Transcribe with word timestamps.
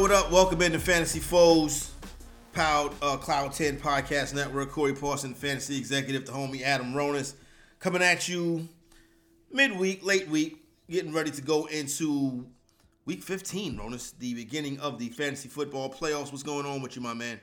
What 0.00 0.10
up? 0.10 0.32
Welcome 0.32 0.60
into 0.60 0.80
Fantasy 0.80 1.20
Foes, 1.20 1.92
Powered 2.52 2.92
uh, 3.00 3.16
Cloud 3.16 3.52
10 3.52 3.78
Podcast 3.78 4.34
Network. 4.34 4.70
Corey 4.70 4.92
Parson, 4.92 5.34
Fantasy 5.34 5.78
Executive, 5.78 6.26
the 6.26 6.32
homie 6.32 6.62
Adam 6.62 6.94
Ronis, 6.94 7.34
coming 7.78 8.02
at 8.02 8.28
you 8.28 8.68
midweek, 9.52 10.04
late 10.04 10.28
week, 10.28 10.64
getting 10.90 11.12
ready 11.12 11.30
to 11.30 11.40
go 11.40 11.66
into 11.66 12.44
week 13.06 13.22
15, 13.22 13.78
Ronis, 13.78 14.18
the 14.18 14.34
beginning 14.34 14.80
of 14.80 14.98
the 14.98 15.10
fantasy 15.10 15.48
football 15.48 15.88
playoffs. 15.88 16.32
What's 16.32 16.42
going 16.42 16.66
on 16.66 16.82
with 16.82 16.96
you, 16.96 17.02
my 17.02 17.14
man? 17.14 17.40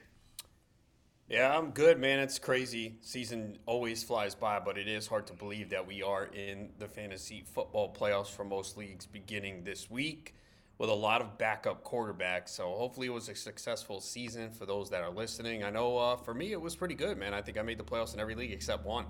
Yeah, 1.29 1.57
I'm 1.57 1.71
good, 1.71 1.99
man. 1.99 2.19
It's 2.19 2.37
crazy. 2.37 2.97
Season 3.01 3.57
always 3.65 4.03
flies 4.03 4.35
by, 4.35 4.59
but 4.59 4.77
it 4.77 4.89
is 4.89 5.07
hard 5.07 5.25
to 5.27 5.33
believe 5.33 5.69
that 5.69 5.87
we 5.87 6.03
are 6.03 6.25
in 6.25 6.69
the 6.77 6.89
fantasy 6.89 7.45
football 7.55 7.95
playoffs 7.97 8.29
for 8.29 8.43
most 8.43 8.77
leagues 8.77 9.05
beginning 9.05 9.63
this 9.63 9.89
week 9.89 10.35
with 10.81 10.89
a 10.89 10.93
lot 10.93 11.21
of 11.21 11.37
backup 11.37 11.83
quarterbacks. 11.83 12.49
So 12.49 12.71
hopefully 12.71 13.05
it 13.05 13.13
was 13.13 13.29
a 13.29 13.35
successful 13.35 14.01
season 14.01 14.49
for 14.49 14.65
those 14.65 14.89
that 14.89 15.03
are 15.03 15.11
listening. 15.11 15.63
I 15.63 15.69
know 15.69 15.95
uh, 15.95 16.15
for 16.15 16.33
me 16.33 16.53
it 16.53 16.59
was 16.59 16.75
pretty 16.75 16.95
good, 16.95 17.19
man. 17.19 17.35
I 17.35 17.41
think 17.43 17.59
I 17.59 17.61
made 17.61 17.77
the 17.77 17.83
playoffs 17.83 18.15
in 18.15 18.19
every 18.19 18.33
league 18.33 18.51
except 18.51 18.83
one. 18.83 19.05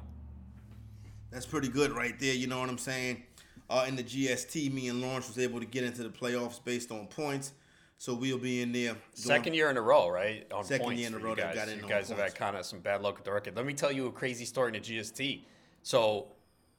That's 1.32 1.46
pretty 1.46 1.70
good 1.70 1.94
right 1.94 2.20
there. 2.20 2.34
You 2.34 2.48
know 2.48 2.60
what 2.60 2.68
I'm 2.68 2.78
saying? 2.78 3.24
Uh, 3.70 3.86
in 3.88 3.96
the 3.96 4.04
GST, 4.04 4.74
me 4.74 4.90
and 4.90 5.00
Lawrence 5.00 5.30
was 5.30 5.40
able 5.40 5.62
to 5.62 5.66
get 5.66 5.86
into 5.86 6.04
the 6.04 6.10
playoffs 6.10 6.62
based 6.62 6.92
on 6.92 7.08
points. 7.08 7.54
So 7.98 8.16
we'll 8.16 8.38
be 8.38 8.62
in 8.62 8.74
there. 8.74 8.98
Second 9.14 9.54
year 9.54 9.70
in 9.70 9.78
a 9.78 9.82
row, 9.82 10.10
right? 10.10 10.52
On 10.52 10.66
Second 10.66 10.98
year 10.98 11.08
in 11.08 11.14
a 11.14 11.20
row 11.20 11.36
that 11.36 11.56
got 11.56 11.70
in. 11.70 11.80
You 11.80 11.88
guys 11.88 12.10
have 12.10 12.18
had 12.18 12.36
kind 12.36 12.58
of 12.58 12.66
some 12.66 12.80
bad 12.80 13.02
luck 13.02 13.16
with 13.16 13.24
the 13.24 13.32
record. 13.32 13.56
Let 13.56 13.66
me 13.66 13.74
tell 13.74 13.94
you 13.94 14.08
a 14.08 14.12
crazy 14.12 14.44
story 14.44 14.76
in 14.76 14.82
the 14.84 14.98
GST. 14.98 15.44
So 15.84 16.34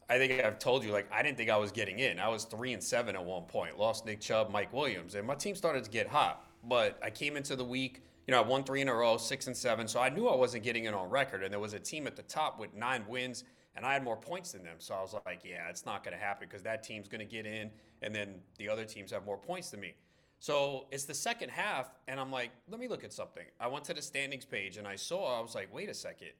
I 0.08 0.18
think 0.18 0.44
I've 0.44 0.58
told 0.58 0.84
you, 0.84 0.92
like, 0.92 1.10
I 1.12 1.22
didn't 1.22 1.36
think 1.36 1.50
I 1.50 1.56
was 1.56 1.72
getting 1.72 1.98
in. 1.98 2.18
I 2.18 2.28
was 2.28 2.44
three 2.44 2.72
and 2.72 2.82
seven 2.82 3.16
at 3.16 3.24
one 3.24 3.44
point. 3.44 3.78
Lost 3.78 4.04
Nick 4.04 4.20
Chubb, 4.20 4.50
Mike 4.50 4.72
Williams, 4.72 5.14
and 5.14 5.26
my 5.26 5.34
team 5.34 5.54
started 5.54 5.84
to 5.84 5.90
get 5.90 6.08
hot. 6.08 6.46
But 6.64 6.98
I 7.02 7.10
came 7.10 7.36
into 7.36 7.56
the 7.56 7.64
week, 7.64 8.02
you 8.26 8.32
know, 8.32 8.38
I 8.38 8.46
won 8.46 8.62
three 8.62 8.80
in 8.82 8.88
a 8.88 8.94
row, 8.94 9.16
six 9.16 9.46
and 9.46 9.56
seven. 9.56 9.88
So 9.88 10.00
I 10.00 10.08
knew 10.08 10.28
I 10.28 10.36
wasn't 10.36 10.64
getting 10.64 10.84
in 10.84 10.94
on 10.94 11.10
record. 11.10 11.42
And 11.42 11.52
there 11.52 11.60
was 11.60 11.74
a 11.74 11.80
team 11.80 12.06
at 12.06 12.16
the 12.16 12.22
top 12.22 12.60
with 12.60 12.74
nine 12.74 13.04
wins, 13.08 13.44
and 13.74 13.84
I 13.84 13.94
had 13.94 14.04
more 14.04 14.16
points 14.16 14.52
than 14.52 14.62
them. 14.62 14.76
So 14.78 14.94
I 14.94 15.00
was 15.00 15.14
like, 15.26 15.42
yeah, 15.44 15.68
it's 15.68 15.86
not 15.86 16.04
going 16.04 16.16
to 16.16 16.22
happen 16.22 16.46
because 16.48 16.62
that 16.62 16.82
team's 16.82 17.08
going 17.08 17.20
to 17.20 17.24
get 17.24 17.46
in, 17.46 17.70
and 18.02 18.14
then 18.14 18.34
the 18.58 18.68
other 18.68 18.84
teams 18.84 19.10
have 19.12 19.24
more 19.24 19.38
points 19.38 19.70
than 19.70 19.80
me. 19.80 19.94
So 20.42 20.86
it's 20.90 21.04
the 21.04 21.14
second 21.14 21.50
half, 21.50 21.94
and 22.08 22.18
I'm 22.18 22.32
like, 22.32 22.50
let 22.68 22.80
me 22.80 22.88
look 22.88 23.04
at 23.04 23.12
something. 23.12 23.44
I 23.60 23.68
went 23.68 23.84
to 23.84 23.94
the 23.94 24.02
standings 24.02 24.44
page 24.44 24.76
and 24.76 24.88
I 24.88 24.96
saw, 24.96 25.38
I 25.38 25.40
was 25.40 25.54
like, 25.54 25.72
wait 25.72 25.88
a 25.88 25.94
second. 25.94 26.30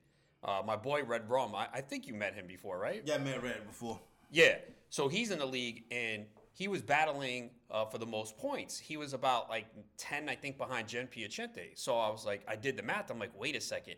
Uh, 0.45 0.63
my 0.65 0.77
boy 0.77 1.05
Red 1.05 1.31
Rum, 1.31 1.55
I, 1.55 1.69
I, 1.73 1.81
think 1.81 2.07
you 2.07 2.15
met 2.15 2.35
him 2.35 2.47
before, 2.47 2.79
right? 2.79 3.03
Yeah, 3.05 3.15
I 3.15 3.19
met 3.19 3.43
Red 3.43 3.65
before. 3.67 4.01
Yeah. 4.31 4.57
So 4.91 5.09
he's 5.09 5.31
in 5.31 5.39
the 5.39 5.47
league 5.47 5.85
and 5.91 6.25
he 6.53 6.69
was 6.69 6.83
battling 6.83 7.51
uh, 7.71 7.85
for 7.85 7.99
the 7.99 8.07
most 8.07 8.37
points. 8.37 8.79
He 8.79 8.97
was 8.97 9.15
about 9.15 9.49
like 9.49 9.67
10, 9.99 10.29
I 10.29 10.35
think, 10.35 10.59
behind 10.59 10.89
Jen 10.89 11.07
Piacente. 11.07 11.71
So 11.75 11.97
I 11.97 12.11
was 12.11 12.27
like, 12.27 12.43
I 12.49 12.57
did 12.57 12.77
the 12.77 12.83
math. 12.83 13.11
I'm 13.11 13.19
like, 13.19 13.39
wait 13.39 13.57
a 13.57 13.61
second. 13.61 13.97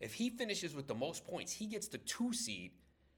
If 0.00 0.14
he 0.14 0.30
finishes 0.30 0.74
with 0.74 0.86
the 0.86 0.94
most 0.94 1.26
points, 1.26 1.52
he 1.52 1.66
gets 1.66 1.88
the 1.88 1.98
two 1.98 2.32
seed. 2.32 2.72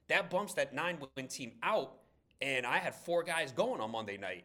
That 0.09 0.31
bumps 0.31 0.55
that 0.55 0.75
nine 0.75 0.99
win 1.17 1.27
team 1.29 1.53
out. 1.63 1.95
And 2.41 2.67
I 2.67 2.79
had 2.79 2.95
four 2.95 3.23
guys 3.23 3.51
going 3.51 3.81
on 3.81 3.91
Monday 3.91 4.19
night. 4.19 4.45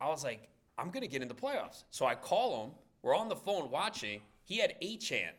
I 0.00 0.08
was 0.08 0.24
like, 0.24 0.48
I'm 0.78 0.90
going 0.90 1.02
to 1.02 1.08
get 1.08 1.22
in 1.22 1.28
the 1.28 1.34
playoffs. 1.34 1.84
So 1.90 2.06
I 2.06 2.14
call 2.14 2.64
him. 2.64 2.70
We're 3.02 3.16
on 3.16 3.28
the 3.28 3.36
phone 3.36 3.70
watching. 3.70 4.20
He 4.44 4.58
had 4.58 4.80
Achane, 4.80 5.32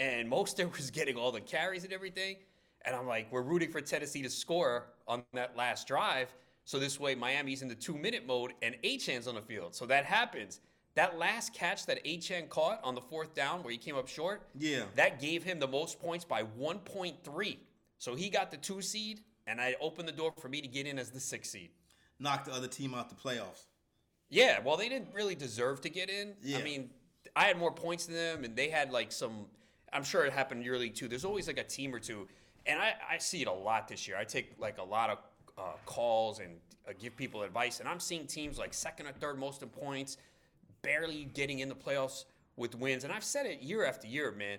and 0.00 0.28
Mostert 0.28 0.76
was 0.76 0.90
getting 0.98 1.16
all 1.16 1.30
the 1.30 1.40
carries 1.40 1.84
and 1.84 1.92
everything. 1.92 2.36
And 2.84 2.96
I'm 2.96 3.06
like, 3.06 3.30
we're 3.30 3.42
rooting 3.42 3.70
for 3.70 3.80
Tennessee 3.80 4.22
to 4.22 4.30
score 4.30 4.86
on 5.06 5.22
that 5.34 5.56
last 5.56 5.86
drive. 5.86 6.34
So 6.64 6.78
this 6.78 6.98
way, 6.98 7.14
Miami's 7.14 7.62
in 7.62 7.68
the 7.68 7.74
two 7.74 7.96
minute 7.96 8.26
mode 8.26 8.52
and 8.62 8.74
Achane's 8.82 9.28
on 9.28 9.34
the 9.34 9.42
field. 9.42 9.74
So 9.74 9.86
that 9.86 10.06
happens. 10.06 10.60
That 10.94 11.18
last 11.18 11.54
catch 11.54 11.86
that 11.86 12.04
Achane 12.04 12.48
caught 12.48 12.80
on 12.82 12.94
the 12.94 13.00
fourth 13.00 13.34
down 13.34 13.62
where 13.62 13.70
he 13.70 13.78
came 13.78 13.96
up 13.96 14.08
short, 14.08 14.42
yeah, 14.58 14.82
that 14.96 15.20
gave 15.20 15.44
him 15.44 15.60
the 15.60 15.68
most 15.68 16.00
points 16.00 16.24
by 16.24 16.42
1.3. 16.42 17.56
So 17.98 18.14
he 18.16 18.28
got 18.28 18.50
the 18.50 18.56
two 18.56 18.82
seed, 18.82 19.20
and 19.46 19.60
I 19.60 19.76
opened 19.80 20.08
the 20.08 20.12
door 20.12 20.32
for 20.40 20.48
me 20.48 20.60
to 20.60 20.66
get 20.66 20.86
in 20.86 20.98
as 20.98 21.10
the 21.10 21.20
six 21.20 21.50
seed. 21.50 21.70
Knocked 22.18 22.46
the 22.46 22.52
other 22.52 22.66
team 22.66 22.94
out 22.94 23.08
the 23.08 23.14
playoffs. 23.14 23.66
Yeah, 24.30 24.58
well, 24.64 24.76
they 24.76 24.88
didn't 24.88 25.14
really 25.14 25.36
deserve 25.36 25.80
to 25.82 25.90
get 25.90 26.10
in. 26.10 26.34
Yeah. 26.42 26.58
I 26.58 26.62
mean, 26.62 26.90
I 27.36 27.44
had 27.44 27.56
more 27.56 27.72
points 27.72 28.06
than 28.06 28.16
them, 28.16 28.44
and 28.44 28.56
they 28.56 28.68
had 28.68 28.90
like 28.90 29.12
some. 29.12 29.46
I'm 29.92 30.04
sure 30.04 30.24
it 30.24 30.32
happened 30.32 30.60
in 30.60 30.66
your 30.66 30.78
league 30.78 30.94
too. 30.94 31.08
There's 31.08 31.24
always 31.24 31.46
like 31.46 31.58
a 31.58 31.64
team 31.64 31.94
or 31.94 31.98
two 31.98 32.28
and 32.66 32.80
I, 32.80 32.94
I 33.08 33.18
see 33.18 33.42
it 33.42 33.48
a 33.48 33.52
lot 33.52 33.88
this 33.88 34.06
year. 34.06 34.16
I 34.16 34.24
take 34.24 34.52
like 34.58 34.78
a 34.78 34.82
lot 34.82 35.10
of 35.10 35.18
uh, 35.58 35.62
calls 35.86 36.40
and 36.40 36.56
uh, 36.88 36.92
give 36.98 37.16
people 37.16 37.42
advice, 37.42 37.80
and 37.80 37.88
I'm 37.88 38.00
seeing 38.00 38.26
teams 38.26 38.58
like 38.58 38.74
second 38.74 39.06
or 39.06 39.12
third 39.12 39.38
most 39.38 39.62
in 39.62 39.68
points, 39.68 40.18
barely 40.82 41.24
getting 41.24 41.60
in 41.60 41.68
the 41.68 41.74
playoffs 41.74 42.24
with 42.56 42.74
wins. 42.74 43.04
And 43.04 43.12
I've 43.12 43.24
said 43.24 43.46
it 43.46 43.62
year 43.62 43.84
after 43.84 44.06
year, 44.06 44.32
man. 44.32 44.58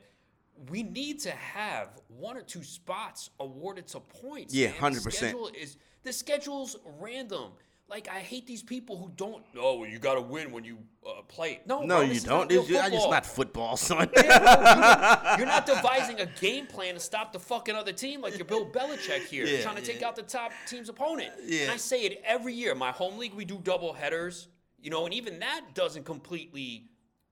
We 0.70 0.84
need 0.84 1.20
to 1.22 1.32
have 1.32 1.90
one 2.08 2.38
or 2.38 2.42
two 2.42 2.64
spots 2.64 3.30
awarded 3.40 3.88
to 3.88 4.00
points. 4.00 4.54
Yeah, 4.54 4.68
hundred 4.68 5.04
percent. 5.04 5.38
Is 5.60 5.78
the 6.04 6.14
schedule's 6.14 6.78
random. 7.00 7.52
Like 7.92 8.08
I 8.08 8.20
hate 8.20 8.48
these 8.48 8.64
people 8.64 8.98
who 8.98 9.12
don't. 9.18 9.44
Oh, 9.60 9.80
well, 9.80 9.90
you 9.90 10.00
got 10.00 10.16
to 10.16 10.22
win 10.22 10.54
when 10.54 10.64
you 10.64 10.78
uh, 11.06 11.24
play. 11.28 11.60
No, 11.66 11.82
no, 11.82 11.98
bro, 11.98 12.02
you 12.02 12.22
don't. 12.22 12.50
It's, 12.50 12.66
just 12.66 13.10
not 13.10 13.26
football, 13.26 13.76
son. 13.76 14.10
Yeah, 14.16 14.40
bro, 14.40 15.36
you're, 15.38 15.46
not 15.46 15.66
devising 15.76 16.22
a 16.22 16.26
game 16.26 16.68
plan 16.68 16.94
to 16.94 17.02
stop 17.02 17.34
the 17.34 17.40
fucking 17.40 17.76
other 17.76 17.92
team 17.92 18.22
like 18.22 18.38
you're 18.38 18.46
Bill 18.46 18.66
Belichick 18.66 19.26
here, 19.28 19.46
yeah, 19.46 19.62
trying 19.62 19.76
to 19.76 19.82
yeah. 19.82 19.88
take 19.88 20.04
out 20.04 20.16
the 20.16 20.22
top 20.22 20.54
team's 20.68 20.88
opponent. 20.88 21.34
Yeah. 21.44 21.64
And 21.64 21.72
I 21.72 21.76
say 21.76 22.04
it 22.04 22.22
every 22.24 22.54
year. 22.54 22.74
My 22.76 22.92
home 22.92 23.18
league, 23.18 23.34
we 23.34 23.44
do 23.44 23.60
double 23.62 23.92
headers. 23.92 24.48
You 24.80 24.90
know, 24.90 25.04
and 25.04 25.14
even 25.14 25.40
that 25.40 25.62
doesn't 25.74 26.06
completely 26.06 26.86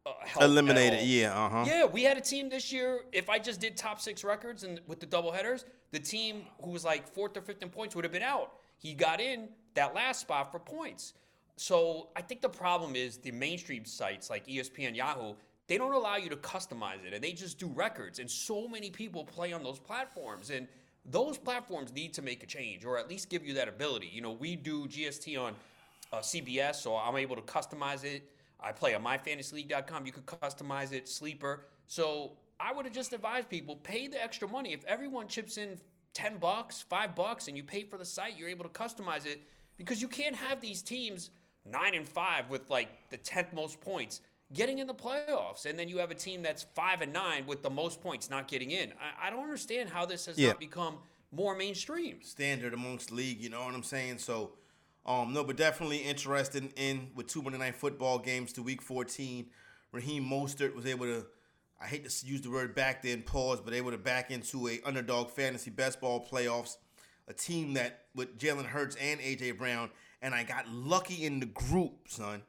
uh, 0.05 0.11
eliminate 0.41 0.91
it. 0.91 1.05
Yeah, 1.05 1.33
uh 1.33 1.49
huh. 1.49 1.63
Yeah, 1.65 1.85
we 1.85 2.03
had 2.03 2.17
a 2.17 2.21
team 2.21 2.49
this 2.49 2.73
year. 2.73 3.05
If 3.13 3.29
I 3.29 3.39
just 3.39 3.61
did 3.61 3.77
top 3.77 4.01
six 4.01 4.25
records 4.25 4.65
and 4.65 4.81
with 4.87 4.99
the 4.99 5.05
double 5.05 5.31
headers, 5.31 5.63
the 5.91 5.99
team 5.99 6.41
who 6.61 6.71
was 6.71 6.83
like 6.83 7.07
fourth 7.07 7.37
or 7.37 7.41
fifth 7.41 7.63
in 7.63 7.69
points 7.69 7.95
would 7.95 8.03
have 8.03 8.11
been 8.11 8.23
out. 8.23 8.51
He 8.77 8.93
got 8.93 9.21
in 9.21 9.47
that 9.79 9.95
last 9.95 10.21
spot 10.21 10.51
for 10.51 10.59
points. 10.59 11.13
So 11.55 12.09
I 12.15 12.21
think 12.21 12.41
the 12.41 12.49
problem 12.49 12.95
is 12.95 13.17
the 13.17 13.31
mainstream 13.31 13.85
sites 13.85 14.29
like 14.29 14.45
ESPN, 14.45 14.95
Yahoo, 14.95 15.35
they 15.67 15.77
don't 15.77 15.93
allow 15.93 16.17
you 16.17 16.29
to 16.29 16.35
customize 16.35 17.05
it 17.05 17.13
and 17.13 17.23
they 17.23 17.31
just 17.31 17.59
do 17.59 17.67
records. 17.67 18.19
And 18.19 18.29
so 18.29 18.67
many 18.67 18.89
people 18.89 19.23
play 19.23 19.53
on 19.53 19.63
those 19.63 19.79
platforms. 19.79 20.49
And 20.49 20.67
those 21.05 21.37
platforms 21.37 21.93
need 21.93 22.13
to 22.15 22.21
make 22.21 22.43
a 22.43 22.45
change 22.45 22.83
or 22.85 22.97
at 22.97 23.09
least 23.09 23.29
give 23.29 23.45
you 23.45 23.53
that 23.53 23.67
ability. 23.69 24.09
You 24.11 24.21
know, 24.21 24.31
we 24.31 24.55
do 24.55 24.85
GST 24.87 25.39
on 25.39 25.55
uh, 26.11 26.17
CBS, 26.17 26.75
so 26.75 26.95
I'm 26.95 27.15
able 27.15 27.35
to 27.35 27.41
customize 27.43 28.03
it. 28.03 28.23
I 28.59 28.73
play 28.73 28.95
on 28.95 29.03
myfantasyleague.com. 29.03 30.05
You 30.05 30.11
could 30.11 30.25
customize 30.25 30.91
it, 30.91 31.07
sleeper. 31.07 31.65
So 31.87 32.33
I 32.59 32.73
would 32.73 32.85
have 32.85 32.93
just 32.93 33.13
advised 33.13 33.47
people 33.47 33.77
pay 33.77 34.07
the 34.07 34.21
extra 34.21 34.47
money. 34.47 34.73
If 34.73 34.83
everyone 34.85 35.27
chips 35.27 35.57
in 35.57 35.79
10 36.13 36.37
bucks, 36.37 36.81
5 36.89 37.15
bucks 37.15 37.47
and 37.47 37.55
you 37.55 37.63
pay 37.63 37.83
for 37.83 37.97
the 37.97 38.05
site, 38.05 38.37
you're 38.37 38.49
able 38.49 38.65
to 38.65 38.71
customize 38.71 39.25
it 39.25 39.41
because 39.79 40.01
you 40.01 40.07
can't 40.07 40.35
have 40.35 40.61
these 40.61 40.83
teams 40.83 41.31
9 41.65 41.95
and 41.95 42.07
5 42.07 42.49
with 42.49 42.69
like 42.69 42.89
the 43.09 43.17
10th 43.17 43.53
most 43.53 43.81
points 43.81 44.21
getting 44.53 44.79
in 44.79 44.87
the 44.87 44.93
playoffs 44.93 45.65
and 45.65 45.79
then 45.79 45.87
you 45.87 45.97
have 45.97 46.11
a 46.11 46.15
team 46.15 46.43
that's 46.43 46.63
5 46.75 47.01
and 47.01 47.13
9 47.13 47.47
with 47.47 47.63
the 47.63 47.69
most 47.69 48.01
points 48.01 48.29
not 48.29 48.47
getting 48.47 48.69
in. 48.69 48.91
I, 48.91 49.27
I 49.27 49.29
don't 49.31 49.43
understand 49.43 49.89
how 49.89 50.05
this 50.05 50.27
has 50.27 50.37
yeah. 50.37 50.49
not 50.49 50.59
become 50.59 50.97
more 51.31 51.55
mainstream. 51.55 52.17
Standard 52.21 52.73
amongst 52.73 53.11
league, 53.11 53.41
you 53.41 53.49
know 53.49 53.63
what 53.63 53.73
I'm 53.73 53.83
saying? 53.83 54.19
So 54.19 54.51
um, 55.05 55.33
no, 55.33 55.43
but 55.43 55.55
definitely 55.55 55.99
interested 55.99 56.71
in 56.75 57.09
with 57.15 57.27
two 57.27 57.41
Monday 57.41 57.57
night 57.57 57.75
football 57.75 58.19
games 58.19 58.53
to 58.53 58.61
week 58.61 58.81
14. 58.81 59.47
Raheem 59.91 60.23
Mostert 60.23 60.75
was 60.75 60.85
able 60.85 61.05
to 61.05 61.25
I 61.81 61.87
hate 61.87 62.07
to 62.07 62.27
use 62.27 62.41
the 62.41 62.49
word 62.49 62.75
back 62.75 63.01
then 63.01 63.21
pause, 63.21 63.61
but 63.61 63.73
able 63.73 63.91
to 63.91 63.97
back 63.97 64.31
into 64.31 64.67
a 64.67 64.81
underdog 64.85 65.29
fantasy 65.29 65.71
best 65.71 66.01
ball 66.01 66.25
playoffs, 66.29 66.75
a 67.29 67.33
team 67.33 67.73
that 67.75 68.05
with 68.15 68.37
Jalen 68.37 68.65
Hurts 68.65 68.95
and 68.97 69.19
AJ 69.19 69.57
Brown, 69.57 69.89
and 70.21 70.33
I 70.33 70.43
got 70.43 70.67
lucky 70.67 71.25
in 71.25 71.39
the 71.39 71.45
group, 71.45 72.07
son. 72.07 72.41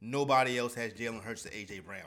Nobody 0.00 0.56
else 0.56 0.74
has 0.74 0.92
Jalen 0.92 1.22
Hurts 1.22 1.42
to 1.42 1.50
AJ 1.50 1.84
Brown. 1.84 2.06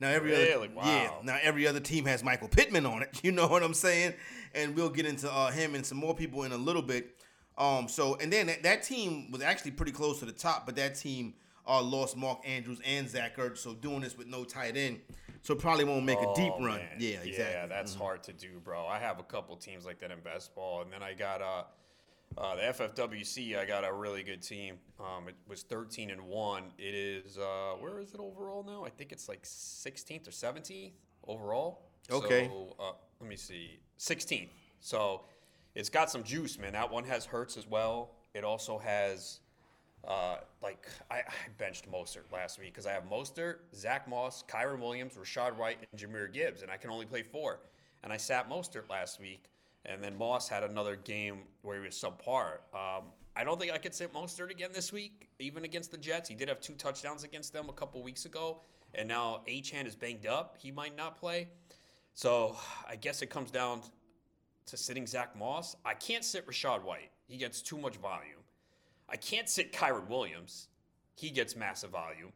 Now 0.00 0.08
every 0.08 0.30
really? 0.30 0.52
other 0.52 0.68
wow. 0.74 0.84
yeah, 0.84 1.10
now 1.22 1.38
every 1.42 1.66
other 1.66 1.80
team 1.80 2.04
has 2.06 2.22
Michael 2.22 2.48
Pittman 2.48 2.84
on 2.84 3.02
it. 3.02 3.20
You 3.24 3.32
know 3.32 3.48
what 3.48 3.62
I'm 3.62 3.74
saying? 3.74 4.14
And 4.54 4.74
we'll 4.76 4.90
get 4.90 5.06
into 5.06 5.32
uh, 5.32 5.50
him 5.50 5.74
and 5.74 5.84
some 5.84 5.98
more 5.98 6.14
people 6.14 6.44
in 6.44 6.52
a 6.52 6.56
little 6.56 6.82
bit. 6.82 7.16
Um, 7.56 7.88
so 7.88 8.16
and 8.16 8.32
then 8.32 8.46
that, 8.46 8.62
that 8.62 8.82
team 8.82 9.30
was 9.30 9.42
actually 9.42 9.72
pretty 9.72 9.92
close 9.92 10.18
to 10.20 10.24
the 10.24 10.32
top, 10.32 10.66
but 10.66 10.76
that 10.76 10.94
team 10.94 11.34
uh, 11.66 11.82
lost 11.82 12.16
Mark 12.16 12.40
Andrews 12.46 12.80
and 12.84 13.08
Zach 13.08 13.36
Ertz. 13.36 13.58
So 13.58 13.74
doing 13.74 14.00
this 14.00 14.16
with 14.16 14.26
no 14.28 14.44
tight 14.44 14.76
end 14.76 15.00
so 15.42 15.54
probably 15.54 15.84
won't 15.84 16.04
make 16.04 16.18
oh, 16.20 16.32
a 16.32 16.36
deep 16.36 16.52
run. 16.58 16.78
Man. 16.78 16.88
Yeah, 16.98 17.08
exactly. 17.16 17.34
Yeah, 17.38 17.66
that's 17.66 17.92
mm-hmm. 17.92 18.02
hard 18.02 18.22
to 18.24 18.32
do, 18.32 18.60
bro. 18.62 18.86
I 18.86 18.98
have 18.98 19.18
a 19.18 19.22
couple 19.22 19.56
teams 19.56 19.84
like 19.84 20.00
that 20.00 20.10
in 20.10 20.20
best 20.20 20.54
ball, 20.54 20.82
and 20.82 20.92
then 20.92 21.02
I 21.02 21.14
got 21.14 21.42
uh, 21.42 21.64
uh, 22.36 22.56
the 22.56 22.62
FFWC. 22.62 23.58
I 23.58 23.64
got 23.64 23.84
a 23.84 23.92
really 23.92 24.22
good 24.22 24.42
team. 24.42 24.76
Um, 25.00 25.28
it 25.28 25.36
was 25.46 25.62
13 25.62 26.10
and 26.10 26.22
one. 26.22 26.64
It 26.78 26.94
is 26.94 27.38
uh, 27.38 27.74
where 27.78 28.00
is 28.00 28.14
it 28.14 28.20
overall 28.20 28.64
now? 28.64 28.84
I 28.84 28.90
think 28.90 29.12
it's 29.12 29.28
like 29.28 29.42
16th 29.42 30.28
or 30.28 30.30
17th 30.30 30.92
overall. 31.26 31.82
Okay. 32.10 32.46
So, 32.46 32.76
uh, 32.78 32.92
let 33.20 33.28
me 33.28 33.36
see, 33.36 33.80
16th. 33.98 34.48
So 34.80 35.22
it's 35.74 35.88
got 35.88 36.10
some 36.10 36.22
juice, 36.22 36.58
man. 36.58 36.72
That 36.72 36.90
one 36.90 37.04
has 37.04 37.24
Hurts 37.26 37.56
as 37.56 37.66
well. 37.66 38.14
It 38.34 38.44
also 38.44 38.78
has 38.78 39.40
uh, 40.06 40.36
like 40.62 40.86
I, 41.10 41.16
I 41.16 41.24
benched 41.58 41.90
Mostert 41.90 42.32
last 42.32 42.58
week 42.58 42.72
because 42.72 42.86
I 42.86 42.92
have 42.92 43.04
Mostert, 43.10 43.56
Zach 43.74 44.08
Moss, 44.08 44.44
Kyren 44.48 44.80
Williams, 44.80 45.14
Rachaad 45.14 45.56
White, 45.56 45.78
and 45.90 46.00
Jahmyr 46.00 46.32
Gibbs, 46.32 46.62
and 46.62 46.70
I 46.70 46.76
can 46.76 46.90
only 46.90 47.06
play 47.06 47.22
four. 47.22 47.60
And 48.04 48.12
I 48.12 48.16
sat 48.16 48.48
Mostert 48.48 48.88
last 48.88 49.20
week, 49.20 49.44
and 49.84 50.02
then 50.02 50.16
Moss 50.16 50.48
had 50.48 50.62
another 50.62 50.96
game 50.96 51.40
where 51.62 51.76
he 51.76 51.84
was 51.84 51.94
subpar. 51.94 52.58
Um, 52.72 53.04
I 53.36 53.44
don't 53.44 53.58
think 53.60 53.72
I 53.72 53.78
could 53.78 53.94
sit 53.94 54.12
Mostert 54.12 54.50
again 54.50 54.70
this 54.72 54.92
week, 54.92 55.28
even 55.38 55.64
against 55.64 55.90
the 55.90 55.98
Jets. 55.98 56.28
He 56.28 56.34
did 56.34 56.48
have 56.48 56.60
two 56.60 56.74
touchdowns 56.74 57.24
against 57.24 57.52
them 57.52 57.68
a 57.68 57.72
couple 57.72 58.02
weeks 58.02 58.24
ago, 58.24 58.60
and 58.94 59.08
now 59.08 59.42
Achane 59.48 59.86
is 59.86 59.94
banged 59.94 60.26
up. 60.26 60.56
He 60.58 60.70
might 60.70 60.96
not 60.96 61.16
play. 61.16 61.48
So 62.14 62.56
I 62.88 62.96
guess 62.96 63.22
it 63.22 63.30
comes 63.30 63.50
down 63.50 63.82
to 64.66 64.76
sitting 64.76 65.06
Zach 65.06 65.36
Moss. 65.38 65.76
I 65.84 65.94
can't 65.94 66.24
sit 66.24 66.46
Rachaad 66.46 66.82
White. 66.82 67.10
He 67.28 67.36
gets 67.36 67.62
too 67.62 67.78
much 67.78 67.96
volume. 67.96 68.37
I 69.08 69.16
can't 69.16 69.48
sit 69.48 69.72
Kyren 69.72 70.08
Williams. 70.08 70.68
He 71.14 71.30
gets 71.30 71.56
massive 71.56 71.90
volume. 71.90 72.32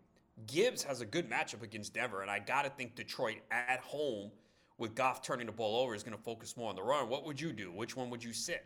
Gibbs 0.47 0.83
has 0.83 1.01
a 1.01 1.07
good 1.07 1.31
matchup 1.31 1.63
against 1.63 1.95
Denver, 1.95 2.23
and 2.23 2.31
I 2.31 2.39
got 2.39 2.63
to 2.65 2.71
think 2.71 2.95
Detroit 2.95 3.37
at 3.51 3.81
home 3.81 4.31
with 4.79 4.95
Goff 4.95 5.23
turning 5.23 5.47
the 5.47 5.53
ball 5.53 5.81
over 5.83 5.95
is 5.95 6.03
going 6.03 6.17
to 6.17 6.23
focus 6.23 6.57
more 6.57 6.71
on 6.71 6.75
the 6.77 6.83
run. 6.83 7.09
What 7.09 7.25
would 7.27 7.41
you 7.41 7.53
do? 7.53 7.71
Which 7.71 7.97
one 7.97 8.11
would 8.11 8.25
you 8.25 8.33
sit? 8.33 8.65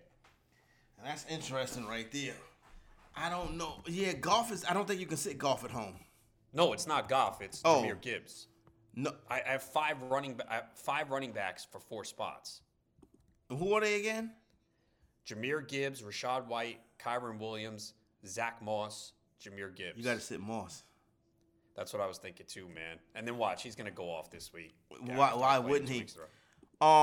That's 1.05 1.26
interesting 1.29 1.87
right 1.87 2.11
there. 2.11 2.35
I 3.17 3.29
don't 3.29 3.56
know. 3.56 3.82
Yeah, 3.87 4.12
Goff 4.12 4.53
is. 4.53 4.64
I 4.69 4.73
don't 4.75 4.87
think 4.87 5.00
you 5.00 5.06
can 5.06 5.17
sit 5.17 5.37
Goff 5.38 5.64
at 5.64 5.70
home. 5.70 5.97
No, 6.53 6.73
it's 6.73 6.87
not 6.87 7.08
Goff. 7.08 7.43
It's 7.43 7.61
Oh. 7.64 7.82
Jahmyr 7.82 8.00
Gibbs. 8.00 8.47
No. 8.94 9.12
I, 9.29 9.43
I 9.47 9.53
have 9.53 9.62
five 9.62 10.00
running 10.03 10.41
I 10.49 10.62
five 10.75 11.11
running 11.11 11.32
backs 11.32 11.67
for 11.70 11.81
four 11.81 12.05
spots. 12.05 12.62
Who 13.50 13.73
are 13.75 13.81
they 13.81 13.97
again? 14.00 14.32
Jahmyr 15.29 15.67
Gibbs, 15.69 16.03
Rachaad 16.03 16.47
White, 16.47 16.81
Kyren 16.99 17.38
Williams, 17.38 17.94
Zach 18.26 18.62
Moss, 18.62 19.12
Jahmyr 19.43 19.75
Gibbs. 19.75 19.96
You 19.96 20.05
got 20.05 20.14
to 20.14 20.20
sit 20.20 20.40
Moss. 20.40 20.82
That's 21.76 21.93
what 21.93 22.00
I 22.00 22.06
was 22.06 22.19
thinking 22.19 22.46
too, 22.49 22.67
man. 22.69 22.99
And 23.14 23.26
then 23.26 23.37
watch, 23.37 23.62
he's 23.62 23.76
gonna 23.76 23.90
go 23.90 24.11
off 24.11 24.31
this 24.31 24.52
week. 24.52 24.75
Yeah, 25.05 25.17
Why- 25.17 25.34
why 25.34 25.58
wouldn't 25.58 25.90
he? 25.90 25.99
weeks 25.99 26.14
in 26.14 26.20
a 26.23 26.25
row. 26.25 26.28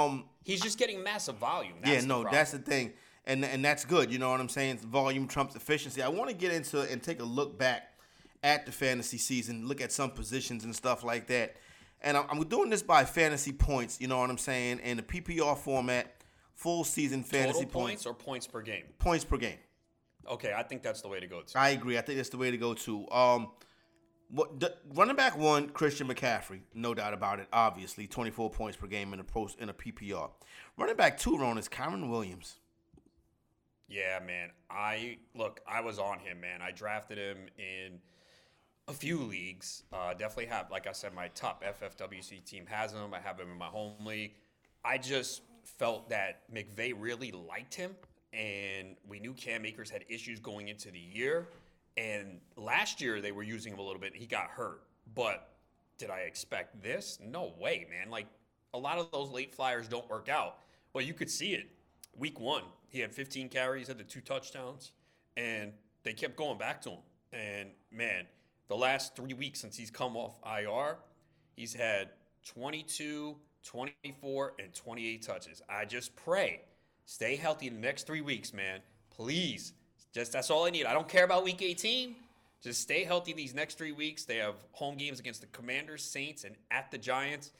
Um. 0.05 0.25
He's 0.43 0.61
just 0.61 0.77
getting 0.79 1.03
massive 1.03 1.35
volume. 1.35 1.75
That's 1.81 2.01
yeah. 2.03 2.07
No. 2.07 2.21
problem. 2.21 2.33
That's 2.33 2.51
the 2.51 2.59
thing, 2.59 2.93
and 3.25 3.45
and 3.45 3.63
that's 3.63 3.85
good. 3.85 4.11
You 4.11 4.17
know 4.19 4.31
what 4.31 4.39
I'm 4.39 4.49
saying? 4.49 4.77
Volume 4.77 5.27
trumps 5.27 5.55
efficiency. 5.55 6.01
I 6.01 6.09
want 6.09 6.29
to 6.29 6.35
get 6.35 6.51
into 6.51 6.81
and 6.81 7.01
take 7.01 7.19
a 7.19 7.23
look 7.23 7.57
back 7.57 7.93
at 8.43 8.65
the 8.65 8.71
fantasy 8.71 9.17
season, 9.17 9.67
look 9.67 9.79
at 9.79 9.91
some 9.91 10.11
positions 10.11 10.63
and 10.65 10.75
stuff 10.75 11.03
like 11.03 11.27
that. 11.27 11.55
And 12.01 12.17
I'm, 12.17 12.25
I'm 12.29 12.43
doing 12.47 12.69
this 12.69 12.83
by 12.83 13.05
fantasy 13.05 13.53
points. 13.53 14.01
You 14.01 14.07
know 14.07 14.17
what 14.19 14.29
I'm 14.29 14.37
saying? 14.37 14.79
In 14.79 14.97
the 14.97 15.03
PPR 15.03 15.57
format, 15.57 16.13
full 16.53 16.83
season 16.83 17.23
fantasy 17.23 17.65
points, 17.65 18.03
points 18.03 18.05
or 18.05 18.13
points 18.13 18.47
per 18.47 18.61
game. 18.61 18.83
points 18.99 19.23
per 19.23 19.37
game. 19.37 19.57
Okay, 20.29 20.53
I 20.55 20.63
think 20.63 20.83
that's 20.83 21.01
the 21.01 21.07
way 21.07 21.19
to 21.19 21.27
go. 21.27 21.41
Too. 21.41 21.57
I 21.57 21.69
agree. 21.69 21.97
I 21.97 22.01
think 22.01 22.17
that's 22.17 22.29
the 22.29 22.37
way 22.37 22.51
to 22.51 22.57
go 22.57 22.73
too. 22.73 23.09
Um, 23.11 23.51
what 24.29 24.59
the, 24.59 24.75
running 24.95 25.15
back 25.15 25.37
one, 25.37 25.69
Christian 25.69 26.07
McCaffrey, 26.07 26.61
no 26.73 26.93
doubt 26.93 27.13
about 27.13 27.39
it. 27.39 27.47
Obviously, 27.53 28.07
24 28.07 28.49
points 28.49 28.77
per 28.77 28.87
game 28.87 29.13
in 29.13 29.19
a 29.19 29.23
post 29.23 29.59
in 29.59 29.69
a 29.69 29.73
PPR. 29.73 30.31
Running 30.77 30.95
back 30.95 31.17
two, 31.17 31.37
Ron 31.37 31.57
is 31.57 31.69
Kyren 31.69 32.09
Williams. 32.09 32.57
Yeah, 33.87 34.19
man. 34.25 34.49
I 34.69 35.17
look. 35.35 35.59
I 35.67 35.81
was 35.81 35.99
on 35.99 36.19
him, 36.19 36.41
man. 36.41 36.61
I 36.61 36.71
drafted 36.71 37.17
him 37.17 37.37
in 37.57 37.99
a 38.87 38.93
few 38.93 39.19
leagues. 39.19 39.83
Uh, 39.91 40.13
definitely 40.13 40.47
have, 40.47 40.71
like 40.71 40.87
I 40.87 40.91
said, 40.93 41.13
my 41.13 41.27
top 41.29 41.63
FFWC 41.63 42.43
team 42.43 42.65
has 42.67 42.91
him. 42.91 43.13
I 43.13 43.19
have 43.19 43.39
him 43.39 43.51
in 43.51 43.57
my 43.57 43.67
home 43.67 44.05
league. 44.05 44.33
I 44.83 44.97
just 44.97 45.41
felt 45.63 46.09
that 46.09 46.51
McVay 46.53 46.93
really 46.97 47.31
liked 47.31 47.75
him, 47.75 47.95
and 48.33 48.95
we 49.07 49.19
knew 49.19 49.33
Cam 49.33 49.65
Akers 49.65 49.89
had 49.89 50.03
issues 50.09 50.39
going 50.39 50.68
into 50.68 50.91
the 50.91 51.00
year. 51.00 51.47
And 51.95 52.39
last 52.57 53.01
year 53.01 53.21
they 53.21 53.31
were 53.31 53.44
using 53.44 53.74
him 53.74 53.80
a 53.80 53.83
little 53.83 54.01
bit. 54.01 54.15
He 54.15 54.25
got 54.25 54.47
hurt, 54.47 54.81
but 55.13 55.50
did 55.97 56.09
I 56.09 56.19
expect 56.21 56.81
this? 56.81 57.19
No 57.24 57.53
way, 57.59 57.85
man. 57.89 58.09
Like 58.09 58.25
a 58.74 58.80
lot 58.80 58.97
of 58.97 59.12
those 59.12 59.30
late 59.30 59.53
flyers 59.53 59.88
don't 59.88 60.09
work 60.09 60.30
out. 60.30 60.57
Well, 60.94 61.03
you 61.03 61.13
could 61.13 61.30
see 61.30 61.53
it. 61.53 61.69
Week 62.18 62.39
one, 62.39 62.63
he 62.89 63.00
had 63.00 63.13
15 63.13 63.50
carries, 63.50 63.88
had 63.88 63.97
the 63.97 64.03
two 64.03 64.21
touchdowns, 64.21 64.91
and 65.38 65.71
they 66.03 66.13
kept 66.13 66.36
going 66.36 66.57
back 66.57 66.81
to 66.83 66.91
him. 66.91 67.00
And 67.31 67.69
man, 67.91 68.25
the 68.68 68.75
last 68.75 69.15
three 69.15 69.33
weeks 69.33 69.59
since 69.59 69.77
he's 69.77 69.91
come 69.91 70.15
off 70.15 70.39
IR, 70.45 70.97
he's 71.56 71.74
had 71.74 72.09
22, 72.45 73.36
24, 73.63 74.53
and 74.59 74.74
28 74.74 75.21
touches. 75.21 75.62
I 75.69 75.86
just 75.86 76.15
pray 76.15 76.62
stay 77.05 77.35
healthy 77.35 77.67
in 77.67 77.75
the 77.75 77.81
next 77.81 78.07
three 78.07 78.21
weeks, 78.21 78.53
man. 78.53 78.79
Please. 79.09 79.73
Just 80.13 80.31
that's 80.31 80.50
all 80.50 80.65
I 80.65 80.69
need. 80.69 80.85
I 80.85 80.94
don't 80.94 81.09
care 81.09 81.25
about 81.25 81.44
week 81.44 81.61
18. 81.61 82.15
Just 82.61 82.81
stay 82.81 83.03
healthy 83.03 83.33
these 83.33 83.53
next 83.53 83.77
three 83.77 83.91
weeks. 83.91 84.23
They 84.25 84.38
have 84.38 84.55
home 84.71 84.95
games 84.95 85.19
against 85.19 85.41
the 85.41 85.47
Commanders, 85.47 86.03
Saints, 86.03 86.44
and 86.44 86.55
at 86.71 86.91
the 86.91 86.97
Giants. 86.97 87.51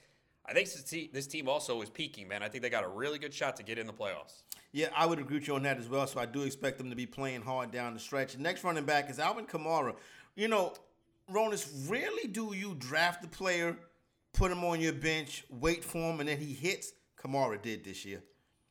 I 0.46 0.54
think 0.54 0.70
this 1.12 1.28
team 1.28 1.48
also 1.48 1.82
is 1.82 1.90
peaking, 1.90 2.28
man. 2.28 2.44
I 2.44 2.50
think 2.50 2.64
they 2.64 2.70
got 2.70 2.84
a 2.84 2.90
really 2.90 3.18
good 3.18 3.34
shot 3.34 3.56
to 3.58 3.64
get 3.64 3.78
in 3.78 3.88
the 3.88 3.94
playoffs. 3.94 4.44
Yeah, 4.72 4.88
I 4.96 5.06
would 5.06 5.20
agree 5.20 5.40
with 5.40 5.48
you 5.48 5.56
on 5.56 5.64
that 5.64 5.78
as 5.78 5.88
well. 5.88 6.06
So 6.08 6.20
I 6.20 6.26
do 6.26 6.44
expect 6.44 6.78
them 6.78 6.90
to 6.90 6.96
be 6.96 7.06
playing 7.06 7.42
hard 7.42 7.72
down 7.72 7.94
the 7.94 8.00
stretch. 8.00 8.38
Next 8.38 8.64
running 8.64 8.86
back 8.86 9.10
is 9.10 9.20
Alvin 9.20 9.46
Kamara. 9.46 9.96
You 10.36 10.48
know, 10.48 10.74
Ronis, 11.32 11.90
rarely 11.90 12.28
do 12.28 12.54
you 12.54 12.76
draft 12.78 13.22
the 13.22 13.28
player, 13.28 13.78
put 14.34 14.52
him 14.52 14.64
on 14.64 14.82
your 14.82 14.94
bench, 14.94 15.46
wait 15.50 15.84
for 15.84 16.12
him, 16.12 16.20
and 16.20 16.28
then 16.28 16.38
he 16.40 16.54
hits. 16.54 16.94
Kamara 17.18 17.62
did 17.62 17.84
this 17.86 18.04
year. 18.04 18.22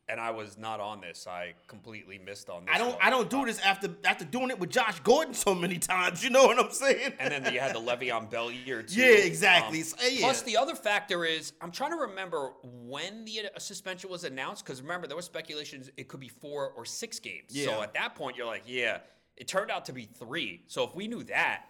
And 0.09 0.21
I 0.21 0.31
was 0.33 0.59
not 0.59 0.81
on 0.81 1.01
this. 1.01 1.27
I 1.29 1.55
completely 1.69 2.19
missed 2.19 2.51
on 2.51 2.65
this. 2.67 2.75
I 2.75 2.79
don't. 2.79 2.91
one. 2.91 2.99
I 3.01 3.09
don't 3.09 3.31
do 3.31 3.45
this 3.47 3.61
after 3.61 3.89
after 4.05 4.25
doing 4.25 4.51
it 4.51 4.59
with 4.59 4.69
Josh 4.71 4.99
Gordon 5.01 5.33
so 5.33 5.55
many 5.55 5.79
times. 5.79 6.25
You 6.25 6.31
know 6.31 6.45
what 6.45 6.59
I'm 6.59 6.73
saying? 6.73 7.13
And 7.21 7.33
then 7.33 7.53
you 7.55 7.61
had 7.61 7.75
the 7.75 7.81
Le'Veon 7.81 8.29
Bell 8.29 8.51
year 8.51 8.83
too. 8.83 9.01
Yeah, 9.01 9.15
exactly. 9.15 9.79
Um, 9.79 9.85
So, 9.85 10.07
yeah. 10.07 10.21
Plus, 10.21 10.43
the 10.43 10.57
other 10.57 10.75
factor 10.75 11.25
is 11.25 11.53
I'm 11.61 11.71
trying 11.71 11.93
to 11.93 11.97
remember 11.99 12.53
when 12.63 13.25
the 13.25 13.43
uh, 13.55 13.59
suspension 13.59 14.11
was 14.11 14.25
announced 14.25 14.65
because 14.65 14.83
remember 14.83 15.07
there 15.07 15.17
was 15.17 15.25
speculations 15.25 15.91
it 15.97 16.09
could 16.09 16.21
be 16.21 16.29
four 16.29 16.71
or 16.77 16.85
six 16.85 17.19
games. 17.21 17.51
Yeah. 17.51 17.67
So 17.67 17.83
at 17.83 17.95
that 17.95 18.15
point 18.17 18.37
you're 18.37 18.47
like, 18.47 18.65
yeah, 18.67 18.99
it 19.37 19.47
turned 19.47 19.71
out 19.71 19.85
to 19.87 19.93
be 19.93 20.05
three. 20.05 20.63
So 20.67 20.83
if 20.85 20.95
we 20.97 21.07
knew 21.07 21.23
that, 21.25 21.65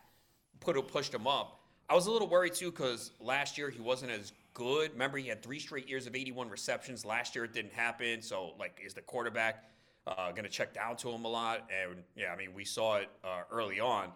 put 0.61 0.77
it 0.77 0.89
pushed 0.89 1.13
him 1.15 1.27
up. 1.27 1.61
I 1.89 1.95
was 1.95 2.07
a 2.07 2.11
little 2.11 2.29
worried 2.29 2.55
too 2.55 2.71
because 2.71 3.11
last 3.21 3.59
year 3.59 3.69
he 3.69 3.81
wasn't 3.81 4.13
as 4.13 4.33
good. 4.55 4.93
Remember 4.93 5.19
he 5.19 5.29
had 5.29 5.43
three 5.43 5.59
straight 5.59 5.89
years 5.89 6.07
of 6.07 6.15
81 6.15 6.49
receptions. 6.49 7.05
Last 7.05 7.35
year 7.35 7.45
it 7.45 7.53
didn't 7.53 7.73
happen. 7.73 8.23
So 8.23 8.53
like, 8.59 8.81
is 8.85 8.95
the 8.95 9.01
quarterback 9.03 9.65
uh, 10.07 10.31
going 10.33 10.45
to 10.45 10.51
check 10.51 10.75
down 10.75 10.97
to 10.97 11.11
him 11.11 11.25
a 11.25 11.29
lot? 11.29 11.69
And 11.71 12.03
yeah, 12.17 12.33
I 12.33 12.37
mean 12.37 12.55
we 12.55 12.65
saw 12.65 12.97
it 12.97 13.09
uh, 13.25 13.43
early 13.51 13.81
on. 13.81 14.09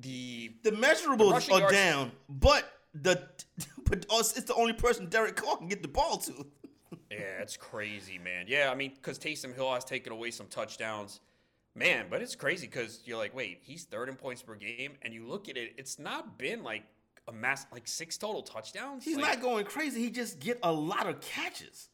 The 0.00 0.52
the 0.62 0.70
measurables 0.72 1.32
rushing 1.32 1.54
are 1.54 1.60
yards- 1.60 1.74
down, 1.74 2.12
but 2.28 2.64
the 2.94 3.22
but 3.84 4.06
us- 4.10 4.36
it's 4.36 4.46
the 4.46 4.54
only 4.54 4.72
person 4.72 5.08
Derek 5.08 5.36
Carr 5.36 5.58
can 5.58 5.68
get 5.68 5.82
the 5.82 5.88
ball 5.88 6.18
to. 6.18 6.46
Yeah, 7.10 7.42
it's 7.42 7.56
crazy, 7.56 8.18
man. 8.18 8.46
Yeah, 8.48 8.70
I 8.72 8.74
mean, 8.74 8.92
because 8.94 9.18
Taysom 9.18 9.54
Hill 9.54 9.72
has 9.72 9.84
taken 9.84 10.12
away 10.12 10.30
some 10.30 10.46
touchdowns, 10.46 11.20
man. 11.74 12.06
But 12.10 12.22
it's 12.22 12.34
crazy 12.34 12.66
because 12.66 13.00
you're 13.04 13.18
like, 13.18 13.34
wait, 13.34 13.58
he's 13.62 13.84
third 13.84 14.08
in 14.08 14.16
points 14.16 14.42
per 14.42 14.54
game, 14.54 14.92
and 15.02 15.12
you 15.12 15.26
look 15.26 15.48
at 15.48 15.56
it, 15.56 15.74
it's 15.76 15.98
not 15.98 16.38
been 16.38 16.62
like 16.62 16.84
a 17.28 17.32
mass, 17.32 17.66
like 17.72 17.86
six 17.88 18.18
total 18.18 18.42
touchdowns. 18.42 19.04
He's 19.04 19.16
Like, 19.16 19.24
not 19.36 19.40
going 19.40 19.64
crazy. 19.64 20.02
He 20.02 20.10
just 20.10 20.38
get 20.40 20.58
a 20.62 20.72
lot 20.72 21.06
of 21.08 21.20
catches. 21.20 21.88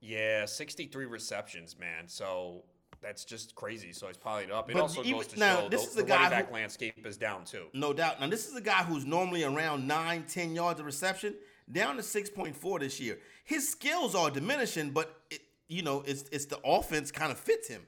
Yeah, 0.00 0.44
63 0.46 1.06
receptions, 1.06 1.78
man. 1.78 2.08
So 2.08 2.64
that's 3.00 3.24
just 3.24 3.54
crazy. 3.54 3.92
So 3.92 4.06
he's 4.08 4.16
probably 4.16 4.50
up. 4.50 4.68
It 4.68 4.74
But 4.74 4.82
also 4.82 5.00
even- 5.02 5.12
goes 5.14 5.26
to 5.28 5.38
now, 5.38 5.60
show 5.62 5.68
this 5.68 5.82
the, 5.82 5.88
is 5.90 5.94
the 5.94 6.02
a 6.02 6.06
guy 6.06 6.14
running 6.16 6.30
back 6.30 6.48
who- 6.48 6.54
landscape 6.54 7.06
is 7.06 7.16
down 7.16 7.44
too. 7.44 7.66
No 7.72 7.92
doubt. 7.92 8.20
Now, 8.20 8.26
this 8.28 8.48
is 8.48 8.54
a 8.56 8.60
guy 8.60 8.82
who's 8.82 9.04
normally 9.04 9.44
around 9.44 9.86
nine, 9.86 10.24
ten 10.26 10.54
yards 10.54 10.80
of 10.80 10.86
reception, 10.86 11.34
down 11.70 11.96
to 11.96 12.02
6.4 12.02 12.78
this 12.80 13.00
year. 13.00 13.18
His 13.44 13.68
skills 13.70 14.14
are 14.14 14.30
diminishing, 14.30 14.90
but, 14.90 15.20
it, 15.30 15.40
you 15.68 15.82
know, 15.82 16.02
it's, 16.06 16.24
it's 16.32 16.44
the 16.46 16.58
offense 16.64 17.10
kind 17.10 17.30
of 17.32 17.38
fits 17.38 17.68
him. 17.68 17.86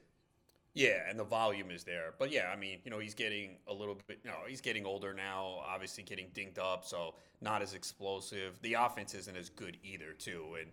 Yeah, 0.77 1.09
and 1.09 1.19
the 1.19 1.23
volume 1.23 1.71
is 1.71 1.83
there. 1.83 2.13
But 2.19 2.31
yeah, 2.31 2.51
I 2.53 2.55
mean, 2.55 2.79
you 2.85 2.91
know, 2.91 2.99
he's 2.99 3.15
getting 3.15 3.57
a 3.67 3.73
little 3.73 3.97
bit, 4.07 4.19
you 4.23 4.29
know, 4.29 4.37
he's 4.47 4.61
getting 4.61 4.85
older 4.85 5.11
now, 5.11 5.61
obviously 5.65 6.03
getting 6.03 6.27
dinked 6.35 6.59
up, 6.59 6.85
so 6.85 7.15
not 7.41 7.63
as 7.63 7.73
explosive. 7.73 8.59
The 8.61 8.75
offense 8.75 9.15
isn't 9.15 9.35
as 9.35 9.49
good 9.49 9.77
either, 9.83 10.13
too. 10.13 10.55
And 10.61 10.69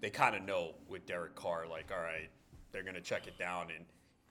they 0.00 0.10
kind 0.10 0.36
of 0.36 0.42
know 0.42 0.74
with 0.88 1.06
Derek 1.06 1.34
Carr, 1.34 1.66
like, 1.68 1.90
all 1.90 2.02
right, 2.02 2.30
they're 2.70 2.84
going 2.84 2.94
to 2.94 3.00
check 3.00 3.26
it 3.26 3.36
down 3.36 3.66
and 3.74 3.84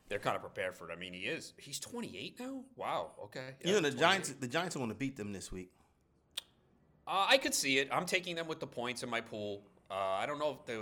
they're 0.07 0.19
kind 0.19 0.37
of 0.37 0.41
prepared 0.41 0.77
for 0.77 0.89
it. 0.89 0.93
I 0.93 0.97
mean, 0.97 1.11
he 1.11 1.21
is. 1.21 1.51
He's 1.57 1.79
28 1.79 2.39
now? 2.39 2.63
Wow, 2.77 3.11
okay. 3.25 3.55
You 3.65 3.73
know, 3.73 3.81
the 3.81 3.91
28. 3.91 3.99
Giants 3.99 4.29
the 4.29 4.47
Giants 4.47 4.75
are 4.77 4.79
going 4.79 4.91
to 4.91 4.95
beat 4.95 5.17
them 5.17 5.33
this 5.33 5.51
week. 5.51 5.71
Uh, 7.05 7.25
I 7.27 7.37
could 7.37 7.53
see 7.53 7.79
it. 7.79 7.89
I'm 7.91 8.05
taking 8.05 8.35
them 8.35 8.47
with 8.47 8.61
the 8.61 8.67
points 8.67 9.03
in 9.03 9.09
my 9.09 9.19
pool. 9.19 9.63
Uh, 9.91 9.93
I 9.93 10.25
don't 10.25 10.39
know 10.39 10.51
if 10.51 10.65
they. 10.65 10.77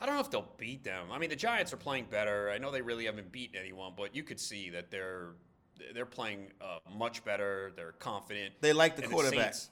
I 0.00 0.06
don't 0.06 0.14
know 0.14 0.20
if 0.20 0.30
they'll 0.30 0.52
beat 0.58 0.84
them. 0.84 1.06
I 1.10 1.18
mean, 1.18 1.30
the 1.30 1.36
Giants 1.36 1.72
are 1.72 1.76
playing 1.78 2.06
better. 2.10 2.50
I 2.50 2.58
know 2.58 2.70
they 2.70 2.82
really 2.82 3.06
haven't 3.06 3.32
beaten 3.32 3.56
anyone, 3.58 3.92
but 3.96 4.14
you 4.14 4.22
could 4.22 4.38
see 4.40 4.70
that 4.70 4.90
they're 4.90 5.28
they're 5.94 6.06
playing 6.06 6.48
uh, 6.60 6.78
much 6.96 7.24
better. 7.24 7.72
They're 7.76 7.92
confident. 7.92 8.54
They 8.60 8.72
like 8.72 8.96
the 8.96 9.02
And 9.04 9.12
quarterback. 9.12 9.54
Saints- 9.54 9.70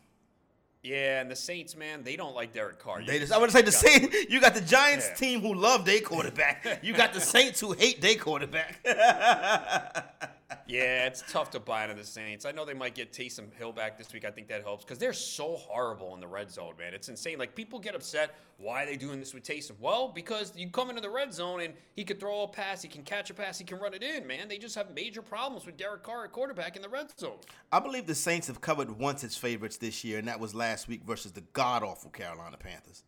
yeah, 0.83 1.23
and 1.23 1.31
the 1.31 1.37
Saints, 1.37 1.75
man, 1.75 2.03
they 2.05 2.15
don't 2.15 2.35
like 2.35 2.53
Derek 2.53 2.79
Carr. 2.79 3.03
They 3.03 3.19
just, 3.19 3.33
I 3.33 3.39
would 3.39 3.51
say 3.51 3.63
the 3.63 3.73
same. 3.73 4.11
You 4.29 4.39
got 4.39 4.55
the 4.55 4.61
Giants 4.61 5.07
Yeah. 5.09 5.15
team 5.15 5.41
who 5.41 5.55
love 5.55 5.87
their 5.87 6.01
quarterback. 6.03 6.81
You 6.83 6.93
got 6.93 7.15
the 7.15 7.21
Saints 7.23 7.59
who 7.59 7.73
hate 7.73 8.03
their 8.03 8.17
quarterback. 8.17 8.81
yeah, 10.67 11.07
it's 11.07 11.23
tough 11.31 11.51
to 11.51 11.61
buy 11.61 11.85
into 11.85 11.97
the 11.97 12.05
Saints. 12.05 12.47
I 12.47 12.53
know 12.53 12.65
they 12.65 12.75
might 12.75 12.95
get 12.95 13.13
Taysom 13.13 13.53
Hill 13.55 13.73
back 13.73 13.99
this 13.99 14.13
week. 14.13 14.25
I 14.25 14.31
think 14.31 14.49
that 14.49 14.63
helps 14.63 14.85
because 14.85 14.99
they're 14.99 15.13
so 15.13 15.57
horrible 15.57 16.15
in 16.15 16.21
the 16.21 16.27
red 16.27 16.51
zone, 16.51 16.75
man. 16.79 16.95
It's 16.95 17.09
insane. 17.09 17.39
Like 17.39 17.55
people 17.55 17.79
get 17.79 17.95
upset. 17.95 18.35
Why 18.59 18.85
are 18.85 18.87
they 18.87 18.97
doing 18.97 19.19
this 19.19 19.35
with 19.35 19.43
Taysom? 19.43 19.73
Well, 19.81 20.09
because 20.09 20.57
you 20.57 20.71
come 20.71 20.89
into 20.89 21.03
the 21.03 21.11
red 21.11 21.35
zone 21.35 21.61
and 21.61 21.75
he 21.97 22.05
can 22.05 22.17
throw 22.17 22.43
a 22.43 22.49
pass, 22.49 22.81
he 22.81 22.89
can 22.89 23.03
catch 23.03 23.31
a 23.31 23.35
pass, 23.35 23.59
he 23.59 23.65
can 23.65 23.79
run 23.79 23.95
it 23.95 24.03
in, 24.03 24.27
man. 24.27 24.49
They 24.49 24.59
just 24.59 24.75
have 24.77 24.95
major 24.95 25.23
problems 25.23 25.67
with 25.67 25.77
Derek 25.77 26.03
Carr 26.03 26.25
at 26.25 26.33
quarterback 26.33 26.77
in 26.77 26.83
the 26.83 26.89
red 26.89 27.19
zone. 27.19 27.39
I 27.73 27.81
believe 27.81 28.07
the 28.07 28.15
Saints 28.15 28.47
have 28.47 28.61
covered 28.61 28.91
once 28.91 29.25
its 29.25 29.37
favorites 29.37 29.77
this 29.77 30.05
year, 30.05 30.19
and 30.19 30.29
that 30.29 30.41
was 30.41 30.55
last 30.55 30.89
week 30.89 31.03
versus 31.05 31.33
the 31.33 31.43
god 31.53 31.83
awful 31.83 32.11
Carolina 32.11 32.57
Panthers. 32.57 33.05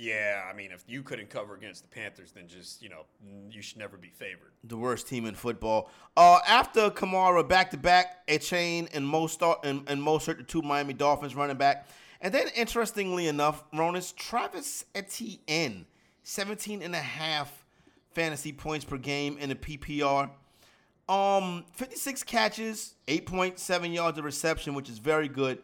Yeah, 0.00 0.44
I 0.48 0.54
mean, 0.54 0.70
if 0.70 0.84
you 0.86 1.02
couldn't 1.02 1.28
cover 1.28 1.56
against 1.56 1.82
the 1.82 1.88
Panthers, 1.88 2.30
then 2.30 2.46
just 2.46 2.80
you 2.80 2.88
know 2.88 3.02
you 3.50 3.60
should 3.60 3.78
never 3.78 3.96
be 3.96 4.10
favored. 4.10 4.52
The 4.62 4.76
worst 4.76 5.08
team 5.08 5.26
in 5.26 5.34
football. 5.34 5.90
Uh, 6.16 6.38
after 6.46 6.88
Kamara 6.88 7.46
back 7.46 7.72
to 7.72 7.76
back, 7.76 8.24
Achane 8.28 8.88
and 8.94 9.04
Mostert 9.04 9.64
and, 9.64 9.82
and 9.88 10.00
Mostert, 10.00 10.38
the 10.38 10.44
two 10.44 10.62
Miami 10.62 10.94
Dolphins 10.94 11.34
running 11.34 11.56
back, 11.56 11.88
and 12.20 12.32
then 12.32 12.46
interestingly 12.54 13.26
enough, 13.26 13.68
Ronis 13.72 14.14
Travis 14.14 14.84
Etienne, 14.94 15.84
17 16.22 16.80
and 16.80 16.94
a 16.94 16.98
half 16.98 17.64
fantasy 18.12 18.52
points 18.52 18.84
per 18.84 18.98
game 18.98 19.36
in 19.38 19.48
the 19.48 19.56
PPR. 19.56 20.30
Um, 21.08 21.64
56 21.72 22.22
catches, 22.22 22.94
8.7 23.08 23.92
yards 23.92 24.16
of 24.16 24.24
reception, 24.24 24.74
which 24.74 24.88
is 24.88 24.98
very 24.98 25.26
good. 25.26 25.58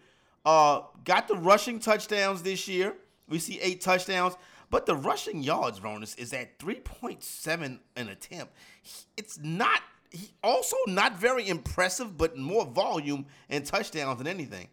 Uh, 0.45 0.81
got 1.05 1.29
the 1.29 1.37
rushing 1.37 1.79
touchdowns 1.79 2.43
this 2.43 2.67
year. 2.67 2.97
We 3.28 3.38
see 3.38 3.59
eight 3.61 3.81
touchdowns, 3.81 4.37
but 4.71 4.87
the 4.87 4.95
rushing 4.95 5.43
yards, 5.43 5.81
Ronis, 5.81 6.19
is 6.19 6.33
at 6.33 6.59
3.7 6.59 7.78
an 7.97 8.09
attempt. 8.09 8.52
It's 9.16 9.38
not, 9.38 9.81
he 10.11 10.31
also 10.43 10.76
not 10.87 11.16
very 11.16 11.49
impressive, 11.49 12.19
but 12.19 12.37
more 12.37 12.64
volume 12.64 13.26
and 13.49 13.64
touchdowns 13.64 14.19
than 14.19 14.26
anything. 14.26 14.69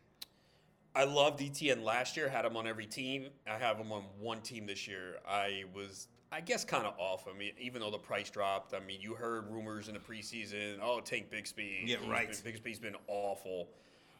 I 0.93 1.05
loved 1.05 1.41
Etienne 1.41 1.83
last 1.83 2.17
year, 2.17 2.27
had 2.27 2.43
him 2.43 2.57
on 2.57 2.67
every 2.67 2.85
team. 2.85 3.27
I 3.47 3.57
have 3.57 3.77
him 3.77 3.91
on 3.91 4.03
one 4.19 4.41
team 4.41 4.65
this 4.65 4.87
year. 4.87 5.15
I 5.25 5.63
was, 5.73 6.09
I 6.33 6.41
guess, 6.41 6.65
kind 6.65 6.85
of 6.85 6.93
off. 6.97 7.27
I 7.33 7.37
mean, 7.37 7.53
even 7.59 7.79
though 7.81 7.91
the 7.91 7.97
price 7.97 8.29
dropped, 8.29 8.73
I 8.73 8.79
mean, 8.79 8.99
you 8.99 9.13
heard 9.13 9.49
rumors 9.49 9.87
in 9.87 9.93
the 9.93 10.01
preseason, 10.01 10.79
oh, 10.81 10.99
Tank 10.99 11.31
Bigsby. 11.31 11.87
Yeah, 11.87 11.97
right. 12.09 12.29
Been, 12.43 12.53
Bigsby's 12.53 12.79
been 12.79 12.97
awful. 13.07 13.69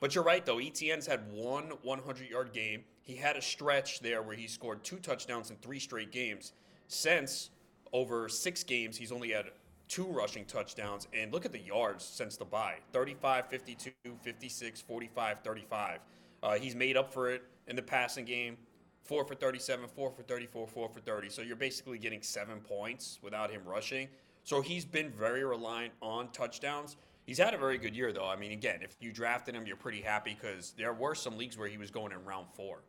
But 0.01 0.15
you're 0.15 0.23
right, 0.23 0.43
though. 0.43 0.59
Etienne's 0.59 1.05
had 1.05 1.31
one 1.31 1.71
100 1.83 2.29
yard 2.29 2.51
game. 2.51 2.83
He 3.03 3.15
had 3.15 3.37
a 3.37 3.41
stretch 3.41 4.01
there 4.01 4.23
where 4.23 4.35
he 4.35 4.47
scored 4.47 4.83
two 4.83 4.97
touchdowns 4.97 5.51
in 5.51 5.55
three 5.57 5.79
straight 5.79 6.11
games. 6.11 6.53
Since 6.87 7.51
over 7.93 8.27
six 8.27 8.63
games, 8.63 8.97
he's 8.97 9.11
only 9.11 9.29
had 9.29 9.45
two 9.87 10.05
rushing 10.05 10.43
touchdowns. 10.45 11.07
And 11.13 11.31
look 11.31 11.45
at 11.45 11.51
the 11.51 11.59
yards 11.59 12.03
since 12.03 12.35
the 12.35 12.45
bye 12.45 12.77
35, 12.91 13.47
52, 13.47 13.91
56, 14.21 14.81
45, 14.81 15.37
35. 15.43 15.99
Uh, 16.41 16.53
he's 16.55 16.75
made 16.75 16.97
up 16.97 17.13
for 17.13 17.29
it 17.29 17.43
in 17.67 17.75
the 17.75 17.81
passing 17.81 18.25
game. 18.25 18.57
Four 19.03 19.23
for 19.23 19.35
37, 19.35 19.87
four 19.87 20.09
for 20.09 20.23
34, 20.23 20.67
four 20.67 20.89
for 20.89 20.99
30. 20.99 21.29
So 21.29 21.43
you're 21.43 21.55
basically 21.55 21.99
getting 21.99 22.23
seven 22.23 22.59
points 22.59 23.19
without 23.21 23.51
him 23.51 23.61
rushing. 23.65 24.07
So 24.43 24.61
he's 24.61 24.85
been 24.85 25.11
very 25.11 25.43
reliant 25.43 25.93
on 26.01 26.29
touchdowns. 26.31 26.97
He's 27.31 27.37
had 27.37 27.53
a 27.53 27.57
very 27.57 27.77
good 27.77 27.95
year, 27.95 28.11
though. 28.11 28.27
I 28.27 28.35
mean, 28.35 28.51
again, 28.51 28.79
if 28.81 28.93
you 28.99 29.13
drafted 29.13 29.55
him, 29.55 29.65
you're 29.65 29.77
pretty 29.77 30.01
happy 30.01 30.37
because 30.37 30.73
there 30.77 30.91
were 30.91 31.15
some 31.15 31.37
leagues 31.37 31.57
where 31.57 31.69
he 31.69 31.77
was 31.77 31.89
going 31.89 32.11
in 32.11 32.25
round 32.25 32.47
four. 32.55 32.79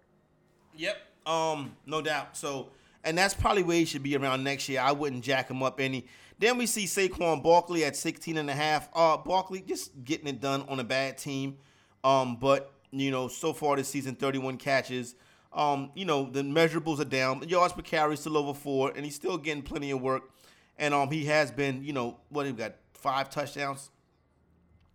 Yep. 0.74 0.96
Um, 1.26 1.76
no 1.86 2.02
doubt. 2.02 2.36
So, 2.36 2.70
and 3.04 3.16
that's 3.16 3.34
probably 3.34 3.62
where 3.62 3.76
he 3.76 3.84
should 3.84 4.02
be 4.02 4.16
around 4.16 4.42
next 4.42 4.68
year. 4.68 4.80
I 4.80 4.90
wouldn't 4.90 5.22
jack 5.22 5.48
him 5.48 5.62
up 5.62 5.78
any. 5.78 6.08
Then 6.40 6.58
we 6.58 6.66
see 6.66 6.86
Saquon 6.86 7.40
Barkley 7.40 7.84
at 7.84 7.94
16 7.94 8.36
and 8.36 8.50
a 8.50 8.52
half. 8.52 8.88
Uh, 8.92 9.16
Barkley 9.16 9.60
just 9.60 9.92
getting 10.02 10.26
it 10.26 10.40
done 10.40 10.64
on 10.68 10.80
a 10.80 10.84
bad 10.84 11.18
team. 11.18 11.58
Um, 12.02 12.34
but 12.34 12.72
you 12.90 13.12
know, 13.12 13.28
so 13.28 13.52
far 13.52 13.76
this 13.76 13.90
season, 13.90 14.16
31 14.16 14.56
catches. 14.56 15.14
Um, 15.52 15.92
you 15.94 16.04
know, 16.04 16.28
the 16.28 16.42
measurables 16.42 16.98
are 16.98 17.04
down. 17.04 17.48
Yards 17.48 17.74
per 17.74 17.82
carry 17.82 18.16
still 18.16 18.36
over 18.36 18.54
four, 18.58 18.90
and 18.96 19.04
he's 19.04 19.14
still 19.14 19.38
getting 19.38 19.62
plenty 19.62 19.92
of 19.92 20.02
work. 20.02 20.32
And 20.78 20.92
um, 20.92 21.12
he 21.12 21.26
has 21.26 21.52
been, 21.52 21.84
you 21.84 21.92
know, 21.92 22.16
what 22.28 22.44
he 22.44 22.50
got 22.50 22.72
five 22.92 23.30
touchdowns 23.30 23.92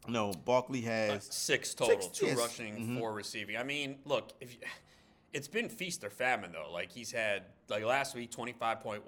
no, 0.08 0.32
Barkley 0.46 0.82
has 0.82 1.12
uh, 1.12 1.32
six 1.32 1.74
total, 1.74 2.02
six, 2.02 2.18
two 2.18 2.26
yes. 2.28 2.38
rushing, 2.38 2.76
mm-hmm. 2.76 3.00
four 3.00 3.14
receiving. 3.14 3.58
I 3.58 3.64
mean, 3.64 3.98
look, 4.06 4.34
if 4.42 4.54
you, 4.54 4.60
it's 5.34 5.48
been 5.48 5.70
feast 5.70 6.04
or 6.04 6.10
famine 6.10 6.52
though. 6.52 6.72
Like 6.72 6.92
he's 6.92 7.12
had 7.12 7.44
like 7.70 7.84
last 7.84 8.16
week 8.16 8.32
25.1, 8.32 9.02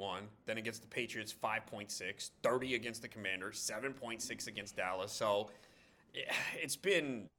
then 0.45 0.57
against 0.57 0.81
the 0.81 0.87
Patriots 0.87 1.33
5.6, 1.33 2.29
30 2.43 2.75
against 2.75 3.01
the 3.01 3.07
Commanders, 3.07 3.59
7.6 3.59 4.47
against 4.47 4.75
Dallas. 4.75 5.11
So 5.11 5.49
it's 6.61 6.75
been 6.75 7.29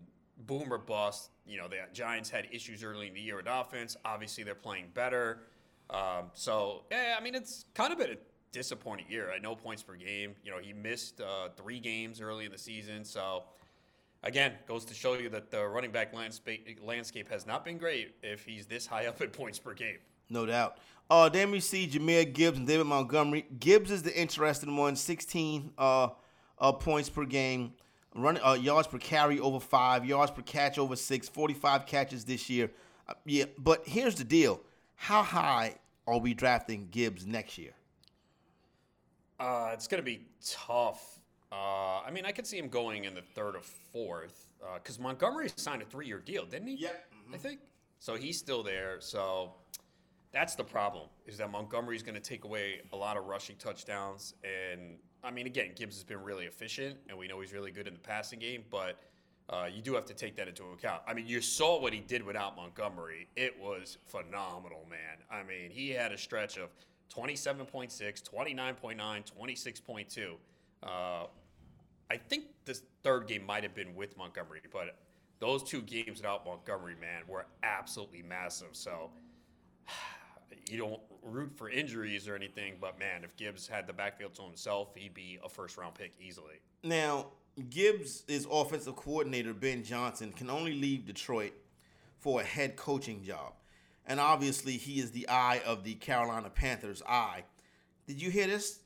boom 0.47 0.73
or 0.73 0.79
bust. 0.79 1.31
You 1.47 1.59
know, 1.59 1.69
the 1.69 1.76
Giants 1.93 2.31
had 2.31 2.49
issues 2.50 2.83
early 2.83 3.09
in 3.09 3.14
the 3.14 3.21
year 3.21 3.37
with 3.37 3.47
offense. 3.49 3.97
Obviously, 4.05 4.45
they're 4.45 4.55
playing 4.55 4.87
better. 4.95 5.43
Um, 5.90 6.31
so 6.35 6.85
yeah, 6.90 7.17
I 7.19 7.23
mean, 7.23 7.35
it's 7.35 7.67
kind 7.75 7.93
of 7.93 7.99
been 7.99 8.11
a 8.11 8.17
disappointing 8.52 9.07
year. 9.09 9.30
At 9.30 9.42
no 9.42 9.54
points 9.54 9.83
per 9.83 9.95
game. 9.95 10.35
You 10.45 10.50
know, 10.50 10.59
he 10.59 10.73
missed 10.73 11.21
uh, 11.21 11.49
three 11.57 11.80
games 11.80 12.21
early 12.21 12.47
in 12.47 12.52
the 12.52 12.59
season. 12.59 13.04
So, 13.04 13.45
again, 14.23 14.54
goes 14.66 14.85
to 14.87 14.95
show 14.95 15.14
you 15.14 15.28
that 15.30 15.50
the 15.50 15.66
running 15.66 15.90
back 15.90 16.14
landscape, 16.14 16.80
landscape 16.83 17.28
has 17.30 17.47
not 17.47 17.64
been 17.64 17.78
great 17.78 18.14
if 18.23 18.45
he's 18.45 18.66
this 18.66 18.87
high 18.87 19.07
up 19.07 19.21
at 19.21 19.33
points 19.33 19.59
per 19.59 19.75
game. 19.75 19.99
No 20.28 20.47
doubt. 20.47 20.78
Uh, 21.11 21.28
then 21.28 21.50
we 21.50 21.59
see 21.59 21.88
Jahmyr 21.88 22.33
Gibbs 22.33 22.57
and 22.57 22.66
David 22.66 22.87
Montgomery. 22.87 23.45
Gibbs 23.59 23.90
is 23.90 24.04
the 24.04 24.16
interesting 24.16 24.76
one, 24.76 24.95
16 24.95 25.73
uh, 25.76 26.09
uh, 26.59 26.73
points 26.73 27.11
per 27.11 27.25
game, 27.25 27.73
running 28.14 28.42
uh, 28.45 28.52
yards 28.52 28.87
per 28.87 28.99
carry 28.99 29.40
over 29.40 29.59
five, 29.59 30.04
yards 30.04 30.30
per 30.30 30.42
catch 30.42 30.78
over 30.78 30.95
six, 30.95 31.28
45 31.28 31.85
catches 31.87 32.25
this 32.25 32.49
year. 32.49 32.71
Uh, 33.09 33.14
yeah, 33.26 33.47
but 33.59 33.83
here's 33.88 34.14
the 34.14 34.23
deal: 34.23 34.61
How 34.95 35.25
high 35.25 35.75
are 36.07 36.19
we 36.19 36.33
drafting 36.33 36.87
Gibbs 36.92 37.26
next 37.26 37.59
year? 37.59 37.73
Uh, 39.40 39.70
it's 39.73 39.88
going 39.88 40.00
to 40.00 40.04
be 40.04 40.26
tough. 40.44 41.18
Uh, 41.50 42.02
I 42.06 42.11
mean, 42.12 42.26
I 42.26 42.32
could 42.32 42.47
see 42.47 42.59
him 42.59 42.68
going 42.68 43.04
in 43.04 43.14
the 43.14 43.23
third 43.23 43.56
or 43.56 43.62
fourth 43.92 44.47
because 44.75 44.99
uh, 44.99 45.02
Montgomery 45.02 45.50
signed 45.56 45.82
a 45.82 45.87
three-year 45.87 46.20
deal, 46.20 46.44
didn't 46.44 46.68
he? 46.68 46.75
Yep. 46.75 47.04
Mm-hmm. 47.12 47.35
I 47.35 47.38
think 47.38 47.61
so. 47.99 48.14
He's 48.14 48.38
still 48.38 48.62
there. 48.62 48.99
So 49.00 49.54
that's 50.32 50.54
the 50.54 50.62
problem 50.62 51.09
is 51.26 51.38
that 51.38 51.50
Montgomery's 51.50 52.02
going 52.02 52.14
to 52.14 52.20
take 52.20 52.44
away 52.44 52.82
a 52.92 52.97
lot 52.97 53.16
of 53.16 53.25
rushing 53.25 53.56
touchdowns. 53.56 54.35
And 54.44 54.99
I 55.25 55.30
mean, 55.30 55.47
again, 55.47 55.70
Gibbs 55.75 55.97
has 55.97 56.04
been 56.04 56.23
really 56.23 56.44
efficient, 56.44 56.99
and 57.09 57.18
we 57.18 57.26
know 57.26 57.40
he's 57.40 57.52
really 57.52 57.73
good 57.73 57.88
in 57.88 57.94
the 57.94 58.00
passing 58.00 58.38
game, 58.38 58.64
but. 58.70 59.00
Uh, 59.49 59.66
you 59.66 59.82
do 59.82 59.94
have 59.94 60.06
to 60.06 60.14
take 60.14 60.37
that 60.37 60.47
into 60.47 60.62
account. 60.66 61.02
I 61.09 61.12
mean, 61.12 61.26
you 61.26 61.40
saw 61.40 61.80
what 61.80 61.92
he 61.92 61.99
did 61.99 62.23
without 62.23 62.54
Montgomery. 62.54 63.26
It 63.35 63.59
was 63.61 63.99
phenomenal, 64.06 64.87
man. 64.88 65.18
I 65.28 65.42
mean, 65.42 65.73
he 65.73 65.90
had 65.90 66.12
a 66.12 66.16
stretch 66.16 66.56
of 66.56 66.68
27.6, 67.14 68.23
29.9, 68.23 68.97
26.2. 68.97 70.35
Uh, 70.83 71.26
I 72.11 72.17
think 72.17 72.45
this 72.64 72.83
third 73.02 73.26
game 73.26 73.45
might 73.45 73.62
have 73.62 73.75
been 73.75 73.95
with 73.95 74.17
Montgomery, 74.17 74.61
but 74.73 74.97
those 75.38 75.62
two 75.62 75.83
games 75.83 76.19
without 76.19 76.45
Montgomery, 76.45 76.95
man, 77.00 77.23
were 77.29 77.47
absolutely 77.62 78.23
massive. 78.23 78.69
So 78.73 79.11
you 80.71 80.79
don't 80.79 81.00
root 81.23 81.52
for 81.57 81.69
injuries 81.69 82.29
or 82.29 82.35
anything, 82.35 82.75
but 82.81 82.99
man, 82.99 83.25
if 83.25 83.37
Gibbs 83.37 83.67
had 83.67 83.87
the 83.87 83.93
backfield 83.93 84.35
to 84.35 84.43
himself, 84.43 84.95
he'd 84.95 85.14
be 85.14 85.38
a 85.45 85.49
first 85.49 85.76
round 85.76 85.95
pick 85.95 86.12
easily. 86.21 86.61
Now, 86.83 87.26
Gibbs' 87.69 88.25
offensive 88.50 88.97
coordinator, 88.97 89.52
Ben 89.52 89.83
Johnson, 89.83 90.33
can 90.33 90.49
only 90.49 90.75
leave 90.75 91.05
Detroit 91.05 91.52
for 92.19 92.40
a 92.40 92.45
head 92.45 92.76
coaching 92.76 93.23
job 93.23 93.52
and 94.07 94.19
obviously 94.21 94.73
he 94.73 95.00
is 95.00 95.11
the 95.11 95.28
eye 95.28 95.61
of 95.64 95.85
the 95.85 95.95
Carolina 95.95 96.50
Panthers' 96.50 97.02
eye. 97.09 97.45
Did 98.07 98.21
you 98.21 98.30
hear 98.30 98.47
this? 98.47 98.80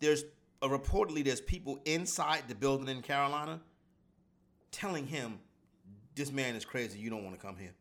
There's 0.00 0.24
uh, 0.62 0.68
reportedly 0.68 1.24
there's 1.24 1.40
people 1.40 1.80
inside 1.84 2.44
the 2.48 2.54
building 2.54 2.88
in 2.88 3.02
Carolina 3.02 3.60
telling 4.70 5.06
him 5.06 5.38
this 6.14 6.32
man 6.32 6.54
is 6.54 6.64
crazy. 6.64 6.98
You 6.98 7.10
don't 7.10 7.24
want 7.24 7.38
to 7.38 7.44
come 7.44 7.56
here. 7.56 7.74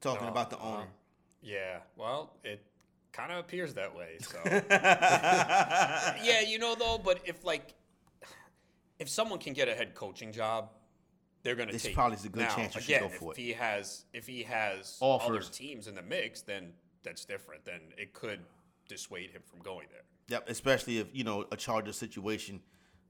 Talking 0.00 0.26
oh, 0.26 0.30
about 0.30 0.50
the 0.50 0.58
owner. 0.58 0.86
yeah. 1.42 1.78
Well, 1.96 2.34
it 2.44 2.62
kind 3.12 3.32
of 3.32 3.38
appears 3.38 3.74
that 3.74 3.94
way. 3.94 4.16
So. 4.20 4.38
yeah, 4.46 6.40
you 6.46 6.58
know 6.58 6.74
though. 6.74 6.98
But 7.02 7.20
if 7.24 7.44
like, 7.44 7.74
if 8.98 9.08
someone 9.08 9.38
can 9.38 9.52
get 9.52 9.68
a 9.68 9.74
head 9.74 9.94
coaching 9.94 10.32
job 10.32 10.70
they're 11.42 11.54
going 11.54 11.68
to 11.68 11.78
take. 11.78 11.94
probably 11.94 12.16
is 12.16 12.24
a 12.24 12.28
good 12.28 12.42
now, 12.42 12.54
chance 12.54 12.74
you 12.74 12.80
again, 12.80 13.02
should 13.02 13.10
go 13.10 13.16
for 13.18 13.32
if 13.32 13.38
it. 13.38 13.42
he 13.42 13.52
has 13.52 14.04
if 14.12 14.26
he 14.26 14.42
has 14.42 14.96
Offers. 15.00 15.46
other 15.46 15.52
teams 15.52 15.86
in 15.86 15.94
the 15.94 16.02
mix, 16.02 16.42
then 16.42 16.72
that's 17.02 17.24
different. 17.24 17.64
Then 17.64 17.80
it 17.96 18.12
could 18.12 18.40
dissuade 18.88 19.30
him 19.30 19.42
from 19.46 19.60
going 19.60 19.86
there. 19.90 20.02
Yep, 20.28 20.48
especially 20.48 20.98
if 20.98 21.08
you 21.12 21.24
know 21.24 21.46
a 21.50 21.56
Charger 21.56 21.92
situation 21.92 22.60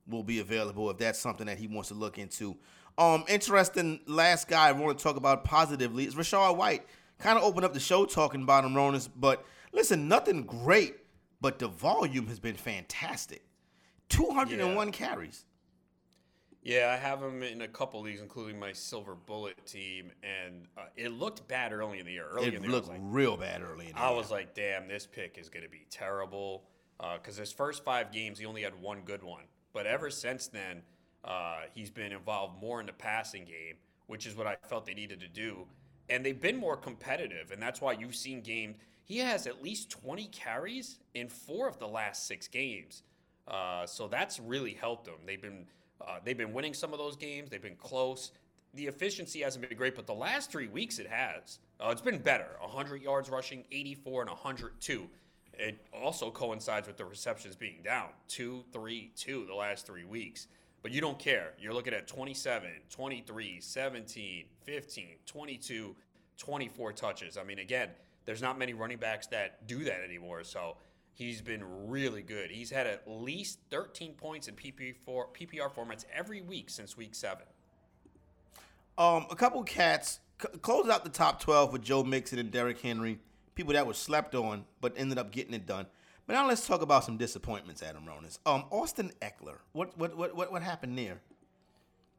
will 0.06 0.22
be 0.22 0.40
available 0.40 0.90
if 0.90 0.98
that's 0.98 1.18
something 1.18 1.46
that 1.46 1.58
he 1.58 1.66
wants 1.66 1.88
to 1.88 1.94
look 1.94 2.18
into. 2.18 2.56
Um, 2.98 3.24
interesting. 3.28 4.00
Last 4.06 4.48
guy 4.48 4.68
I 4.68 4.72
want 4.72 4.98
to 4.98 5.02
talk 5.02 5.16
about 5.16 5.44
positively 5.44 6.04
is 6.04 6.14
Rachaad 6.14 6.56
White. 6.56 6.86
Kind 7.18 7.38
of 7.38 7.44
opened 7.44 7.64
up 7.64 7.74
the 7.74 7.80
show 7.80 8.06
talking 8.06 8.42
about 8.42 8.64
him, 8.64 8.74
Ronis. 8.74 9.08
But 9.14 9.44
listen, 9.72 10.08
nothing 10.08 10.44
great, 10.44 10.96
but 11.40 11.58
the 11.58 11.68
volume 11.68 12.26
has 12.28 12.38
been 12.38 12.56
fantastic. 12.56 13.44
Two 14.08 14.30
hundred 14.30 14.60
and 14.60 14.74
one 14.74 14.88
yeah. 14.88 14.92
carries. 14.92 15.44
Yeah, 16.62 16.90
I 16.92 16.96
have 16.96 17.22
him 17.22 17.42
in 17.42 17.62
a 17.62 17.68
couple 17.68 18.02
leagues, 18.02 18.20
including 18.20 18.58
my 18.58 18.72
Silver 18.72 19.14
Bullet 19.14 19.64
team, 19.66 20.12
and 20.22 20.66
uh, 20.76 20.82
it 20.94 21.10
looked 21.12 21.48
bad 21.48 21.72
early 21.72 22.00
in 22.00 22.06
the 22.06 22.12
year. 22.12 22.26
Early 22.30 22.48
It 22.48 22.54
in 22.54 22.62
the 22.62 22.68
year, 22.68 22.70
I 22.70 22.74
looked 22.74 22.88
like, 22.88 23.00
real 23.02 23.36
bad 23.36 23.62
early 23.62 23.88
in 23.88 23.94
the 23.94 23.98
I 23.98 24.08
year. 24.08 24.16
was 24.16 24.30
like, 24.30 24.54
damn, 24.54 24.86
this 24.86 25.06
pick 25.06 25.38
is 25.38 25.48
going 25.48 25.64
to 25.64 25.70
be 25.70 25.86
terrible. 25.90 26.64
Because 27.16 27.36
his 27.36 27.50
first 27.50 27.82
five 27.82 28.12
games, 28.12 28.38
he 28.38 28.44
only 28.44 28.60
had 28.62 28.78
one 28.80 29.00
good 29.06 29.22
one. 29.22 29.44
But 29.72 29.86
ever 29.86 30.10
since 30.10 30.48
then, 30.48 30.82
uh, 31.24 31.60
he's 31.74 31.90
been 31.90 32.12
involved 32.12 32.60
more 32.60 32.78
in 32.80 32.86
the 32.86 32.92
passing 32.92 33.44
game, 33.46 33.76
which 34.06 34.26
is 34.26 34.36
what 34.36 34.46
I 34.46 34.56
felt 34.68 34.84
they 34.84 34.92
needed 34.92 35.20
to 35.20 35.28
do. 35.28 35.66
And 36.10 36.24
they've 36.26 36.38
been 36.40 36.58
more 36.58 36.76
competitive. 36.76 37.52
And 37.52 37.62
that's 37.62 37.80
why 37.80 37.92
you've 37.92 38.16
seen 38.16 38.42
games. 38.42 38.76
He 39.04 39.16
has 39.18 39.46
at 39.46 39.62
least 39.62 39.88
20 39.90 40.26
carries 40.26 40.98
in 41.14 41.28
four 41.28 41.68
of 41.68 41.78
the 41.78 41.88
last 41.88 42.26
six 42.26 42.48
games. 42.48 43.02
Uh, 43.48 43.86
so 43.86 44.06
that's 44.06 44.38
really 44.38 44.74
helped 44.74 45.06
them. 45.06 45.14
They've 45.26 45.40
been 45.40 45.66
uh, 46.06 46.18
they've 46.24 46.36
been 46.36 46.52
winning 46.52 46.74
some 46.74 46.92
of 46.92 46.98
those 46.98 47.16
games. 47.16 47.50
They've 47.50 47.62
been 47.62 47.76
close. 47.76 48.32
The 48.74 48.86
efficiency 48.86 49.40
hasn't 49.40 49.68
been 49.68 49.76
great, 49.76 49.96
but 49.96 50.06
the 50.06 50.14
last 50.14 50.50
three 50.50 50.68
weeks 50.68 50.98
it 50.98 51.08
has. 51.08 51.58
Uh, 51.80 51.88
it's 51.90 52.02
been 52.02 52.18
better. 52.18 52.48
100 52.60 53.02
yards 53.02 53.28
rushing, 53.28 53.64
84 53.72 54.22
and 54.22 54.30
102. 54.30 55.08
It 55.54 55.78
also 55.92 56.30
coincides 56.30 56.86
with 56.86 56.96
the 56.96 57.04
receptions 57.04 57.56
being 57.56 57.82
down 57.84 58.08
two, 58.28 58.64
three, 58.72 59.10
two 59.16 59.44
the 59.46 59.54
last 59.54 59.86
three 59.86 60.04
weeks. 60.04 60.46
But 60.82 60.92
you 60.92 61.00
don't 61.00 61.18
care. 61.18 61.52
You're 61.58 61.74
looking 61.74 61.92
at 61.92 62.06
27, 62.06 62.70
23, 62.88 63.60
17, 63.60 64.44
15, 64.64 65.06
22, 65.26 65.96
24 66.38 66.92
touches. 66.92 67.36
I 67.36 67.44
mean, 67.44 67.58
again, 67.58 67.90
there's 68.24 68.40
not 68.40 68.58
many 68.58 68.72
running 68.72 68.98
backs 68.98 69.26
that 69.28 69.66
do 69.66 69.84
that 69.84 70.02
anymore. 70.02 70.44
So 70.44 70.76
he's 71.20 71.42
been 71.42 71.62
really 71.88 72.22
good. 72.22 72.50
He's 72.50 72.70
had 72.70 72.86
at 72.86 73.02
least 73.06 73.58
13 73.70 74.14
points 74.14 74.48
in 74.48 74.54
PPR, 74.54 74.94
PPR 75.06 75.72
formats 75.72 76.04
every 76.14 76.40
week 76.40 76.70
since 76.70 76.96
week 76.96 77.14
seven. 77.14 77.44
Um, 78.98 79.26
a 79.30 79.36
couple 79.36 79.62
cats 79.62 80.20
c- 80.42 80.58
closed 80.58 80.90
out 80.90 81.04
the 81.04 81.10
top 81.10 81.40
twelve 81.40 81.72
with 81.72 81.82
Joe 81.82 82.02
Mixon 82.02 82.38
and 82.38 82.50
Derrick 82.50 82.80
Henry, 82.80 83.18
people 83.54 83.72
that 83.74 83.86
were 83.86 83.94
slept 83.94 84.34
on 84.34 84.64
but 84.80 84.92
ended 84.96 85.18
up 85.18 85.30
getting 85.30 85.54
it 85.54 85.66
done. 85.66 85.86
But 86.26 86.34
now 86.34 86.46
let's 86.46 86.66
talk 86.66 86.82
about 86.82 87.04
some 87.04 87.16
disappointments, 87.16 87.82
Adam 87.82 88.04
Ronis. 88.04 88.38
Um, 88.46 88.64
Austin 88.70 89.12
Ekeler, 89.22 89.58
what 89.72 89.96
what 89.96 90.16
what 90.16 90.36
what, 90.36 90.52
what 90.52 90.62
happened 90.62 90.98
there? 90.98 91.20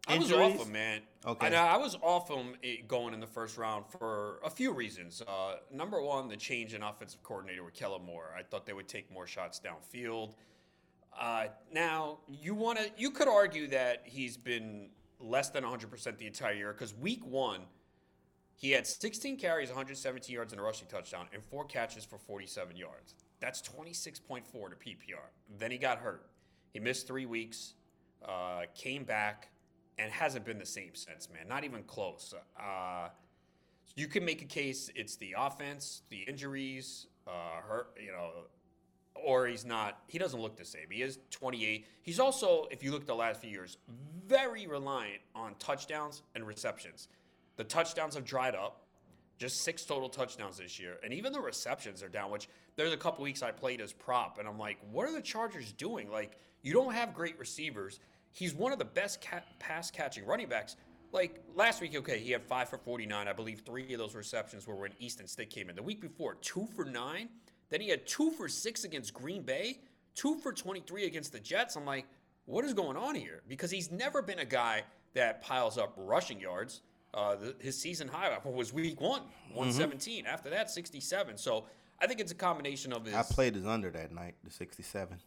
I 0.08 0.18
was 0.18 0.32
Injuries? 0.32 0.56
off 0.56 0.66
him, 0.66 0.74
man. 0.74 1.02
Okay. 1.26 1.48
And 1.48 1.56
I 1.56 1.78
was 1.78 1.96
off 2.02 2.30
him 2.30 2.56
eh, 2.64 2.78
going 2.88 3.14
in 3.14 3.20
the 3.20 3.28
first 3.28 3.58
round 3.58 3.86
for 3.86 4.40
a 4.44 4.50
few 4.50 4.72
reasons. 4.74 5.22
Uh, 5.22 5.58
number 5.72 6.02
one, 6.02 6.28
the 6.28 6.36
change 6.36 6.74
in 6.74 6.82
offensive 6.82 7.22
coordinator 7.22 7.64
with 7.64 7.76
Kellen 7.76 8.04
Moore. 8.04 8.34
I 8.38 8.42
thought 8.42 8.66
they 8.66 8.74
would 8.74 8.88
take 8.88 9.12
more 9.12 9.28
shots 9.28 9.62
downfield. 9.64 10.34
Uh, 11.20 11.48
now 11.72 12.20
you 12.28 12.56
want 12.56 12.80
to, 12.80 12.90
you 12.98 13.12
could 13.12 13.28
argue 13.28 13.68
that 13.68 14.02
he's 14.06 14.38
been 14.38 14.90
less 15.20 15.50
than 15.50 15.64
100% 15.64 16.18
the 16.18 16.26
entire 16.26 16.54
year 16.54 16.74
because 16.74 16.96
week 16.96 17.24
one, 17.26 17.62
he 18.56 18.72
had 18.72 18.88
16 18.88 19.38
carries, 19.38 19.70
117 19.70 20.34
yards, 20.34 20.54
and 20.54 20.60
a 20.60 20.64
rushing 20.64 20.88
touchdown, 20.88 21.28
and 21.34 21.44
four 21.44 21.66
catches 21.66 22.06
for 22.06 22.18
47 22.18 22.76
yards. 22.76 23.16
That's 23.40 23.62
26.4 23.62 24.44
to 24.44 24.76
PPR. 24.76 25.30
Then 25.58 25.72
he 25.72 25.78
got 25.78 25.98
hurt. 26.00 26.30
He 26.72 26.80
missed 26.80 27.08
three 27.08 27.26
weeks, 27.26 27.74
uh, 28.28 28.62
came 28.76 29.04
back, 29.04 29.50
and 29.98 30.12
hasn't 30.12 30.46
been 30.46 30.58
the 30.58 30.66
same 30.66 30.92
since, 30.94 31.30
man. 31.32 31.48
Not 31.48 31.64
even 31.64 31.84
close. 31.84 32.34
Uh, 32.60 33.10
you 33.96 34.08
can 34.08 34.24
make 34.26 34.42
a 34.42 34.46
case 34.46 34.90
it's 34.96 35.16
the 35.18 35.36
offense, 35.38 36.02
the 36.10 36.20
injuries, 36.20 37.08
uh, 37.28 37.62
hurt, 37.68 37.98
you 38.04 38.12
know, 38.12 38.32
or 39.16 39.48
he's 39.48 39.66
not. 39.66 40.00
He 40.08 40.18
doesn't 40.18 40.40
look 40.40 40.58
the 40.58 40.66
same. 40.66 40.88
He 40.90 41.02
is 41.02 41.20
28. 41.32 41.86
He's 42.02 42.20
also, 42.20 42.68
if 42.72 42.84
you 42.84 42.92
look 42.92 43.02
at 43.02 43.08
the 43.08 43.16
last 43.16 43.42
few 43.42 43.50
years, 43.50 43.78
very 44.28 44.68
reliant 44.68 45.22
on 45.36 45.56
touchdowns 45.60 46.24
and 46.36 46.48
receptions. 46.48 47.10
The 47.58 47.64
touchdowns 47.64 48.16
have 48.16 48.26
dried 48.26 48.56
up. 48.56 48.86
Just 49.38 49.62
six 49.64 49.84
total 49.86 50.08
touchdowns 50.08 50.60
this 50.60 50.80
year, 50.80 51.00
and 51.04 51.12
even 51.12 51.34
the 51.34 51.40
receptions 51.40 52.04
are 52.04 52.10
down. 52.10 52.30
Which 52.30 52.48
there's 52.76 52.94
a 52.94 52.98
couple 52.98 53.24
weeks 53.24 53.42
I 53.42 53.50
played 53.50 53.82
as 53.82 53.92
prop, 53.92 54.38
and 54.38 54.48
I'm 54.48 54.60
like, 54.60 54.78
what 54.92 55.10
are 55.10 55.12
the 55.12 55.22
Chargers 55.22 55.72
doing? 55.72 56.12
Like, 56.12 56.38
you 56.62 56.74
don't 56.74 56.94
have 56.94 57.16
great 57.16 57.40
receivers. 57.40 58.00
He's 58.34 58.54
one 58.54 58.72
of 58.72 58.80
the 58.80 58.86
best 58.86 59.26
pass 59.60 59.92
catching 59.92 60.26
running 60.26 60.48
backs. 60.48 60.76
Like 61.12 61.42
last 61.56 61.82
week, 61.82 61.96
okay, 61.96 62.20
he 62.20 62.32
had 62.32 62.44
five 62.44 62.70
for 62.70 62.78
49. 62.78 63.28
I 63.28 63.34
believe 63.34 63.62
three 63.66 63.92
of 63.94 64.00
those 64.00 64.16
receptions 64.16 64.66
were 64.66 64.76
when 64.76 64.92
Easton 65.00 65.28
Stick 65.28 65.50
came 65.50 65.70
in. 65.70 65.76
The 65.76 65.84
week 65.84 66.00
before, 66.02 66.36
two 66.36 66.68
for 66.76 66.86
nine. 66.86 67.28
Then 67.70 67.82
he 67.82 67.90
had 67.90 68.06
two 68.08 68.32
for 68.32 68.48
six 68.48 68.84
against 68.84 69.14
Green 69.14 69.42
Bay, 69.44 69.80
two 70.16 70.36
for 70.40 70.52
23 70.54 71.06
against 71.06 71.32
the 71.34 71.40
Jets. 71.40 71.76
I'm 71.76 71.86
like, 71.86 72.06
what 72.46 72.64
is 72.66 72.74
going 72.74 72.98
on 72.98 73.16
here? 73.16 73.44
Because 73.48 73.72
he's 73.72 73.92
never 73.92 74.22
been 74.22 74.40
a 74.40 74.46
guy 74.46 74.84
that 75.14 75.42
piles 75.42 75.78
up 75.78 75.94
rushing 75.98 76.40
yards. 76.40 76.82
Uh, 77.14 77.36
the, 77.36 77.56
his 77.60 77.78
season 77.78 78.08
high 78.08 78.38
was 78.46 78.72
week 78.72 79.02
one, 79.02 79.22
117. 79.54 80.26
After 80.26 80.50
that, 80.50 80.70
67. 80.72 81.38
So 81.38 81.66
I 82.02 82.08
think 82.08 82.22
it's 82.22 82.32
a 82.32 82.36
combination 82.36 82.94
of 82.94 83.06
his 83.06 83.14
I 83.14 83.24
played 83.24 83.56
his 83.56 83.66
under 83.66 83.90
that 83.92 84.14
night, 84.14 84.36
the 84.46 84.50
sixty-seven. 84.50 85.18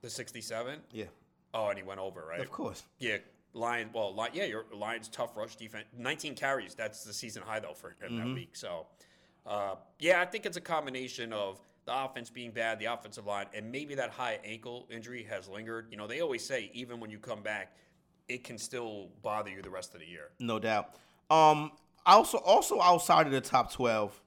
the 0.00 0.08
67. 0.10 0.80
Yeah, 0.92 1.04
Oh, 1.52 1.68
and 1.68 1.78
he 1.78 1.82
went 1.84 2.00
over, 2.00 2.24
right? 2.28 2.40
of 2.40 2.50
course. 2.50 2.84
Yeah, 2.98 3.18
Lions. 3.54 3.90
Well, 3.92 4.14
Li- 4.14 4.28
yeah, 4.32 4.44
your 4.44 4.64
Lions 4.72 5.08
tough 5.08 5.36
rush 5.36 5.56
defense. 5.56 5.86
19 5.96 6.34
carries. 6.34 6.74
That's 6.74 7.04
the 7.04 7.12
season 7.12 7.42
high 7.44 7.60
though 7.60 7.74
for 7.74 7.96
him 8.00 8.16
that 8.18 8.34
week. 8.34 8.54
So, 8.54 8.86
uh, 9.46 9.74
yeah, 9.98 10.20
I 10.20 10.26
think 10.26 10.46
it's 10.46 10.56
a 10.56 10.60
combination 10.60 11.32
of 11.32 11.60
the 11.86 12.04
offense 12.04 12.30
being 12.30 12.52
bad, 12.52 12.78
the 12.78 12.84
offensive 12.86 13.26
line, 13.26 13.46
and 13.54 13.72
maybe 13.72 13.94
that 13.96 14.10
high 14.10 14.38
ankle 14.44 14.86
injury 14.90 15.24
has 15.28 15.48
lingered. 15.48 15.88
You 15.90 15.96
know, 15.96 16.06
they 16.06 16.20
always 16.20 16.44
say 16.44 16.70
even 16.74 17.00
when 17.00 17.10
you 17.10 17.18
come 17.18 17.42
back, 17.42 17.74
it 18.28 18.44
can 18.44 18.58
still 18.58 19.08
bother 19.22 19.50
you 19.50 19.62
the 19.62 19.70
rest 19.70 19.94
of 19.94 20.00
the 20.00 20.06
year. 20.06 20.30
No 20.38 20.58
doubt. 20.58 20.94
Um, 21.30 21.72
also, 22.06 22.38
also 22.38 22.80
outside 22.80 23.26
of 23.26 23.32
the 23.32 23.40
top 23.40 23.72
twelve, 23.72 24.20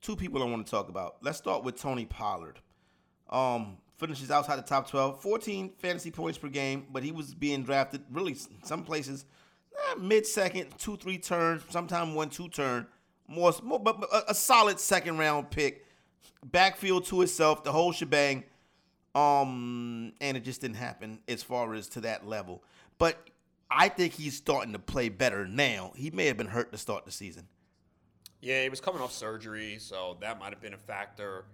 two 0.00 0.16
people 0.16 0.42
I 0.42 0.46
want 0.46 0.66
to 0.66 0.70
talk 0.70 0.88
about. 0.88 1.16
Let's 1.20 1.38
start 1.38 1.64
with 1.64 1.78
Tony 1.78 2.06
Pollard. 2.06 2.60
Um, 3.28 3.76
finishes 4.00 4.30
outside 4.30 4.56
the 4.56 4.62
top 4.62 4.88
twelve, 4.88 5.20
14 5.20 5.74
fantasy 5.78 6.10
points 6.10 6.38
per 6.38 6.48
game, 6.48 6.86
but 6.90 7.02
he 7.02 7.12
was 7.12 7.34
being 7.34 7.62
drafted 7.62 8.02
really 8.10 8.36
some 8.64 8.82
places 8.82 9.26
eh, 9.76 9.94
mid 10.00 10.26
second, 10.26 10.68
two 10.78 10.96
three 10.96 11.18
turn, 11.18 11.62
sometime 11.68 12.14
one 12.14 12.30
two 12.30 12.48
turn, 12.48 12.86
more, 13.28 13.52
more 13.62 13.78
but, 13.78 14.00
but 14.00 14.10
a, 14.12 14.30
a 14.30 14.34
solid 14.34 14.80
second 14.80 15.18
round 15.18 15.50
pick. 15.50 15.86
Backfield 16.44 17.04
to 17.06 17.22
itself, 17.22 17.62
the 17.64 17.72
whole 17.72 17.92
shebang. 17.92 18.44
Um, 19.14 20.12
and 20.20 20.36
it 20.36 20.44
just 20.44 20.60
didn't 20.60 20.76
happen 20.76 21.18
as 21.28 21.42
far 21.42 21.74
as 21.74 21.88
to 21.90 22.00
that 22.02 22.26
level. 22.26 22.62
But 22.96 23.18
I 23.70 23.88
think 23.88 24.14
he's 24.14 24.36
starting 24.36 24.72
to 24.72 24.78
play 24.78 25.08
better 25.08 25.46
now. 25.46 25.92
He 25.96 26.10
may 26.10 26.26
have 26.26 26.36
been 26.36 26.46
hurt 26.46 26.72
to 26.72 26.78
start 26.78 27.04
the 27.04 27.10
season. 27.10 27.48
Yeah, 28.40 28.62
he 28.62 28.68
was 28.68 28.80
coming 28.80 29.02
off 29.02 29.12
surgery, 29.12 29.76
so 29.78 30.16
that 30.20 30.38
might 30.38 30.50
have 30.50 30.60
been 30.60 30.74
a 30.74 30.78
factor. 30.78 31.44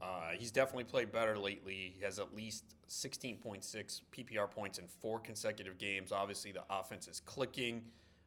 Uh, 0.00 0.30
he's 0.38 0.50
definitely 0.50 0.84
played 0.84 1.10
better 1.10 1.36
lately. 1.36 1.92
He 1.96 2.04
has 2.04 2.18
at 2.18 2.34
least 2.34 2.76
16.6 2.88 4.00
PPR 4.12 4.50
points 4.50 4.78
in 4.78 4.86
four 4.86 5.18
consecutive 5.18 5.78
games. 5.78 6.12
Obviously, 6.12 6.52
the 6.52 6.62
offense 6.70 7.08
is 7.08 7.20
clicking. 7.20 7.82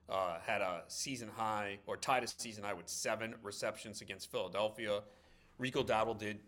Uh, 0.09 0.39
had 0.45 0.61
a 0.61 0.83
season 0.87 1.29
high, 1.33 1.77
or 1.87 1.95
tied 1.95 2.23
a 2.23 2.27
season 2.27 2.63
high 2.63 2.73
with 2.73 2.89
seven 2.89 3.33
receptions 3.43 4.01
against 4.01 4.29
Philadelphia. 4.29 5.01
Rico 5.57 5.83
Dowdle 5.83 6.17
did 6.17 6.39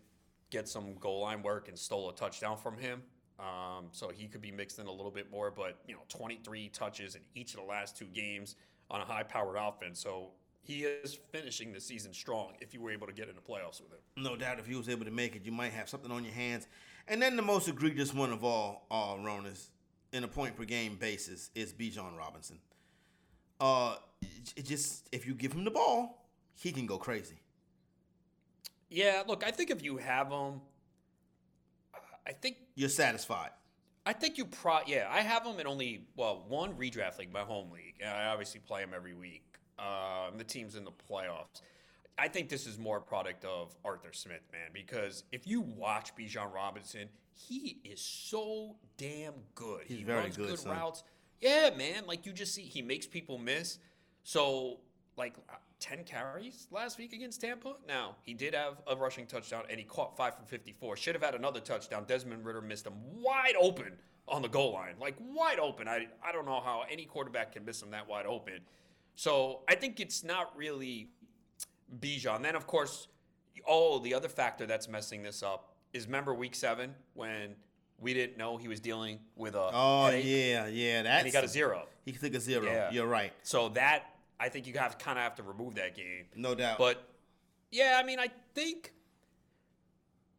get 0.50 0.68
some 0.68 0.94
goal 1.00 1.22
line 1.22 1.42
work 1.42 1.68
and 1.68 1.78
stole 1.78 2.10
a 2.10 2.14
touchdown 2.14 2.58
from 2.58 2.76
him. 2.76 3.02
Um, 3.38 3.86
so 3.90 4.10
he 4.10 4.28
could 4.28 4.42
be 4.42 4.52
mixed 4.52 4.78
in 4.78 4.86
a 4.86 4.92
little 4.92 5.10
bit 5.10 5.30
more, 5.30 5.50
but 5.50 5.78
you 5.88 5.94
know, 5.94 6.02
23 6.08 6.68
touches 6.68 7.14
in 7.14 7.22
each 7.34 7.54
of 7.54 7.60
the 7.60 7.66
last 7.66 7.96
two 7.96 8.04
games 8.06 8.56
on 8.90 9.00
a 9.00 9.04
high-powered 9.04 9.56
offense. 9.58 9.98
So 9.98 10.30
he 10.64 10.84
is 10.84 11.18
finishing 11.30 11.72
the 11.72 11.80
season 11.80 12.12
strong. 12.12 12.54
If 12.60 12.72
you 12.74 12.80
were 12.80 12.90
able 12.90 13.06
to 13.06 13.12
get 13.12 13.28
in 13.28 13.34
the 13.36 13.40
playoffs 13.42 13.80
with 13.80 13.92
him, 13.92 13.98
No 14.16 14.34
doubt, 14.36 14.58
if 14.58 14.66
he 14.66 14.74
was 14.74 14.88
able 14.88 15.04
to 15.04 15.10
make 15.10 15.36
it, 15.36 15.44
you 15.44 15.52
might 15.52 15.72
have 15.72 15.88
something 15.88 16.10
on 16.10 16.24
your 16.24 16.32
hands. 16.32 16.66
And 17.06 17.20
then 17.20 17.36
the 17.36 17.42
most 17.42 17.68
egregious 17.68 18.14
one 18.14 18.32
of 18.32 18.42
all, 18.42 18.86
uh, 18.90 19.14
Ronis, 19.22 19.68
in 20.12 20.24
a 20.24 20.28
point 20.28 20.56
per 20.56 20.64
game 20.64 20.96
basis, 20.96 21.50
is 21.54 21.72
Bijan 21.72 22.16
Robinson. 22.16 22.58
Uh, 23.60 23.96
just 24.64 25.08
if 25.12 25.26
you 25.26 25.34
give 25.34 25.52
him 25.52 25.64
the 25.64 25.70
ball, 25.70 26.26
he 26.54 26.72
can 26.72 26.86
go 26.86 26.96
crazy. 26.98 27.40
yeah. 28.90 29.22
Look, 29.26 29.44
I 29.44 29.50
think 29.50 29.70
if 29.70 29.82
you 29.82 29.98
have 29.98 30.30
him, 30.30 30.60
I 32.26 32.32
think 32.32 32.56
You're 32.74 32.88
satisfied. 32.88 33.50
I 34.06 34.12
think 34.12 34.36
you 34.38 34.44
pro 34.44 34.80
yeah, 34.86 35.08
I 35.10 35.20
have 35.20 35.44
him 35.46 35.58
in 35.60 35.66
only 35.66 36.06
well 36.16 36.44
one 36.48 36.74
redraft 36.74 37.18
league, 37.18 37.32
my 37.32 37.40
home 37.40 37.70
league. 37.70 37.96
And 38.00 38.10
I 38.10 38.26
obviously 38.26 38.60
play 38.60 38.82
him 38.82 38.90
every 38.94 39.14
week. 39.14 39.53
Um, 39.78 40.38
the 40.38 40.44
team's 40.44 40.76
in 40.76 40.84
the 40.84 40.92
playoffs. 40.92 41.62
I 42.16 42.28
think 42.28 42.48
this 42.48 42.66
is 42.66 42.78
more 42.78 42.98
a 42.98 43.00
product 43.00 43.44
of 43.44 43.74
Arthur 43.84 44.12
Smith, 44.12 44.42
man, 44.52 44.70
because 44.72 45.24
if 45.32 45.46
you 45.46 45.60
watch 45.60 46.14
Bijan 46.14 46.52
Robinson, 46.52 47.08
he 47.34 47.78
is 47.84 48.00
so 48.00 48.76
damn 48.96 49.34
good. 49.54 49.82
He's 49.86 49.98
he 49.98 50.04
very 50.04 50.20
runs 50.20 50.36
good, 50.36 50.56
good 50.56 50.66
routes. 50.66 51.02
Yeah, 51.40 51.70
man. 51.76 52.06
Like 52.06 52.24
you 52.24 52.32
just 52.32 52.54
see, 52.54 52.62
he 52.62 52.82
makes 52.82 53.06
people 53.06 53.38
miss. 53.38 53.78
So 54.22 54.78
like 55.16 55.34
uh, 55.48 55.54
10 55.80 56.04
carries 56.04 56.68
last 56.70 56.98
week 56.98 57.12
against 57.12 57.40
Tampa. 57.40 57.74
Now, 57.86 58.16
he 58.22 58.34
did 58.34 58.54
have 58.54 58.80
a 58.86 58.96
rushing 58.96 59.26
touchdown 59.26 59.64
and 59.68 59.78
he 59.78 59.84
caught 59.84 60.16
5 60.16 60.36
from 60.36 60.46
54. 60.46 60.96
Should 60.96 61.14
have 61.14 61.22
had 61.22 61.34
another 61.34 61.60
touchdown. 61.60 62.04
Desmond 62.06 62.44
Ridder 62.44 62.62
missed 62.62 62.86
him 62.86 62.94
wide 63.20 63.54
open 63.60 63.92
on 64.28 64.42
the 64.42 64.48
goal 64.48 64.72
line. 64.72 64.94
Like 65.00 65.16
wide 65.20 65.58
open. 65.58 65.88
I 65.88 66.06
I 66.24 66.32
don't 66.32 66.46
know 66.46 66.60
how 66.60 66.84
any 66.90 67.04
quarterback 67.04 67.52
can 67.52 67.64
miss 67.64 67.82
him 67.82 67.90
that 67.90 68.08
wide 68.08 68.26
open. 68.26 68.60
So, 69.16 69.62
I 69.68 69.74
think 69.74 70.00
it's 70.00 70.24
not 70.24 70.56
really 70.56 71.08
Bijan. 72.00 72.42
Then 72.42 72.56
of 72.56 72.66
course, 72.66 73.08
oh, 73.66 73.98
the 73.98 74.14
other 74.14 74.28
factor 74.28 74.66
that's 74.66 74.88
messing 74.88 75.22
this 75.22 75.42
up 75.42 75.74
is 75.92 76.06
remember 76.06 76.34
week 76.34 76.54
7 76.54 76.94
when 77.14 77.54
we 78.00 78.12
didn't 78.12 78.36
know 78.36 78.56
he 78.56 78.68
was 78.68 78.80
dealing 78.80 79.20
with 79.36 79.54
a 79.54 79.70
Oh 79.72 80.06
headache, 80.06 80.24
yeah, 80.26 80.66
yeah. 80.66 81.02
That's 81.02 81.18
and 81.18 81.26
he 81.26 81.32
got 81.32 81.44
a 81.44 81.48
zero. 81.48 81.86
He 82.04 82.12
took 82.12 82.34
a 82.34 82.40
zero. 82.40 82.64
Yeah. 82.64 82.90
You're 82.90 83.06
right. 83.06 83.32
So 83.44 83.68
that 83.70 84.04
I 84.38 84.48
think 84.48 84.66
you 84.66 84.74
have 84.74 84.98
kind 84.98 85.18
of 85.18 85.22
have 85.22 85.36
to 85.36 85.42
remove 85.42 85.76
that 85.76 85.94
game. 85.94 86.26
No 86.34 86.54
doubt. 86.54 86.78
But 86.78 87.08
yeah, 87.70 87.98
I 88.02 88.04
mean, 88.04 88.18
I 88.18 88.28
think 88.54 88.92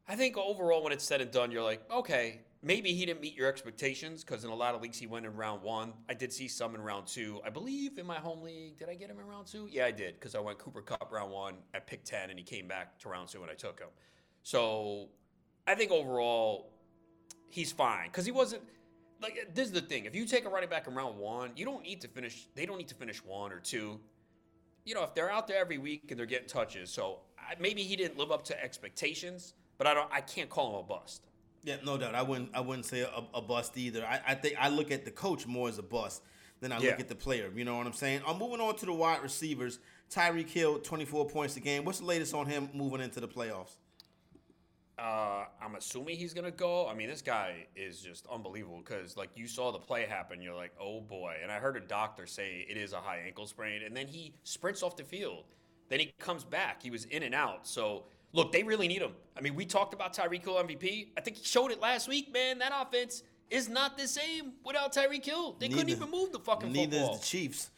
I 0.07 0.15
think 0.15 0.37
overall, 0.37 0.83
when 0.83 0.93
it's 0.93 1.03
said 1.03 1.21
and 1.21 1.31
done, 1.31 1.51
you're 1.51 1.63
like, 1.63 1.81
okay, 1.91 2.41
maybe 2.65 2.91
he 2.91 3.05
didn't 3.05 3.21
meet 3.21 3.35
your 3.35 3.47
expectations 3.47 4.23
because 4.23 4.43
in 4.43 4.49
a 4.49 4.55
lot 4.55 4.75
of 4.75 4.81
leagues 4.81 4.97
he 4.97 5.07
went 5.07 5.25
in 5.25 5.35
round 5.35 5.61
one. 5.61 5.93
I 6.09 6.13
did 6.13 6.33
see 6.33 6.47
some 6.47 6.75
in 6.75 6.81
round 6.81 7.07
two. 7.07 7.39
I 7.45 7.49
believe 7.49 7.97
in 7.97 8.05
my 8.05 8.17
home 8.17 8.41
league, 8.41 8.77
did 8.77 8.89
I 8.89 8.95
get 8.95 9.09
him 9.09 9.19
in 9.19 9.27
round 9.27 9.47
two? 9.47 9.69
Yeah, 9.71 9.85
I 9.85 9.91
did 9.91 10.15
because 10.15 10.35
I 10.35 10.39
went 10.39 10.57
Cooper 10.57 10.81
Kupp 10.81 11.11
round 11.11 11.31
one. 11.31 11.55
I 11.73 11.79
picked 11.79 12.07
ten, 12.07 12.29
and 12.29 12.37
he 12.37 12.43
came 12.43 12.67
back 12.67 12.99
to 12.99 13.09
round 13.09 13.29
two, 13.29 13.41
and 13.41 13.51
I 13.51 13.53
took 13.53 13.79
him. 13.79 13.89
So 14.43 15.09
I 15.67 15.75
think 15.75 15.91
overall 15.91 16.71
he's 17.49 17.71
fine 17.71 18.07
because 18.07 18.25
he 18.25 18.31
wasn't. 18.31 18.63
Like 19.21 19.53
this 19.53 19.67
is 19.67 19.73
the 19.73 19.81
thing. 19.81 20.05
If 20.05 20.13
you 20.13 20.25
take 20.25 20.45
a 20.45 20.49
running 20.49 20.69
back 20.69 20.87
in 20.87 20.93
round 20.93 21.17
one, 21.17 21.51
you 21.55 21.63
don't 21.63 21.83
need 21.83 22.01
to 22.01 22.07
finish. 22.09 22.47
They 22.55 22.65
don't 22.65 22.77
need 22.77 22.89
to 22.89 22.95
finish 22.95 23.23
one 23.23 23.53
or 23.53 23.59
two 23.59 23.99
you 24.85 24.93
know, 24.93 25.03
if 25.03 25.13
they're 25.13 25.31
out 25.31 25.47
there 25.47 25.57
every 25.57 25.79
week 25.79 26.03
and 26.09 26.19
they're 26.19 26.27
getting 26.27 26.47
touches, 26.47 26.91
so 26.91 27.19
maybe 27.59 27.81
he 27.81 27.95
didn't 27.95 28.17
live 28.17 28.31
up 28.31 28.43
to 28.45 28.63
expectations, 28.63 29.55
but 29.77 29.87
I 29.87 29.93
don't, 29.93 30.09
I 30.11 30.21
can't 30.21 30.49
call 30.49 30.69
him 30.69 30.75
a 30.75 30.83
bust. 30.83 31.23
Yeah, 31.65 31.77
no 31.83 31.97
doubt. 31.97 32.15
I 32.15 32.21
wouldn't. 32.21 32.49
I 32.53 32.61
wouldn't 32.61 32.85
say 32.85 33.01
a, 33.01 33.23
a 33.33 33.41
bust 33.41 33.77
either. 33.77 34.05
I, 34.05 34.21
I 34.27 34.35
think 34.35 34.55
I 34.59 34.69
look 34.69 34.91
at 34.91 35.03
the 35.05 35.11
coach 35.11 35.45
more 35.47 35.67
as 35.69 35.77
a 35.77 35.83
bust 35.83 36.21
than 36.61 36.71
I 36.71 36.79
Yeah. 36.79 36.91
look 36.91 36.99
at 37.01 37.09
the 37.09 37.15
player. 37.15 37.51
You 37.53 37.65
know 37.65 37.77
what 37.77 37.87
I'm 37.87 37.93
saying? 37.93 38.21
I'm 38.27 38.37
moving 38.39 38.61
on 38.61 38.75
to 38.77 38.85
the 38.85 38.93
wide 38.93 39.21
receivers. 39.23 39.79
Tyreek 40.11 40.49
Hill, 40.49 40.79
24 40.79 41.27
points 41.27 41.57
a 41.57 41.59
game. 41.59 41.83
What's 41.83 41.99
the 41.99 42.05
latest 42.05 42.33
on 42.33 42.45
him 42.45 42.69
moving 42.73 43.01
into 43.01 43.19
the 43.19 43.27
playoffs? 43.27 43.77
Uh, 44.97 45.45
I'm 45.61 45.75
assuming 45.75 46.15
he's 46.15 46.33
gonna 46.33 46.51
go. 46.51 46.87
I 46.87 46.93
mean, 46.93 47.09
this 47.09 47.21
guy 47.21 47.67
is 47.75 47.99
just 47.99 48.25
unbelievable 48.27 48.77
because, 48.77 49.17
like, 49.17 49.29
you 49.35 49.45
saw 49.45 49.71
the 49.73 49.79
play 49.79 50.05
happen. 50.05 50.41
You're 50.41 50.55
like, 50.55 50.71
oh 50.79 51.01
boy. 51.01 51.35
And 51.43 51.51
I 51.51 51.59
heard 51.59 51.75
a 51.75 51.81
doctor 51.81 52.25
say 52.25 52.65
it 52.69 52.77
is 52.77 52.93
a 52.93 53.01
high 53.01 53.21
ankle 53.25 53.45
sprain, 53.45 53.81
and 53.83 53.95
then 53.95 54.07
he 54.07 54.33
sprints 54.43 54.83
off 54.83 54.95
the 54.95 55.03
field. 55.03 55.43
Then 55.89 55.99
he 55.99 56.13
comes 56.17 56.45
back. 56.45 56.81
He 56.81 56.91
was 56.91 57.05
in 57.05 57.23
and 57.23 57.35
out. 57.35 57.67
So 57.67 58.05
look, 58.35 58.51
they 58.51 58.63
really 58.63 58.87
need 58.87 59.01
him. 59.01 59.13
I 59.37 59.41
mean, 59.41 59.55
we 59.55 59.65
talked 59.65 59.93
about 59.93 60.13
Tyreek 60.13 60.43
Hill 60.43 60.55
MVP. 60.55 61.07
I 61.17 61.21
think 61.21 61.37
he 61.37 61.45
showed 61.45 61.71
it 61.71 61.81
last 61.81 62.07
week, 62.07 62.31
man. 62.31 62.59
That 62.59 62.73
offense 62.75 63.23
is 63.49 63.69
not 63.69 63.97
the 63.97 64.07
same 64.07 64.53
without 64.63 64.93
Tyreek 64.93 65.25
Hill. 65.25 65.55
They 65.59 65.69
couldn't 65.69 65.89
even 65.89 66.11
move 66.11 66.31
the 66.31 66.39
fucking 66.39 66.71
Neither 66.71 66.97
football. 66.97 67.15
is 67.15 67.21
the 67.21 67.25
Chiefs. 67.25 67.71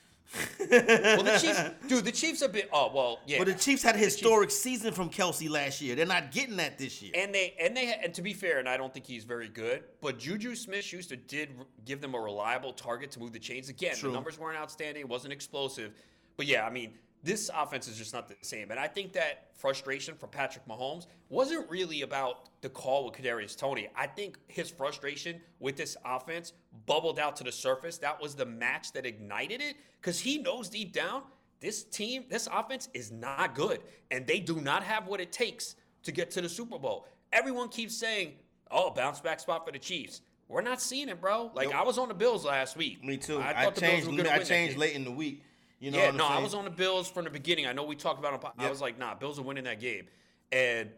well, 0.59 1.23
the 1.23 1.39
Chiefs, 1.41 1.61
dude, 1.87 2.03
the 2.03 2.11
Chiefs 2.11 2.41
have 2.41 2.51
been. 2.51 2.65
Oh 2.73 2.91
well, 2.93 3.19
yeah. 3.25 3.37
But 3.37 3.47
the 3.47 3.53
Chiefs 3.53 3.81
had 3.81 3.95
a 3.95 3.99
historic 3.99 4.51
season 4.51 4.91
from 4.93 5.09
Kelce 5.09 5.49
last 5.49 5.81
year. 5.81 5.95
They're 5.95 6.05
not 6.05 6.31
getting 6.31 6.57
that 6.57 6.77
this 6.77 7.01
year. 7.01 7.13
And 7.15 7.33
they 7.33 7.53
and 7.61 7.77
they 7.77 7.93
and 8.03 8.13
to 8.13 8.21
be 8.21 8.33
fair, 8.33 8.59
and 8.59 8.67
I 8.67 8.75
don't 8.75 8.93
think 8.93 9.05
he's 9.05 9.23
very 9.23 9.47
good, 9.47 9.83
but 10.01 10.19
Juju 10.19 10.55
Smith-Schuster 10.55 11.15
did 11.15 11.51
give 11.85 12.01
them 12.01 12.13
a 12.13 12.19
reliable 12.19 12.73
target 12.73 13.09
to 13.11 13.19
move 13.21 13.31
the 13.31 13.39
chains. 13.39 13.69
Again, 13.69 13.95
True. 13.95 14.09
the 14.09 14.15
numbers 14.15 14.37
weren't 14.37 14.57
outstanding, 14.57 14.99
it 15.01 15.07
wasn't 15.07 15.31
explosive, 15.31 15.93
but 16.35 16.45
yeah, 16.45 16.65
I 16.65 16.71
mean, 16.71 16.95
this 17.23 17.49
offense 17.53 17.87
is 17.87 17.97
just 17.97 18.13
not 18.13 18.27
the 18.27 18.35
same. 18.41 18.71
And 18.71 18.79
I 18.79 18.87
think 18.87 19.13
that 19.13 19.47
frustration 19.55 20.15
from 20.15 20.29
Patrick 20.29 20.65
Mahomes 20.67 21.07
wasn't 21.29 21.69
really 21.69 22.03
about 22.03 22.49
the 22.61 22.69
call 22.69 23.05
with 23.05 23.15
Kadarius 23.15 23.57
Toney. 23.57 23.89
I 23.95 24.07
think 24.07 24.37
his 24.47 24.69
frustration 24.69 25.41
with 25.59 25.75
this 25.75 25.97
offense 26.05 26.53
bubbled 26.85 27.19
out 27.19 27.35
to 27.37 27.43
the 27.43 27.51
surface. 27.51 27.97
That 27.97 28.21
was 28.21 28.35
the 28.35 28.45
match 28.45 28.93
that 28.93 29.05
ignited 29.05 29.61
it 29.61 29.75
because 29.99 30.19
he 30.19 30.37
knows 30.37 30.69
deep 30.69 30.93
down 30.93 31.23
this 31.59 31.83
team, 31.83 32.25
this 32.29 32.47
offense 32.53 32.89
is 32.93 33.11
not 33.11 33.55
good, 33.55 33.81
and 34.11 34.27
they 34.27 34.39
do 34.39 34.61
not 34.61 34.83
have 34.83 35.07
what 35.07 35.19
it 35.19 35.31
takes 35.31 35.75
to 36.03 36.11
get 36.11 36.29
to 36.31 36.41
the 36.41 36.49
Super 36.49 36.77
Bowl. 36.77 37.07
Everyone 37.33 37.69
keeps 37.69 37.95
saying, 37.95 38.33
"Oh, 38.69 38.91
bounce 38.91 39.19
back 39.19 39.39
spot 39.39 39.65
for 39.65 39.71
the 39.71 39.79
Chiefs." 39.79 40.21
We're 40.47 40.61
not 40.61 40.81
seeing 40.81 41.09
it, 41.09 41.19
bro. 41.19 41.51
Like 41.53 41.69
Nope. 41.69 41.75
I 41.75 41.83
was 41.83 41.97
on 41.97 42.07
the 42.07 42.13
Bills 42.13 42.45
last 42.45 42.77
week. 42.77 43.03
Me 43.03 43.17
too. 43.17 43.39
I 43.39 43.49
I, 43.49 43.63
thought 43.65 43.75
the 43.75 43.81
Bills 43.81 43.93
changed. 43.93 44.07
were 44.07 44.23
gonna 44.23 44.35
I 44.35 44.43
changed 44.43 44.77
late 44.77 44.95
in 44.95 45.03
the 45.03 45.11
week. 45.11 45.43
You 45.79 45.91
know 45.91 45.99
yeah, 45.99 46.11
no, 46.11 46.25
I 46.25 46.39
was 46.39 46.55
on 46.55 46.65
the 46.65 46.71
Bills 46.71 47.09
from 47.09 47.25
the 47.25 47.29
beginning. 47.29 47.67
I 47.67 47.73
know 47.73 47.83
we 47.83 47.95
talked 47.95 48.19
about 48.19 48.41
them. 48.41 48.51
I 48.57 48.69
was 48.69 48.81
like, 48.81 48.97
nah, 48.97 49.13
Bills 49.13 49.37
are 49.37 49.43
winning 49.43 49.65
that 49.65 49.79
game. 49.79 50.07
And 50.51 50.89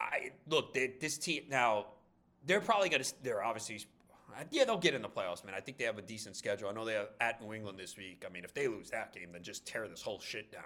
I 0.00 0.32
look, 0.48 0.74
they, 0.74 0.94
this 1.00 1.16
team 1.16 1.44
now, 1.48 1.86
they're 2.44 2.60
probably 2.60 2.88
gonna. 2.88 3.04
They're 3.22 3.42
obviously, 3.42 3.84
yeah, 4.50 4.64
they'll 4.64 4.78
get 4.78 4.94
in 4.94 5.02
the 5.02 5.08
playoffs, 5.08 5.44
man. 5.44 5.54
I 5.54 5.60
think 5.60 5.78
they 5.78 5.84
have 5.84 5.98
a 5.98 6.02
decent 6.02 6.34
schedule. 6.34 6.68
I 6.68 6.72
know 6.72 6.84
they 6.84 6.94
have 6.94 7.10
at 7.20 7.40
New 7.40 7.52
England 7.54 7.78
this 7.78 7.96
week. 7.96 8.24
I 8.28 8.32
mean, 8.32 8.42
if 8.42 8.52
they 8.52 8.66
lose 8.66 8.90
that 8.90 9.12
game, 9.12 9.28
then 9.32 9.42
just 9.42 9.64
tear 9.64 9.86
this 9.86 10.02
whole 10.02 10.20
shit 10.20 10.52
down. 10.52 10.62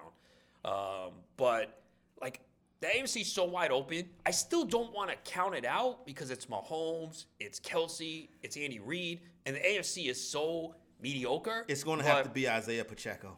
Um, 0.64 1.12
but 1.36 1.82
like. 2.20 2.40
The 2.80 2.88
AFC's 2.88 3.30
so 3.30 3.44
wide 3.44 3.70
open. 3.70 4.08
I 4.26 4.32
still 4.32 4.64
don't 4.64 4.92
want 4.92 5.08
to 5.08 5.16
count 5.22 5.54
it 5.54 5.64
out 5.64 6.04
because 6.04 6.32
it's 6.32 6.46
Mahomes, 6.46 7.26
it's 7.38 7.60
Kelce, 7.60 8.28
it's 8.42 8.56
Andy 8.56 8.80
Reid, 8.80 9.20
and 9.46 9.54
the 9.54 9.60
AFC 9.60 10.10
is 10.10 10.20
so 10.20 10.74
mediocre. 11.02 11.64
It's 11.68 11.84
going 11.84 11.98
to 11.98 12.04
have 12.04 12.24
to 12.24 12.30
be 12.30 12.48
Isaiah 12.48 12.84
Pacheco. 12.84 13.36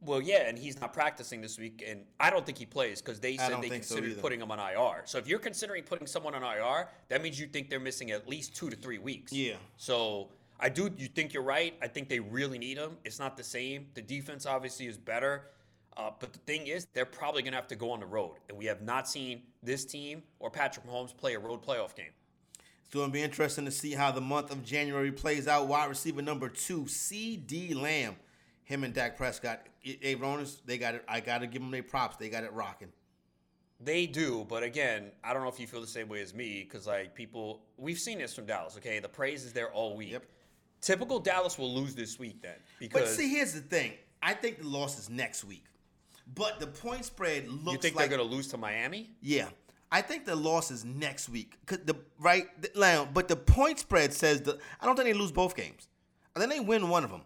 well, 0.00 0.20
yeah, 0.20 0.48
and 0.48 0.58
he's 0.58 0.80
not 0.80 0.92
practicing 0.92 1.40
this 1.40 1.58
week, 1.58 1.84
and 1.86 2.04
I 2.18 2.30
don't 2.30 2.44
think 2.44 2.58
he 2.58 2.66
plays 2.66 3.00
because 3.00 3.20
they 3.20 3.36
said 3.36 3.60
they 3.62 3.68
think 3.68 3.84
so 3.84 4.00
putting 4.20 4.40
him 4.40 4.50
on 4.50 4.58
IR. 4.58 5.02
So 5.04 5.18
if 5.18 5.26
you're 5.26 5.38
considering 5.38 5.82
putting 5.82 6.06
someone 6.06 6.34
on 6.34 6.42
IR, 6.42 6.88
that 7.08 7.22
means 7.22 7.38
you 7.38 7.46
think 7.46 7.70
they're 7.70 7.80
missing 7.80 8.10
at 8.10 8.28
least 8.28 8.54
two 8.56 8.70
to 8.70 8.76
three 8.76 8.98
weeks. 8.98 9.32
Yeah. 9.32 9.54
So 9.76 10.30
I 10.60 10.68
do. 10.68 10.90
You 10.96 11.08
think 11.08 11.32
you're 11.32 11.42
right? 11.42 11.74
I 11.82 11.88
think 11.88 12.08
they 12.08 12.20
really 12.20 12.58
need 12.58 12.76
him. 12.78 12.96
It's 13.04 13.18
not 13.18 13.36
the 13.36 13.44
same. 13.44 13.86
The 13.94 14.02
defense 14.02 14.46
obviously 14.46 14.86
is 14.86 14.98
better, 14.98 15.50
uh, 15.96 16.10
but 16.18 16.32
the 16.32 16.38
thing 16.40 16.66
is, 16.66 16.86
they're 16.92 17.04
probably 17.04 17.42
going 17.42 17.52
to 17.52 17.58
have 17.58 17.68
to 17.68 17.76
go 17.76 17.90
on 17.90 18.00
the 18.00 18.06
road, 18.06 18.36
and 18.48 18.58
we 18.58 18.66
have 18.66 18.82
not 18.82 19.08
seen 19.08 19.42
this 19.62 19.84
team 19.84 20.22
or 20.38 20.50
Patrick 20.50 20.86
Mahomes 20.86 21.16
play 21.16 21.34
a 21.34 21.38
road 21.38 21.62
playoff 21.62 21.94
game. 21.94 22.12
It's 22.94 23.00
going 23.00 23.10
to 23.10 23.12
be 23.12 23.22
interesting 23.22 23.64
to 23.64 23.72
see 23.72 23.90
how 23.90 24.12
the 24.12 24.20
month 24.20 24.52
of 24.52 24.64
January 24.64 25.10
plays 25.10 25.48
out. 25.48 25.66
Wide 25.66 25.88
receiver 25.88 26.22
number 26.22 26.48
two, 26.48 26.82
CeeDee 26.82 27.74
Lamb. 27.74 28.14
Him 28.62 28.84
and 28.84 28.94
Dak 28.94 29.16
Prescott. 29.16 29.66
Hey, 29.80 30.14
Ronis, 30.14 30.58
they 30.64 30.78
got 30.78 30.94
it. 30.94 31.04
I 31.08 31.18
got 31.18 31.38
to 31.38 31.48
give 31.48 31.60
them 31.60 31.72
their 31.72 31.82
props. 31.82 32.18
They 32.18 32.28
got 32.28 32.44
it 32.44 32.52
rocking. 32.52 32.92
They 33.80 34.06
do, 34.06 34.46
but 34.48 34.62
again, 34.62 35.10
I 35.24 35.34
don't 35.34 35.42
know 35.42 35.48
if 35.48 35.58
you 35.58 35.66
feel 35.66 35.80
the 35.80 35.88
same 35.88 36.08
way 36.08 36.22
as 36.22 36.34
me 36.34 36.62
because 36.62 36.86
like 36.86 37.16
people, 37.16 37.62
we've 37.78 37.98
seen 37.98 38.18
this 38.18 38.32
from 38.32 38.46
Dallas. 38.46 38.76
Okay, 38.76 39.00
the 39.00 39.08
praise 39.08 39.44
is 39.44 39.52
there 39.52 39.72
all 39.72 39.96
week. 39.96 40.12
Yep. 40.12 40.26
Typical 40.80 41.18
Dallas 41.18 41.58
will 41.58 41.74
lose 41.74 41.96
this 41.96 42.20
week 42.20 42.42
then 42.42 42.54
Because 42.78 43.00
But 43.00 43.08
see, 43.08 43.28
here's 43.28 43.54
the 43.54 43.60
thing. 43.60 43.94
I 44.22 44.34
think 44.34 44.60
the 44.60 44.68
loss 44.68 45.00
is 45.00 45.10
next 45.10 45.42
week. 45.42 45.64
But 46.32 46.60
the 46.60 46.68
point 46.68 47.04
spread 47.04 47.48
looks 47.48 47.72
you 47.72 47.78
think 47.78 47.96
like 47.96 48.08
they're 48.08 48.18
going 48.18 48.30
to 48.30 48.36
lose 48.36 48.46
to 48.48 48.56
Miami. 48.56 49.10
Yeah. 49.20 49.48
I 49.94 50.02
think 50.02 50.24
the 50.24 50.34
loss 50.34 50.72
is 50.72 50.84
next 50.84 51.28
week. 51.28 51.56
'Cause 51.66 51.78
The 51.84 51.94
right 52.18 52.48
now, 52.76 53.04
but 53.04 53.28
the 53.28 53.36
point 53.36 53.78
spread 53.78 54.12
says 54.12 54.42
the 54.42 54.58
I 54.80 54.86
don't 54.86 54.96
think 54.96 55.06
they 55.06 55.12
lose 55.14 55.30
both 55.30 55.54
games. 55.54 55.86
I 56.34 56.40
think 56.40 56.50
they 56.50 56.58
win 56.58 56.88
one 56.88 57.04
of 57.04 57.10
them. 57.10 57.22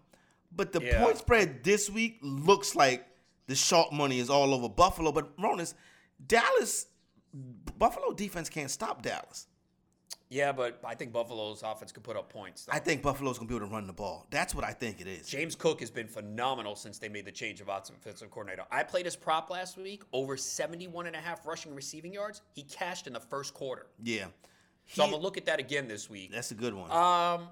But 0.52 0.72
the 0.72 0.82
Yeah. 0.82 1.02
point 1.02 1.16
spread 1.16 1.64
this 1.64 1.88
week 1.88 2.18
looks 2.20 2.74
like 2.74 3.06
the 3.46 3.54
sharp 3.54 3.90
money 3.92 4.18
is 4.18 4.28
all 4.28 4.52
over 4.52 4.68
Buffalo. 4.68 5.12
But 5.12 5.34
Ronis, 5.38 5.72
Dallas, 6.24 6.86
Buffalo 7.32 8.12
defense 8.12 8.50
can't 8.50 8.70
stop 8.70 9.00
Dallas. 9.00 9.46
Yeah, 10.30 10.52
but 10.52 10.78
I 10.84 10.94
think 10.94 11.12
Buffalo's 11.12 11.62
offense 11.62 11.90
could 11.90 12.02
put 12.02 12.16
up 12.16 12.30
points. 12.30 12.66
Though. 12.66 12.72
I 12.72 12.78
think 12.78 13.02
Buffalo's 13.02 13.38
gonna 13.38 13.48
be 13.48 13.56
able 13.56 13.66
to 13.66 13.72
run 13.72 13.86
the 13.86 13.92
ball. 13.94 14.26
That's 14.30 14.54
what 14.54 14.64
I 14.64 14.72
think 14.72 15.00
it 15.00 15.06
is. 15.06 15.26
James 15.26 15.54
Cook 15.54 15.80
has 15.80 15.90
been 15.90 16.06
phenomenal 16.06 16.76
since 16.76 16.98
they 16.98 17.08
made 17.08 17.24
the 17.24 17.32
change 17.32 17.60
of 17.60 17.68
offensive 17.68 18.30
coordinator. 18.30 18.64
I 18.70 18.82
played 18.82 19.06
his 19.06 19.16
prop 19.16 19.48
last 19.48 19.78
week, 19.78 20.02
over 20.12 20.36
71 20.36 21.06
and 21.06 21.16
a 21.16 21.18
half 21.18 21.46
rushing 21.46 21.74
receiving 21.74 22.12
yards. 22.12 22.42
He 22.52 22.62
cashed 22.62 23.06
in 23.06 23.14
the 23.14 23.20
first 23.20 23.54
quarter. 23.54 23.86
Yeah. 24.02 24.26
So 24.86 25.04
I'm 25.04 25.10
going 25.10 25.20
to 25.20 25.24
look 25.24 25.36
at 25.36 25.44
that 25.46 25.60
again 25.60 25.86
this 25.86 26.08
week. 26.08 26.32
that's 26.32 26.50
a 26.50 26.54
good 26.54 26.72
one. 26.72 26.90
Um, 26.90 27.48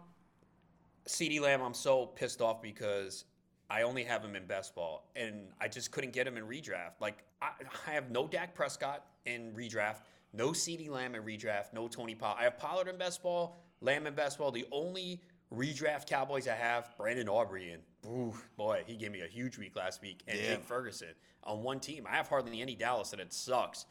CeeDee 1.07 1.41
Lamb, 1.41 1.61
I'm 1.61 1.75
so 1.75 2.07
pissed 2.07 2.41
off 2.41 2.63
because 2.63 3.25
I 3.69 3.83
only 3.83 4.05
have 4.05 4.25
him 4.25 4.37
in 4.37 4.47
best 4.47 4.75
ball, 4.75 5.11
and 5.17 5.49
I 5.61 5.69
just 5.69 5.91
couldn't 5.91 6.13
get 6.13 6.27
him 6.27 6.37
in 6.37 6.45
redraft. 6.45 7.01
Like 7.01 7.25
I, 7.43 7.51
I 7.87 7.91
have 7.93 8.11
no 8.11 8.27
Dak 8.27 8.55
Prescott 8.55 9.05
in 9.27 9.53
redraft, 9.53 9.99
no 10.33 10.51
CeeDee 10.51 10.89
Lamb 10.91 11.15
in 11.15 11.23
redraft, 11.23 11.73
no 11.73 11.89
Tony 11.89 12.15
Pollard. 12.15 12.39
I 12.41 12.45
have 12.45 12.59
Pollard 12.59 12.89
in 12.89 12.97
best 12.97 13.23
ball, 13.23 13.57
Lamb 13.81 14.07
in 14.07 14.15
best 14.15 14.39
ball. 14.39 14.51
The 14.51 14.67
only 14.73 15.21
redraft 15.53 16.07
Cowboys 16.07 16.49
I 16.49 16.55
have, 16.55 16.91
Brandon 16.99 17.29
Aubrey 17.29 17.73
in. 17.73 17.81
Ooh, 18.11 18.35
boy, 18.57 18.83
he 18.87 18.97
gave 18.97 19.13
me 19.13 19.23
a 19.23 19.27
huge 19.27 19.59
week 19.59 19.77
last 19.77 20.01
week, 20.03 20.23
and 20.27 20.39
Yeah. 20.39 20.55
Jake 20.57 20.65
Ferguson 20.65 21.15
on 21.45 21.63
one 21.63 21.81
team. 21.81 22.07
I 22.07 22.17
have 22.17 22.29
hardly 22.29 22.61
any 22.61 22.75
Dallas, 22.75 23.13
and 23.13 23.21
it 23.21 23.33
sucks. 23.33 23.87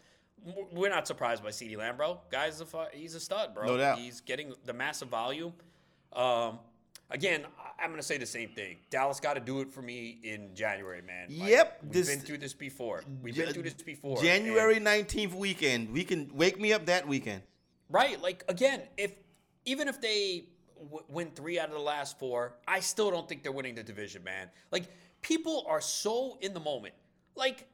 We're 0.71 0.89
not 0.89 1.08
surprised 1.08 1.43
by 1.43 1.50
CeeDee 1.50 1.78
Lamb, 1.78 1.98
bro. 1.98 2.19
Guy's 2.30 2.62
a 2.62 2.65
he's 2.93 3.15
a 3.15 3.19
stud, 3.19 3.54
bro. 3.56 3.65
No 3.65 3.78
doubt. 3.78 3.98
He's 3.98 4.21
getting 4.21 4.54
the 4.65 4.74
massive 4.74 5.08
volume. 5.08 5.54
Um, 6.13 6.60
again, 7.10 7.46
I'm 7.80 7.89
going 7.89 8.00
to 8.00 8.06
say 8.06 8.18
the 8.18 8.26
same 8.26 8.50
thing. 8.50 8.78
Dallas 8.89 9.20
got 9.20 9.34
to 9.36 9.39
do 9.39 9.62
it 9.62 9.72
for 9.72 9.82
me 9.82 10.20
in 10.24 10.54
January, 10.56 11.02
man. 11.02 11.28
Like, 11.30 11.50
Yep, 11.50 11.80
we've 11.84 11.91
this- 11.94 12.10
been 12.10 12.20
through 12.20 12.38
this 12.39 12.54
before. 12.54 13.04
We've 13.22 13.36
been 13.36 13.52
through 13.54 13.63
this 13.63 13.74
before. 13.74 14.22
January 14.22 14.80
19th 14.80 15.34
weekend. 15.34 15.91
We 15.91 16.04
can 16.04 16.30
wake 16.34 16.60
me 16.60 16.74
up 16.74 16.86
that 16.88 17.08
weekend. 17.08 17.41
right? 17.89 18.22
Like 18.22 18.44
again, 18.48 18.82
if 18.98 19.12
even 19.65 19.88
if 19.88 20.00
they 20.02 20.46
w- 20.80 21.04
win 21.08 21.32
three 21.32 21.60
out 21.60 21.68
of 21.70 21.74
the 21.74 21.80
last 21.80 22.18
four, 22.20 22.54
I 22.68 22.80
still 22.80 23.12
don't 23.12 23.28
think 23.30 23.44
they're 23.44 23.52
winning 23.52 23.76
the 23.76 23.84
division, 23.84 24.24
man. 24.24 24.50
Like 24.72 24.86
people 25.22 25.65
are 25.68 25.82
so 25.82 26.38
in 26.41 26.54
the 26.54 26.60
moment. 26.60 26.94
Like 27.36 27.68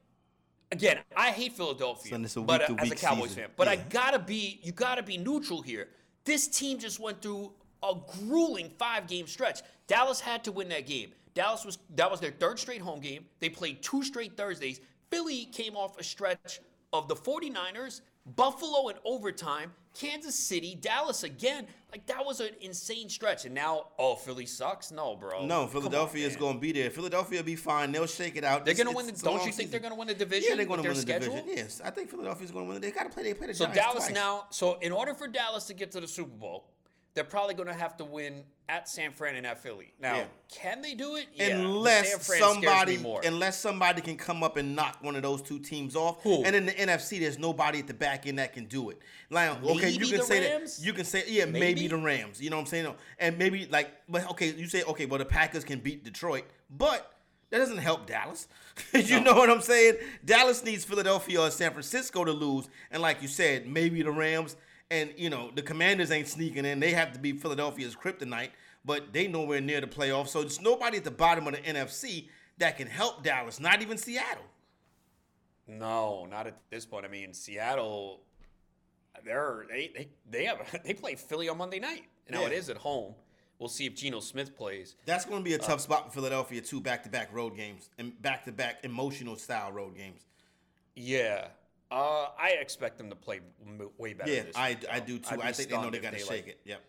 again, 0.70 0.98
I 1.16 1.30
hate 1.30 1.52
Philadelphia, 1.52 2.14
a 2.16 2.40
but 2.40 2.68
uh, 2.70 2.74
as 2.78 2.90
a 2.90 2.94
Cowboys 2.96 3.30
season. 3.30 3.44
fan, 3.44 3.50
but 3.56 3.68
I 3.68 3.76
gotta 3.76 4.18
be 4.18 4.60
you 4.62 4.72
gotta 4.72 5.02
be 5.02 5.16
neutral 5.16 5.62
here. 5.62 5.88
This 6.24 6.46
team 6.48 6.78
just 6.78 7.00
went 7.00 7.20
through 7.22 7.52
a 7.82 7.94
grueling 8.18 8.70
five 8.78 9.06
game 9.06 9.26
stretch. 9.26 9.60
Dallas 9.86 10.20
had 10.20 10.44
to 10.44 10.52
win 10.52 10.68
that 10.70 10.86
game. 10.86 11.12
Dallas 11.34 11.64
was 11.64 11.78
that 11.96 12.10
was 12.10 12.20
their 12.20 12.30
third 12.30 12.58
straight 12.58 12.80
home 12.82 13.00
game. 13.00 13.24
They 13.40 13.48
played 13.48 13.82
two 13.82 14.02
straight 14.02 14.36
Thursdays. 14.36 14.80
Philly 15.10 15.46
came 15.46 15.76
off 15.76 15.98
a 15.98 16.02
stretch 16.04 16.60
of 16.92 17.08
the 17.08 17.14
49ers, 17.16 18.00
Buffalo 18.36 18.88
in 18.88 18.96
overtime, 19.04 19.72
Kansas 19.98 20.34
City, 20.34 20.74
Dallas 20.80 21.22
again. 21.22 21.66
Like 21.90 22.06
that 22.06 22.24
was 22.24 22.40
an 22.40 22.50
insane 22.60 23.08
stretch. 23.08 23.44
And 23.46 23.54
now, 23.54 23.88
oh, 23.98 24.14
Philly 24.14 24.46
sucks? 24.46 24.90
No, 24.92 25.16
bro. 25.16 25.44
No, 25.44 25.66
Philadelphia 25.66 26.24
on, 26.26 26.30
is 26.30 26.36
going 26.36 26.54
to 26.54 26.60
be 26.60 26.72
there. 26.72 26.88
Philadelphia 26.90 27.38
will 27.40 27.44
be 27.46 27.56
fine. 27.56 27.92
They'll 27.92 28.06
shake 28.06 28.36
it 28.36 28.44
out. 28.44 28.64
They're 28.64 28.74
gonna 28.74 28.92
win. 28.92 29.06
The, 29.06 29.12
it's- 29.12 29.20
it's 29.20 29.22
a 29.22 29.24
don't 29.26 29.46
you 29.46 29.52
think 29.52 29.70
they're 29.70 29.80
gonna 29.80 29.94
win 29.94 30.08
the 30.08 30.14
division? 30.14 30.50
Yeah, 30.50 30.56
they're 30.56 30.66
going 30.66 30.82
to 30.82 30.88
win 30.88 30.96
the 30.96 31.02
schedule? 31.02 31.34
division. 31.36 31.56
Yes, 31.56 31.80
I 31.84 31.90
think 31.90 32.08
Philadelphia's 32.10 32.50
going 32.50 32.66
to 32.66 32.72
win. 32.72 32.80
They 32.80 32.90
got 32.90 33.04
to 33.04 33.08
play. 33.10 33.22
They 33.24 33.34
play 33.34 33.48
the 33.48 33.54
So 33.54 33.64
Giants 33.66 33.80
Dallas 33.80 34.04
twice. 34.04 34.14
now. 34.14 34.44
So 34.50 34.78
in 34.80 34.92
order 34.92 35.12
for 35.14 35.28
Dallas 35.28 35.64
to 35.64 35.74
get 35.74 35.90
to 35.92 36.00
the 36.00 36.08
Super 36.08 36.30
Bowl, 36.36 36.64
they're 37.14 37.24
probably 37.24 37.54
going 37.54 37.68
to 37.68 37.74
have 37.74 37.96
to 37.98 38.04
win 38.04 38.44
at 38.68 38.88
San 38.88 39.12
Fran 39.12 39.36
and 39.36 39.46
at 39.46 39.62
Philly. 39.62 39.92
Now, 40.00 40.16
Yeah. 40.16 40.24
can 40.48 40.80
they 40.80 40.94
do 40.94 41.16
it? 41.16 41.26
Yeah, 41.34 41.56
unless 41.56 42.26
Fran 42.26 42.40
scares 42.40 42.56
me 42.86 42.96
somebody, 42.96 43.26
unless 43.26 43.58
somebody 43.58 44.00
can 44.00 44.16
come 44.16 44.42
up 44.42 44.56
and 44.56 44.74
knock 44.74 44.98
one 45.02 45.14
of 45.14 45.22
those 45.22 45.42
two 45.42 45.58
teams 45.58 45.94
off, 45.94 46.22
Who? 46.22 46.42
and 46.44 46.56
in 46.56 46.66
the 46.66 46.72
NFC, 46.72 47.18
there's 47.20 47.38
nobody 47.38 47.80
at 47.80 47.86
the 47.86 47.92
back 47.94 48.26
end 48.26 48.38
that 48.38 48.54
can 48.54 48.64
do 48.64 48.88
it. 48.88 48.98
Like, 49.28 49.62
okay, 49.62 49.90
you 49.90 50.06
can 50.06 50.18
the 50.18 50.24
say 50.24 50.40
Rams? 50.56 50.78
that. 50.78 50.86
You 50.86 50.92
can 50.94 51.04
say, 51.04 51.24
yeah, 51.28 51.44
maybe? 51.44 51.60
Maybe? 51.60 51.88
the 51.88 51.96
Rams. 51.98 52.40
You 52.40 52.48
know 52.48 52.56
what 52.56 52.62
I'm 52.62 52.66
saying? 52.66 52.94
And 53.18 53.36
maybe 53.36 53.66
like, 53.70 53.90
but 54.08 54.30
okay, 54.30 54.50
you 54.52 54.66
say, 54.68 54.82
okay, 54.84 55.04
well 55.04 55.18
the 55.18 55.26
Packers 55.26 55.64
can 55.64 55.80
beat 55.80 56.04
Detroit, 56.04 56.44
but 56.70 57.12
that 57.50 57.58
doesn't 57.58 57.76
help 57.78 58.06
Dallas. 58.06 58.48
you 58.94 59.20
know 59.20 59.34
what 59.34 59.50
I'm 59.50 59.60
saying? 59.60 59.96
Dallas 60.24 60.64
needs 60.64 60.84
Philadelphia 60.86 61.42
or 61.42 61.50
San 61.50 61.72
Francisco 61.72 62.24
to 62.24 62.32
lose, 62.32 62.68
and 62.90 63.02
like 63.02 63.20
you 63.20 63.28
said, 63.28 63.66
maybe 63.66 64.00
the 64.02 64.10
Rams. 64.10 64.56
And 64.92 65.14
you 65.16 65.30
know 65.30 65.50
the 65.54 65.62
Commanders 65.62 66.10
ain't 66.10 66.28
sneaking 66.28 66.66
in; 66.66 66.78
they 66.78 66.92
have 66.92 67.12
to 67.12 67.18
be 67.18 67.32
Philadelphia's 67.32 67.96
kryptonite. 67.96 68.50
But 68.84 69.12
they 69.12 69.26
nowhere 69.26 69.60
near 69.60 69.80
the 69.80 69.86
playoffs, 69.86 70.28
so 70.28 70.40
there's 70.42 70.60
nobody 70.60 70.98
at 70.98 71.04
the 71.04 71.10
bottom 71.10 71.46
of 71.46 71.54
the 71.54 71.60
NFC 71.60 72.28
that 72.58 72.76
can 72.76 72.88
help 72.88 73.22
Dallas. 73.22 73.58
Not 73.58 73.80
even 73.80 73.96
Seattle. 73.96 74.44
no, 75.66 76.26
not 76.30 76.46
at 76.46 76.58
this 76.70 76.84
point. 76.84 77.04
I 77.06 77.08
mean, 77.08 77.32
Seattle. 77.32 78.20
They're 79.24 79.64
they 79.70 79.90
they 79.94 80.08
they 80.30 80.44
have 80.44 80.82
they 80.84 80.94
play 80.94 81.14
Philly 81.14 81.48
on 81.48 81.56
Monday 81.58 81.78
night. 81.80 82.04
Now 82.28 82.40
Yeah. 82.42 82.48
it 82.48 82.52
is 82.52 82.68
at 82.70 82.76
home. 82.76 83.14
We'll 83.58 83.68
see 83.68 83.86
if 83.86 83.94
Geno 83.94 84.18
Smith 84.20 84.56
plays. 84.56 84.96
That's 85.06 85.24
going 85.24 85.38
to 85.38 85.44
be 85.44 85.54
a 85.54 85.58
uh, 85.58 85.62
tough 85.62 85.80
spot 85.80 86.06
for 86.06 86.12
Philadelphia 86.14 86.60
too. 86.60 86.80
Back-to-back 86.80 87.32
road 87.32 87.56
games 87.56 87.90
and 87.96 88.20
back-to-back 88.20 88.78
emotional 88.82 89.36
style 89.36 89.70
road 89.70 89.96
games. 89.96 90.26
Yeah. 90.96 91.46
Uh, 91.92 92.28
I 92.38 92.56
expect 92.60 92.98
them 92.98 93.10
to 93.10 93.16
play 93.16 93.40
way 93.98 94.14
better. 94.14 94.30
Yeah, 94.30 94.42
this 94.44 94.56
I, 94.56 94.76
I 94.90 95.00
do 95.00 95.18
too. 95.18 95.40
I 95.42 95.52
think 95.52 95.68
they 95.70 95.76
know 95.76 95.90
they 95.90 95.98
got 95.98 96.14
to 96.14 96.18
like- 96.18 96.26
shake 96.26 96.48
it. 96.48 96.60
Yep. 96.64 96.80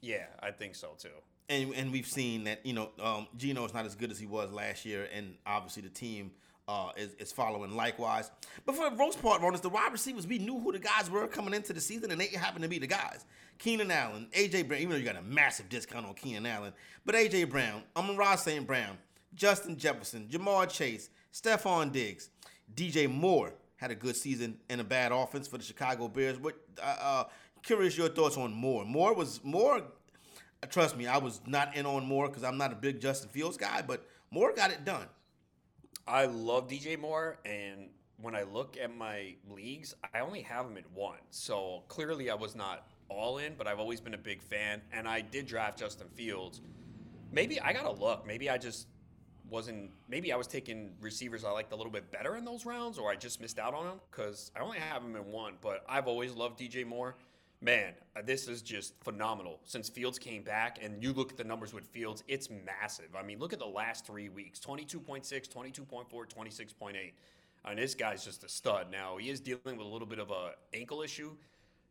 Yeah, 0.00 0.26
I 0.40 0.50
think 0.50 0.74
so 0.74 0.94
too. 0.98 1.08
and 1.48 1.72
and 1.74 1.92
we've 1.92 2.06
seen 2.06 2.44
that 2.44 2.64
you 2.64 2.72
know 2.72 2.90
um, 3.00 3.26
Geno 3.36 3.64
is 3.64 3.74
not 3.74 3.84
as 3.86 3.94
good 3.94 4.10
as 4.10 4.18
he 4.18 4.26
was 4.26 4.52
last 4.52 4.84
year, 4.84 5.08
and 5.14 5.34
obviously 5.46 5.82
the 5.82 5.88
team 5.88 6.30
uh, 6.68 6.90
is, 6.96 7.14
is 7.14 7.32
following 7.32 7.74
likewise. 7.76 8.30
But 8.66 8.74
for 8.76 8.90
the 8.90 8.96
most 8.96 9.20
part, 9.22 9.40
Ronis, 9.40 9.60
the 9.60 9.68
wide 9.68 9.90
receivers, 9.92 10.26
we 10.26 10.38
knew 10.38 10.58
who 10.60 10.70
the 10.72 10.78
guys 10.78 11.10
were 11.10 11.26
coming 11.26 11.54
into 11.54 11.72
the 11.72 11.80
season, 11.80 12.10
and 12.10 12.20
they 12.20 12.26
happened 12.26 12.62
to 12.62 12.68
be 12.68 12.78
the 12.78 12.86
guys. 12.86 13.24
Keenan 13.58 13.90
Allen, 13.90 14.28
AJ 14.32 14.68
Brown, 14.68 14.80
even 14.80 14.90
though 14.92 14.98
you 14.98 15.04
got 15.04 15.16
a 15.16 15.22
massive 15.22 15.68
discount 15.68 16.06
on 16.06 16.14
Keenan 16.14 16.46
Allen, 16.46 16.72
but 17.04 17.14
AJ 17.16 17.50
Brown, 17.50 17.82
Amon-Ra 17.96 18.36
St. 18.36 18.64
Brown, 18.66 18.96
Justin 19.34 19.76
Jefferson, 19.76 20.28
Ja'Marr 20.30 20.68
Chase, 20.70 21.10
Stefon 21.32 21.90
Diggs, 21.90 22.30
DJ 22.76 23.10
Moore 23.12 23.52
had 23.78 23.90
a 23.90 23.94
good 23.94 24.14
season 24.14 24.58
and 24.68 24.80
a 24.80 24.84
bad 24.84 25.10
offense 25.10 25.48
for 25.48 25.58
the 25.58 25.64
Chicago 25.64 26.06
Bears. 26.06 26.38
What 26.38 26.54
uh, 26.80 26.96
uh, 27.00 27.24
curious 27.62 27.96
your 27.96 28.08
thoughts 28.08 28.36
on 28.36 28.52
Moore? 28.52 28.84
Moore 28.84 29.14
was 29.14 29.42
Moore 29.42 29.82
trust 30.66 30.96
me, 30.96 31.06
I 31.06 31.18
was 31.18 31.40
not 31.46 31.76
in 31.76 31.86
on 31.86 32.04
Moore 32.06 32.28
because 32.28 32.42
I'm 32.44 32.58
not 32.58 32.72
a 32.72 32.76
big 32.76 33.00
Justin 33.00 33.30
Fields 33.30 33.56
guy, 33.56 33.82
but 33.82 34.04
Moore 34.30 34.52
got 34.52 34.70
it 34.70 34.84
done. 34.84 35.06
I 36.06 36.26
love 36.26 36.68
DJ 36.68 36.98
Moore, 36.98 37.38
and 37.44 37.88
when 38.20 38.34
I 38.34 38.42
look 38.42 38.76
at 38.82 38.94
my 38.94 39.34
leagues, 39.48 39.94
I 40.14 40.20
only 40.20 40.42
have 40.42 40.66
him 40.66 40.76
at 40.76 40.90
one. 40.92 41.18
So 41.30 41.84
clearly, 41.88 42.30
I 42.30 42.34
was 42.34 42.56
not 42.56 42.88
all 43.08 43.38
in, 43.38 43.54
but 43.56 43.66
I've 43.66 43.78
always 43.78 44.00
been 44.00 44.14
a 44.14 44.18
big 44.18 44.42
fan, 44.42 44.80
and 44.92 45.06
I 45.06 45.20
did 45.20 45.46
draft 45.46 45.78
Justin 45.78 46.08
Fields. 46.08 46.60
Maybe 47.30 47.60
I 47.60 47.72
gotta 47.72 47.92
look. 47.92 48.26
Maybe 48.26 48.50
I 48.50 48.58
just 48.58 48.88
wasn't. 49.50 49.90
Maybe 50.08 50.32
I 50.32 50.36
was 50.36 50.46
taking 50.46 50.92
receivers 51.00 51.44
I 51.44 51.50
liked 51.50 51.72
a 51.72 51.76
little 51.76 51.92
bit 51.92 52.10
better 52.10 52.36
in 52.36 52.44
those 52.44 52.66
rounds, 52.66 52.98
or 52.98 53.10
I 53.10 53.16
just 53.16 53.40
missed 53.40 53.58
out 53.58 53.74
on 53.74 53.84
them 53.84 54.00
because 54.10 54.50
I 54.56 54.60
only 54.60 54.78
have 54.78 55.02
him 55.02 55.16
in 55.16 55.26
one. 55.30 55.54
But 55.60 55.84
I've 55.88 56.06
always 56.06 56.32
loved 56.32 56.58
DJ 56.58 56.86
Moore. 56.86 57.16
Man, 57.60 57.94
uh, 58.14 58.22
this 58.24 58.46
is 58.46 58.62
just 58.62 58.94
phenomenal. 59.02 59.58
Since 59.64 59.88
Fields 59.88 60.18
came 60.18 60.44
back, 60.44 60.78
and 60.80 61.02
you 61.02 61.12
look 61.12 61.32
at 61.32 61.36
the 61.36 61.44
numbers 61.44 61.74
with 61.74 61.86
Fields, 61.86 62.22
it's 62.28 62.48
massive. 62.50 63.16
I 63.18 63.22
mean, 63.24 63.40
look 63.40 63.52
at 63.52 63.58
the 63.58 63.66
last 63.66 64.06
three 64.06 64.28
weeks 64.28 64.60
22.6, 64.60 65.26
22.4, 65.48 66.08
26.8. 66.08 67.12
And 67.64 67.78
this 67.78 67.94
guy's 67.94 68.24
just 68.24 68.44
a 68.44 68.48
stud. 68.48 68.86
Now, 68.92 69.16
he 69.16 69.28
is 69.28 69.40
dealing 69.40 69.76
with 69.76 69.80
a 69.80 69.88
little 69.88 70.06
bit 70.06 70.20
of 70.20 70.30
a 70.30 70.52
ankle 70.72 71.02
issue. 71.02 71.32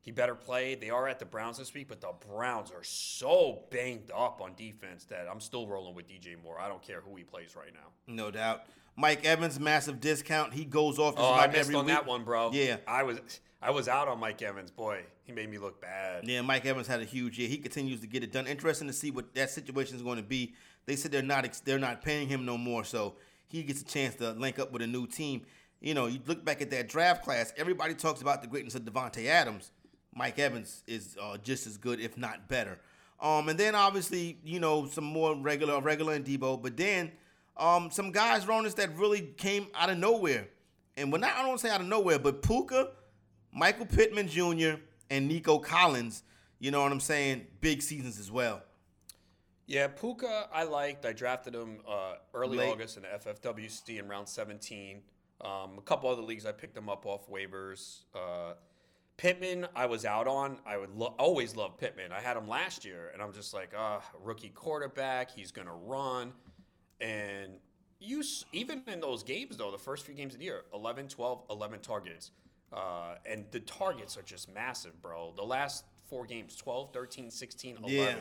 He 0.07 0.13
better 0.13 0.35
play. 0.35 0.73
They 0.73 0.89
are 0.89 1.05
at 1.09 1.19
the 1.19 1.25
Browns 1.25 1.57
this 1.57 1.73
week, 1.73 1.89
but 1.89 1.99
the 1.99 2.13
Browns 2.33 2.71
are 2.71 2.81
so 2.81 3.63
banged 3.69 4.09
up 4.15 4.39
on 4.41 4.53
defense 4.55 5.03
that 5.09 5.27
I'm 5.29 5.41
still 5.41 5.67
rolling 5.67 5.95
with 5.95 6.07
DJ 6.07 6.41
Moore. 6.41 6.57
I 6.61 6.69
don't 6.69 6.81
care 6.81 7.01
who 7.01 7.17
he 7.17 7.25
plays 7.25 7.57
right 7.57 7.73
now. 7.73 7.89
No 8.07 8.31
doubt. 8.31 8.61
Mike 8.95 9.25
Evans, 9.25 9.59
massive 9.59 9.99
discount. 9.99 10.53
He 10.53 10.63
goes 10.63 10.97
off. 10.97 11.15
Oh, 11.17 11.33
I 11.33 11.47
missed 11.47 11.59
every 11.59 11.75
on 11.75 11.87
week. 11.87 11.93
that 11.93 12.07
one, 12.07 12.23
bro. 12.23 12.51
Yeah. 12.53 12.77
I 12.87 13.03
was 13.03 13.19
I 13.61 13.71
was 13.71 13.89
out 13.89 14.07
on 14.07 14.17
Mike 14.17 14.41
Evans. 14.41 14.71
Boy, 14.71 15.01
he 15.25 15.33
made 15.33 15.49
me 15.51 15.57
look 15.57 15.81
bad. 15.81 16.25
Yeah, 16.25 16.39
Mike 16.41 16.65
Evans 16.65 16.87
had 16.87 17.01
a 17.01 17.05
huge 17.05 17.37
year. 17.37 17.49
He 17.49 17.57
continues 17.57 17.99
to 17.99 18.07
get 18.07 18.23
it 18.23 18.31
done. 18.31 18.47
Interesting 18.47 18.87
to 18.87 18.93
see 18.93 19.11
what 19.11 19.35
that 19.35 19.49
situation 19.49 19.97
is 19.97 20.03
going 20.03 20.15
to 20.19 20.23
be. 20.23 20.53
They 20.85 20.95
said 20.95 21.11
they're 21.11 21.21
not 21.21 21.61
they're 21.65 21.79
not 21.79 22.01
paying 22.01 22.29
him 22.29 22.45
no 22.45 22.57
more, 22.57 22.85
so 22.85 23.15
he 23.49 23.61
gets 23.61 23.81
a 23.81 23.85
chance 23.85 24.15
to 24.15 24.31
link 24.31 24.57
up 24.57 24.71
with 24.71 24.81
a 24.81 24.87
new 24.87 25.05
team. 25.05 25.41
You 25.81 25.93
know, 25.93 26.07
you 26.07 26.19
look 26.25 26.45
back 26.45 26.61
at 26.61 26.71
that 26.71 26.87
draft 26.87 27.25
class. 27.25 27.51
Everybody 27.57 27.93
talks 27.93 28.21
about 28.21 28.41
the 28.41 28.47
greatness 28.47 28.73
of 28.73 28.83
Davante 28.83 29.25
Adams. 29.25 29.71
Mike 30.17 30.39
Evans 30.39 30.83
is 30.87 31.15
uh, 31.21 31.37
just 31.37 31.67
as 31.67 31.77
good, 31.77 31.99
if 31.99 32.17
not 32.17 32.47
better. 32.47 32.79
Um, 33.19 33.49
and 33.49 33.59
then 33.59 33.75
obviously, 33.75 34.37
you 34.43 34.59
know, 34.59 34.87
some 34.87 35.03
more 35.03 35.35
regular, 35.35 35.79
regular 35.79 36.13
and 36.13 36.25
Deebo. 36.25 36.61
But 36.61 36.77
then 36.77 37.11
um, 37.55 37.89
some 37.91 38.11
guys, 38.11 38.45
Ronis, 38.45 38.75
that 38.75 38.95
really 38.97 39.21
came 39.37 39.67
out 39.75 39.89
of 39.89 39.97
nowhere. 39.97 40.47
And 40.95 41.11
when 41.11 41.23
I, 41.23 41.31
I 41.31 41.37
don't 41.39 41.49
want 41.49 41.61
to 41.61 41.67
say 41.67 41.73
out 41.73 41.81
of 41.81 41.87
nowhere, 41.87 42.19
but 42.19 42.41
Puka, 42.41 42.89
Michael 43.53 43.85
Pittman 43.85 44.27
Jr., 44.27 44.81
and 45.09 45.27
Nico 45.27 45.57
Collins, 45.57 46.23
you 46.59 46.69
know 46.69 46.81
what 46.81 46.91
I'm 46.91 46.99
saying? 46.99 47.47
Big 47.61 47.81
seasons 47.81 48.19
as 48.19 48.29
well. 48.29 48.61
Yeah, 49.67 49.87
Puka, 49.87 50.47
I 50.53 50.63
liked. 50.63 51.05
I 51.05 51.13
drafted 51.13 51.53
him 51.53 51.79
uh, 51.87 52.15
early 52.33 52.57
Late. 52.57 52.69
August 52.71 52.97
in 52.97 53.03
the 53.03 53.09
FFWC 53.09 53.99
in 53.99 54.07
round 54.07 54.27
17. 54.27 55.01
Um, 55.39 55.77
a 55.77 55.81
couple 55.81 56.09
other 56.09 56.21
leagues, 56.21 56.45
I 56.45 56.51
picked 56.51 56.75
him 56.75 56.89
up 56.89 57.05
off 57.05 57.29
waivers. 57.29 58.01
Uh, 58.15 58.53
Pittman, 59.17 59.67
I 59.75 59.87
was 59.87 60.05
out 60.05 60.27
on. 60.27 60.59
I 60.65 60.77
would 60.77 60.95
lo- 60.95 61.15
always 61.17 61.55
love 61.55 61.77
Pittman. 61.77 62.11
I 62.11 62.19
had 62.21 62.37
him 62.37 62.47
last 62.47 62.85
year, 62.85 63.09
and 63.13 63.21
I'm 63.21 63.33
just 63.33 63.53
like, 63.53 63.73
ah, 63.75 64.01
rookie 64.21 64.49
quarterback. 64.49 65.31
He's 65.31 65.51
gonna 65.51 65.73
run, 65.75 66.33
and 67.01 67.53
you 67.99 68.19
s- 68.19 68.45
even 68.53 68.83
in 68.87 68.99
those 68.99 69.23
games 69.23 69.57
though, 69.57 69.71
the 69.71 69.77
first 69.79 70.05
few 70.05 70.13
games 70.13 70.33
of 70.35 70.39
the 70.39 70.45
year, 70.45 70.65
11, 70.73 71.07
12, 71.07 71.43
11 71.49 71.79
targets, 71.81 72.29
uh, 72.71 73.15
and 73.25 73.45
the 73.51 73.59
targets 73.61 74.17
are 74.17 74.21
just 74.21 74.49
massive, 74.53 75.01
bro. 75.01 75.33
The 75.35 75.43
last 75.43 75.85
four 76.05 76.25
games, 76.25 76.55
12, 76.55 76.93
13, 76.93 77.31
16, 77.31 77.77
11. 77.77 77.91
Yeah. 77.91 78.15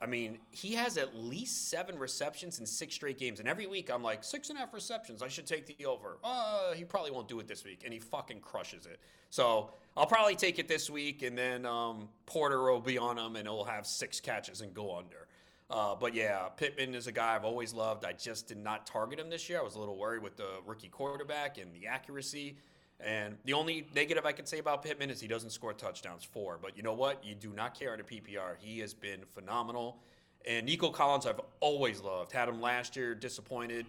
I 0.00 0.06
mean, 0.06 0.38
he 0.50 0.74
has 0.74 0.98
at 0.98 1.14
least 1.16 1.70
seven 1.70 1.98
receptions 1.98 2.58
in 2.58 2.66
six 2.66 2.94
straight 2.94 3.18
games. 3.18 3.38
And 3.38 3.48
every 3.48 3.66
week 3.66 3.90
I'm 3.92 4.02
like, 4.02 4.24
six 4.24 4.50
and 4.50 4.58
a 4.58 4.60
half 4.60 4.74
receptions. 4.74 5.22
I 5.22 5.28
should 5.28 5.46
take 5.46 5.66
the 5.66 5.86
over. 5.86 6.18
Uh, 6.22 6.72
he 6.72 6.84
probably 6.84 7.12
won't 7.12 7.28
do 7.28 7.38
it 7.40 7.46
this 7.46 7.64
week. 7.64 7.82
And 7.84 7.92
he 7.92 8.00
fucking 8.00 8.40
crushes 8.40 8.86
it. 8.86 8.98
So 9.30 9.70
I'll 9.96 10.06
probably 10.06 10.34
take 10.34 10.58
it 10.58 10.66
this 10.68 10.90
week. 10.90 11.22
And 11.22 11.38
then 11.38 11.64
um, 11.64 12.08
Porter 12.26 12.62
will 12.64 12.80
be 12.80 12.98
on 12.98 13.16
him 13.16 13.36
and 13.36 13.46
he'll 13.46 13.64
have 13.64 13.86
six 13.86 14.20
catches 14.20 14.60
and 14.62 14.74
go 14.74 14.96
under. 14.96 15.28
Uh, 15.70 15.94
but 15.94 16.14
yeah, 16.14 16.48
Pittman 16.56 16.94
is 16.94 17.06
a 17.06 17.12
guy 17.12 17.34
I've 17.34 17.44
always 17.44 17.72
loved. 17.72 18.04
I 18.04 18.12
just 18.12 18.48
did 18.48 18.58
not 18.58 18.86
target 18.86 19.18
him 19.18 19.30
this 19.30 19.48
year. 19.48 19.60
I 19.60 19.62
was 19.62 19.76
a 19.76 19.78
little 19.78 19.96
worried 19.96 20.22
with 20.22 20.36
the 20.36 20.48
rookie 20.66 20.88
quarterback 20.88 21.56
and 21.58 21.72
the 21.72 21.86
accuracy. 21.86 22.56
And 23.04 23.36
the 23.44 23.52
only 23.52 23.86
negative 23.94 24.24
I 24.24 24.32
can 24.32 24.46
say 24.46 24.58
about 24.58 24.82
Pittman 24.82 25.10
is 25.10 25.20
he 25.20 25.28
doesn't 25.28 25.50
score 25.50 25.74
touchdowns 25.74 26.24
four. 26.24 26.58
But 26.60 26.76
you 26.76 26.82
know 26.82 26.94
what? 26.94 27.22
You 27.22 27.34
do 27.34 27.50
not 27.50 27.78
care 27.78 27.92
in 27.92 28.00
a 28.00 28.04
PPR. 28.04 28.56
He 28.58 28.78
has 28.80 28.94
been 28.94 29.20
phenomenal. 29.34 29.98
And 30.46 30.64
Nico 30.66 30.90
Collins, 30.90 31.26
I've 31.26 31.40
always 31.60 32.00
loved. 32.00 32.32
Had 32.32 32.48
him 32.48 32.60
last 32.60 32.96
year, 32.96 33.14
disappointed. 33.14 33.84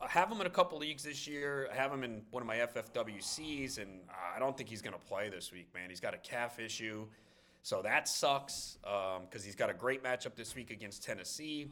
I 0.00 0.08
have 0.08 0.30
him 0.30 0.40
in 0.40 0.46
a 0.46 0.50
couple 0.50 0.78
leagues 0.78 1.04
this 1.04 1.28
year. 1.28 1.68
I 1.72 1.76
have 1.76 1.92
him 1.92 2.02
in 2.02 2.22
one 2.30 2.42
of 2.42 2.46
my 2.46 2.56
FFWCs, 2.56 3.78
and 3.78 4.00
I 4.34 4.38
don't 4.38 4.56
think 4.56 4.68
he's 4.68 4.82
going 4.82 4.94
to 4.94 5.06
play 5.06 5.28
this 5.28 5.52
week, 5.52 5.68
man. 5.74 5.90
He's 5.90 6.00
got 6.00 6.14
a 6.14 6.18
calf 6.18 6.58
issue. 6.58 7.06
So 7.62 7.82
that 7.82 8.08
sucks 8.08 8.78
because 8.82 9.18
um, 9.18 9.44
he's 9.44 9.54
got 9.54 9.68
a 9.68 9.74
great 9.74 10.02
matchup 10.02 10.34
this 10.34 10.54
week 10.54 10.70
against 10.70 11.04
Tennessee. 11.04 11.68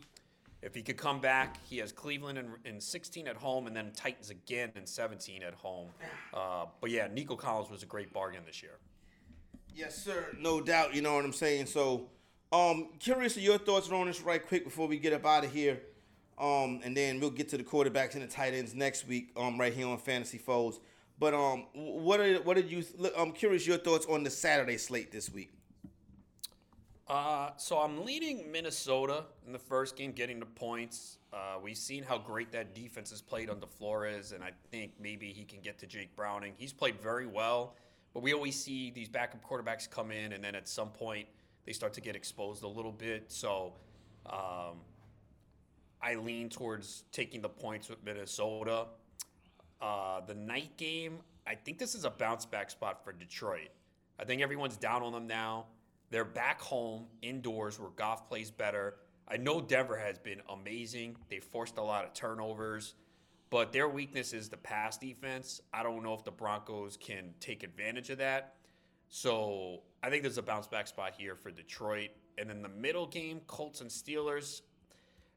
If 0.61 0.75
he 0.75 0.83
could 0.83 0.97
come 0.97 1.21
back, 1.21 1.59
he 1.65 1.79
has 1.79 1.93
Cleveland 1.93 2.39
in, 2.39 2.75
in 2.75 2.81
16 2.81 3.29
at 3.29 3.37
home 3.37 3.67
and 3.69 3.77
then 3.77 3.93
Titans 3.95 4.31
again 4.31 4.73
in 4.75 4.87
17 4.87 5.43
at 5.43 5.55
home. 5.55 5.89
Uh, 6.35 6.67
but 6.81 6.91
yeah, 6.91 7.09
Nico 7.13 7.37
Collins 7.37 7.71
was 7.71 7.83
a 7.83 7.87
great 7.87 8.13
bargain 8.13 8.43
this 8.45 8.63
year. 8.63 8.79
Yes, 9.75 9.97
sir. 9.97 10.27
No 10.41 10.61
doubt. 10.61 10.95
You 10.95 11.03
know 11.03 11.15
what 11.15 11.25
I'm 11.25 11.33
saying. 11.33 11.67
So, 11.67 12.09
um, 12.51 12.89
curious 12.99 13.37
of 13.37 13.43
your 13.43 13.59
thoughts 13.59 13.91
on 13.91 14.07
this 14.07 14.21
right 14.23 14.45
quick 14.45 14.65
before 14.65 14.89
we 14.89 14.99
get 14.99 15.13
up 15.13 15.25
out 15.25 15.45
of 15.45 15.53
here. 15.53 15.81
Um, 16.39 16.81
and 16.85 16.97
then 16.97 17.21
we'll 17.21 17.31
get 17.31 17.49
to 17.51 17.59
the 17.59 17.65
quarterbacks 17.65 18.15
and 18.15 18.23
the 18.23 18.27
tight 18.27 18.55
ends 18.55 18.75
next 18.75 19.07
week. 19.07 19.31
Um, 19.37 19.59
right 19.59 19.73
here 19.73 19.87
on 19.87 19.99
Fantasy 19.99 20.39
Foes. 20.39 20.81
But 21.21 21.35
um, 21.35 21.67
what 21.75 22.21
are 22.21 22.37
what 22.43 22.55
did 22.55 22.71
you? 22.71 22.85
I'm 23.17 23.33
curious 23.33 23.67
your 23.67 23.79
thoughts 23.79 24.07
on 24.07 24.23
the 24.23 24.31
Saturday 24.31 24.79
slate 24.79 25.11
this 25.11 25.31
week. 25.31 25.53
Uh, 27.09 27.51
so 27.57 27.79
I'm 27.79 28.05
leading 28.05 28.53
Minnesota 28.53 29.25
in 29.47 29.53
the 29.53 29.59
first 29.59 29.97
game, 29.97 30.13
getting 30.13 30.39
the 30.39 30.47
points. 30.47 31.19
Uh, 31.33 31.57
we've 31.63 31.79
seen 31.79 32.03
how 32.03 32.19
great 32.19 32.53
that 32.53 32.75
defense 32.75 33.09
has 33.11 33.23
played 33.23 33.49
under 33.49 33.67
Flores, 33.67 34.33
and 34.33 34.45
I 34.45 34.51
think 34.71 34.93
maybe 35.01 35.33
he 35.33 35.45
can 35.45 35.61
get 35.61 35.79
to 35.79 35.87
Jake 35.87 36.15
Browning. 36.15 36.53
He's 36.59 36.73
played 36.73 37.01
very 37.01 37.27
well, 37.27 37.77
but 38.13 38.23
we 38.23 38.35
always 38.35 38.63
see 38.63 38.91
these 38.91 39.09
backup 39.09 39.43
quarterbacks 39.43 39.89
come 39.89 40.11
in, 40.11 40.33
and 40.33 40.45
then 40.45 40.55
at 40.55 40.69
some 40.69 40.91
point 40.91 41.27
they 41.65 41.73
start 41.73 41.95
to 41.95 42.03
get 42.03 42.15
exposed 42.15 42.63
a 42.63 42.69
little 42.69 42.93
bit. 42.93 43.25
So 43.29 43.73
um, 44.27 44.77
I 46.03 46.17
lean 46.17 46.51
towards 46.51 47.05
taking 47.11 47.41
the 47.41 47.49
points 47.49 47.89
with 47.89 48.05
Minnesota. 48.05 48.85
Uh, 49.81 50.21
the 50.27 50.35
night 50.35 50.77
game, 50.77 51.21
I 51.47 51.55
think 51.55 51.79
this 51.79 51.95
is 51.95 52.05
a 52.05 52.11
bounce 52.11 52.45
back 52.45 52.71
spot 52.71 53.03
for 53.03 53.13
Detroit. 53.13 53.69
I 54.21 54.25
think 54.25 54.43
everyone's 54.43 54.77
down 54.77 55.03
on 55.03 55.13
them 55.13 55.27
now. 55.27 55.67
They're 56.11 56.25
back 56.25 56.61
home 56.61 57.07
indoors 57.23 57.79
where 57.79 57.91
Goff 57.91 58.29
plays 58.29 58.51
better. 58.51 58.97
I 59.27 59.37
know 59.37 59.61
Denver 59.61 59.97
has 59.97 60.19
been 60.19 60.41
amazing. 60.49 61.17
They 61.29 61.39
forced 61.39 61.77
a 61.77 61.83
lot 61.83 62.05
of 62.05 62.15
turnovers, 62.15 62.95
but 63.51 63.73
their 63.73 63.89
weakness 63.89 64.33
is 64.33 64.49
the 64.49 64.57
pass 64.57 64.97
defense. 64.97 65.61
I 65.73 65.83
don't 65.83 66.03
know 66.03 66.15
if 66.15 66.25
the 66.25 66.31
Broncos 66.31 66.97
can 66.97 67.35
take 67.41 67.63
advantage 67.63 68.09
of 68.09 68.19
that. 68.19 68.55
So 69.11 69.81
I 70.03 70.09
think 70.09 70.23
there's 70.23 70.39
a 70.39 70.43
bounce 70.43 70.67
back 70.67 70.87
spot 70.87 71.13
here 71.17 71.35
for 71.37 71.51
Detroit. 71.51 72.11
And 72.39 72.49
then 72.49 72.63
the 72.63 72.69
middle 72.69 73.07
game, 73.07 73.41
Colts 73.47 73.81
and 73.81 73.91
Steelers, 73.91 74.63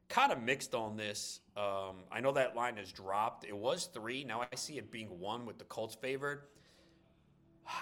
kind 0.08 0.32
of 0.32 0.42
mixed 0.42 0.76
on 0.76 0.96
this. 0.96 1.42
Um, 1.58 2.04
I 2.12 2.20
know 2.22 2.32
that 2.34 2.56
line 2.56 2.78
has 2.78 2.92
dropped. 2.92 3.46
It 3.46 3.56
was 3.56 3.90
three. 3.94 4.24
Now 4.24 4.42
I 4.42 4.56
see 4.56 4.78
it 4.78 4.92
being 4.92 5.20
one 5.20 5.46
with 5.46 5.58
the 5.58 5.66
Colts 5.66 5.96
favored. 5.96 6.44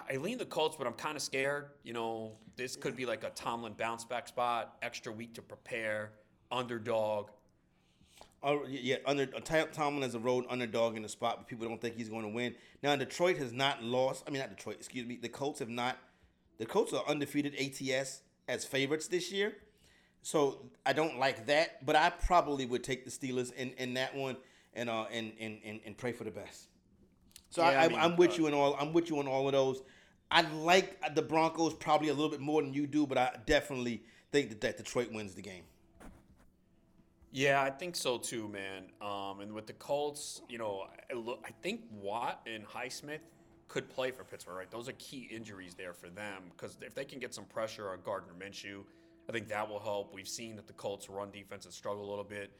I 0.10 0.18
lean 0.18 0.38
the 0.38 0.46
Colts, 0.46 0.76
but 0.78 0.88
I'm 0.88 0.94
kind 0.94 1.16
of 1.16 1.22
scared. 1.22 1.68
You 1.84 1.94
know, 1.94 2.34
this 2.56 2.76
could 2.76 2.96
be 2.96 3.06
like 3.06 3.24
a 3.24 3.30
Tomlin 3.32 3.74
bounce 3.74 4.04
back 4.04 4.28
spot, 4.28 4.78
extra 4.82 5.12
week 5.12 5.34
to 5.36 5.42
prepare, 5.42 6.12
underdog. 6.52 7.30
Uh, 8.42 8.58
yeah, 8.68 8.98
under 9.06 9.28
uh, 9.36 9.66
Tomlin 9.74 10.04
is 10.04 10.16
a 10.16 10.20
road 10.20 10.46
underdog 10.50 10.96
in 10.96 11.04
the 11.04 11.10
spot, 11.10 11.38
but 11.38 11.48
people 11.48 11.68
don't 11.68 11.82
think 11.82 11.96
he's 11.96 12.10
going 12.10 12.24
to 12.24 12.30
win. 12.30 12.56
Now, 12.82 12.96
Detroit 12.96 13.38
has 13.38 13.52
not 13.52 13.84
lost. 13.84 14.24
I 14.28 14.32
mean, 14.32 14.40
not 14.40 14.56
Detroit. 14.56 14.78
Excuse 14.78 15.06
me. 15.06 15.18
The 15.22 15.30
Colts 15.30 15.60
have 15.60 15.70
not. 15.70 15.98
The 16.58 16.66
Colts 16.66 16.94
are 16.94 17.04
undefeated 17.08 17.56
ATS 17.56 18.22
as 18.48 18.66
favorites 18.66 19.08
this 19.08 19.32
year, 19.32 19.58
so 20.22 20.66
I 20.86 20.94
don't 20.94 21.20
like 21.20 21.48
that. 21.48 21.86
But 21.86 21.96
I 21.96 22.10
probably 22.10 22.66
would 22.66 22.84
take 22.84 23.06
the 23.06 23.12
Steelers 23.12 23.54
in, 23.54 23.72
in 23.78 23.94
that 23.96 24.16
one 24.16 24.38
and 24.74 24.90
uh 24.90 25.06
and, 25.12 25.34
and 25.40 25.60
and 25.66 25.80
and 25.86 25.98
pray 25.98 26.12
for 26.12 26.24
the 26.24 26.32
best. 26.32 26.69
So 27.50 27.64
yeah, 27.64 27.82
I, 27.82 28.06
am 28.06 28.16
with 28.16 28.32
uh, 28.32 28.36
you 28.36 28.48
in 28.48 28.54
all. 28.54 28.76
I'm 28.80 28.94
with 28.94 29.10
you 29.10 29.20
on 29.20 29.28
all 29.28 29.48
of 29.48 29.54
those. 29.54 29.82
I 30.32 30.42
like 30.42 31.16
the 31.16 31.22
Broncos 31.22 31.74
probably 31.74 32.10
a 32.10 32.14
little 32.14 32.30
bit 32.30 32.40
more 32.40 32.62
than 32.62 32.74
you 32.74 32.86
do, 32.86 33.08
but 33.08 33.18
I 33.18 33.36
definitely 33.46 34.04
think 34.32 34.50
that, 34.50 34.62
that 34.62 34.78
Detroit 34.78 35.12
wins 35.12 35.34
the 35.34 35.42
game. 35.42 35.64
Yeah, 37.32 37.62
I 37.62 37.70
think 37.70 37.96
so 37.96 38.18
too, 38.18 38.48
man. 38.48 38.86
Um, 39.02 39.42
and 39.42 39.54
with 39.54 39.68
the 39.68 39.74
Colts, 39.74 40.42
you 40.50 40.58
know, 40.58 40.86
I, 41.12 41.14
look, 41.14 41.44
I 41.46 41.52
think 41.62 41.82
Watt 41.92 42.42
and 42.48 42.66
Highsmith 42.66 43.20
could 43.68 43.88
play 43.90 44.10
for 44.12 44.24
Pittsburgh, 44.24 44.58
right? 44.58 44.72
Those 44.72 44.90
are 44.90 44.94
key 44.94 45.30
injuries 45.32 45.76
there 45.76 45.94
for 45.94 46.10
them 46.10 46.44
because 46.52 46.78
if 46.82 46.96
they 46.96 47.06
can 47.06 47.20
get 47.20 47.34
some 47.34 47.46
pressure 47.46 47.92
on 47.92 48.00
Gardner 48.04 48.34
Minshew, 48.34 48.84
I 49.28 49.32
think 49.32 49.48
that 49.50 49.70
will 49.70 49.80
help. 49.80 50.14
We've 50.14 50.28
seen 50.28 50.56
that 50.56 50.66
the 50.66 50.74
Colts' 50.74 51.08
run 51.08 51.30
defense 51.30 51.66
has 51.66 51.76
struggled 51.76 52.06
a 52.06 52.10
little 52.10 52.24
bit. 52.24 52.52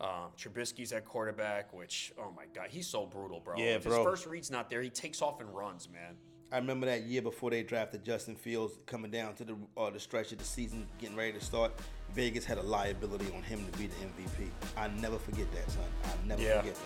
Um, 0.00 0.30
Trubisky's 0.36 0.92
at 0.92 1.04
quarterback, 1.04 1.72
which 1.72 2.12
oh 2.18 2.32
my 2.36 2.44
god, 2.54 2.68
he's 2.70 2.88
so 2.88 3.06
brutal, 3.06 3.40
bro. 3.40 3.54
Yeah, 3.56 3.76
if 3.76 3.84
bro. 3.84 3.98
His 3.98 4.04
first 4.04 4.26
read's 4.26 4.50
not 4.50 4.68
there. 4.68 4.82
He 4.82 4.90
takes 4.90 5.22
off 5.22 5.40
and 5.40 5.54
runs, 5.54 5.88
man. 5.88 6.16
I 6.52 6.56
remember 6.56 6.84
that 6.86 7.04
year 7.04 7.22
before 7.22 7.50
they 7.50 7.62
drafted 7.62 8.04
Justin 8.04 8.36
Fields, 8.36 8.74
coming 8.84 9.10
down 9.10 9.34
to 9.36 9.44
the 9.44 9.56
uh, 9.76 9.88
the 9.88 9.98
stretch 9.98 10.32
of 10.32 10.38
the 10.38 10.44
season, 10.44 10.86
getting 10.98 11.16
ready 11.16 11.32
to 11.32 11.40
start. 11.40 11.72
Vegas 12.14 12.44
had 12.44 12.58
a 12.58 12.62
liability 12.62 13.32
on 13.34 13.42
him 13.42 13.64
to 13.64 13.78
be 13.78 13.86
the 13.86 13.94
MVP. 13.94 14.50
I 14.76 14.88
never 15.00 15.16
forget 15.18 15.46
that, 15.52 15.70
son. 15.70 15.82
I 16.04 16.08
never 16.26 16.42
yeah. 16.42 16.60
forget 16.60 16.76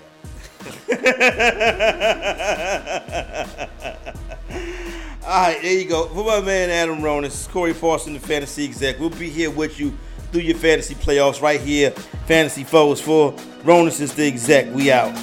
that. 3.27 3.71
All 5.27 5.43
right, 5.43 5.61
there 5.61 5.73
you 5.73 5.89
go. 5.89 6.07
For 6.07 6.23
my 6.23 6.41
man 6.41 6.71
Adam 6.71 7.01
Ronis, 7.01 7.27
is 7.27 7.49
Corey 7.49 7.75
Parson, 7.75 8.13
the 8.13 8.21
fantasy 8.21 8.65
exec. 8.65 9.01
We'll 9.01 9.11
be 9.11 9.29
here 9.29 9.51
with 9.51 9.81
you 9.81 9.99
through 10.27 10.43
your 10.43 10.57
fantasy 10.57 10.95
playoffs 10.95 11.41
right 11.41 11.61
here. 11.61 11.91
Fantasy 12.27 12.65
Foes 12.65 13.01
for 13.01 13.33
Ronis 13.65 14.01
is 14.01 14.15
the 14.15 14.27
exec. 14.27 14.73
We 14.75 14.91
out. 14.91 15.15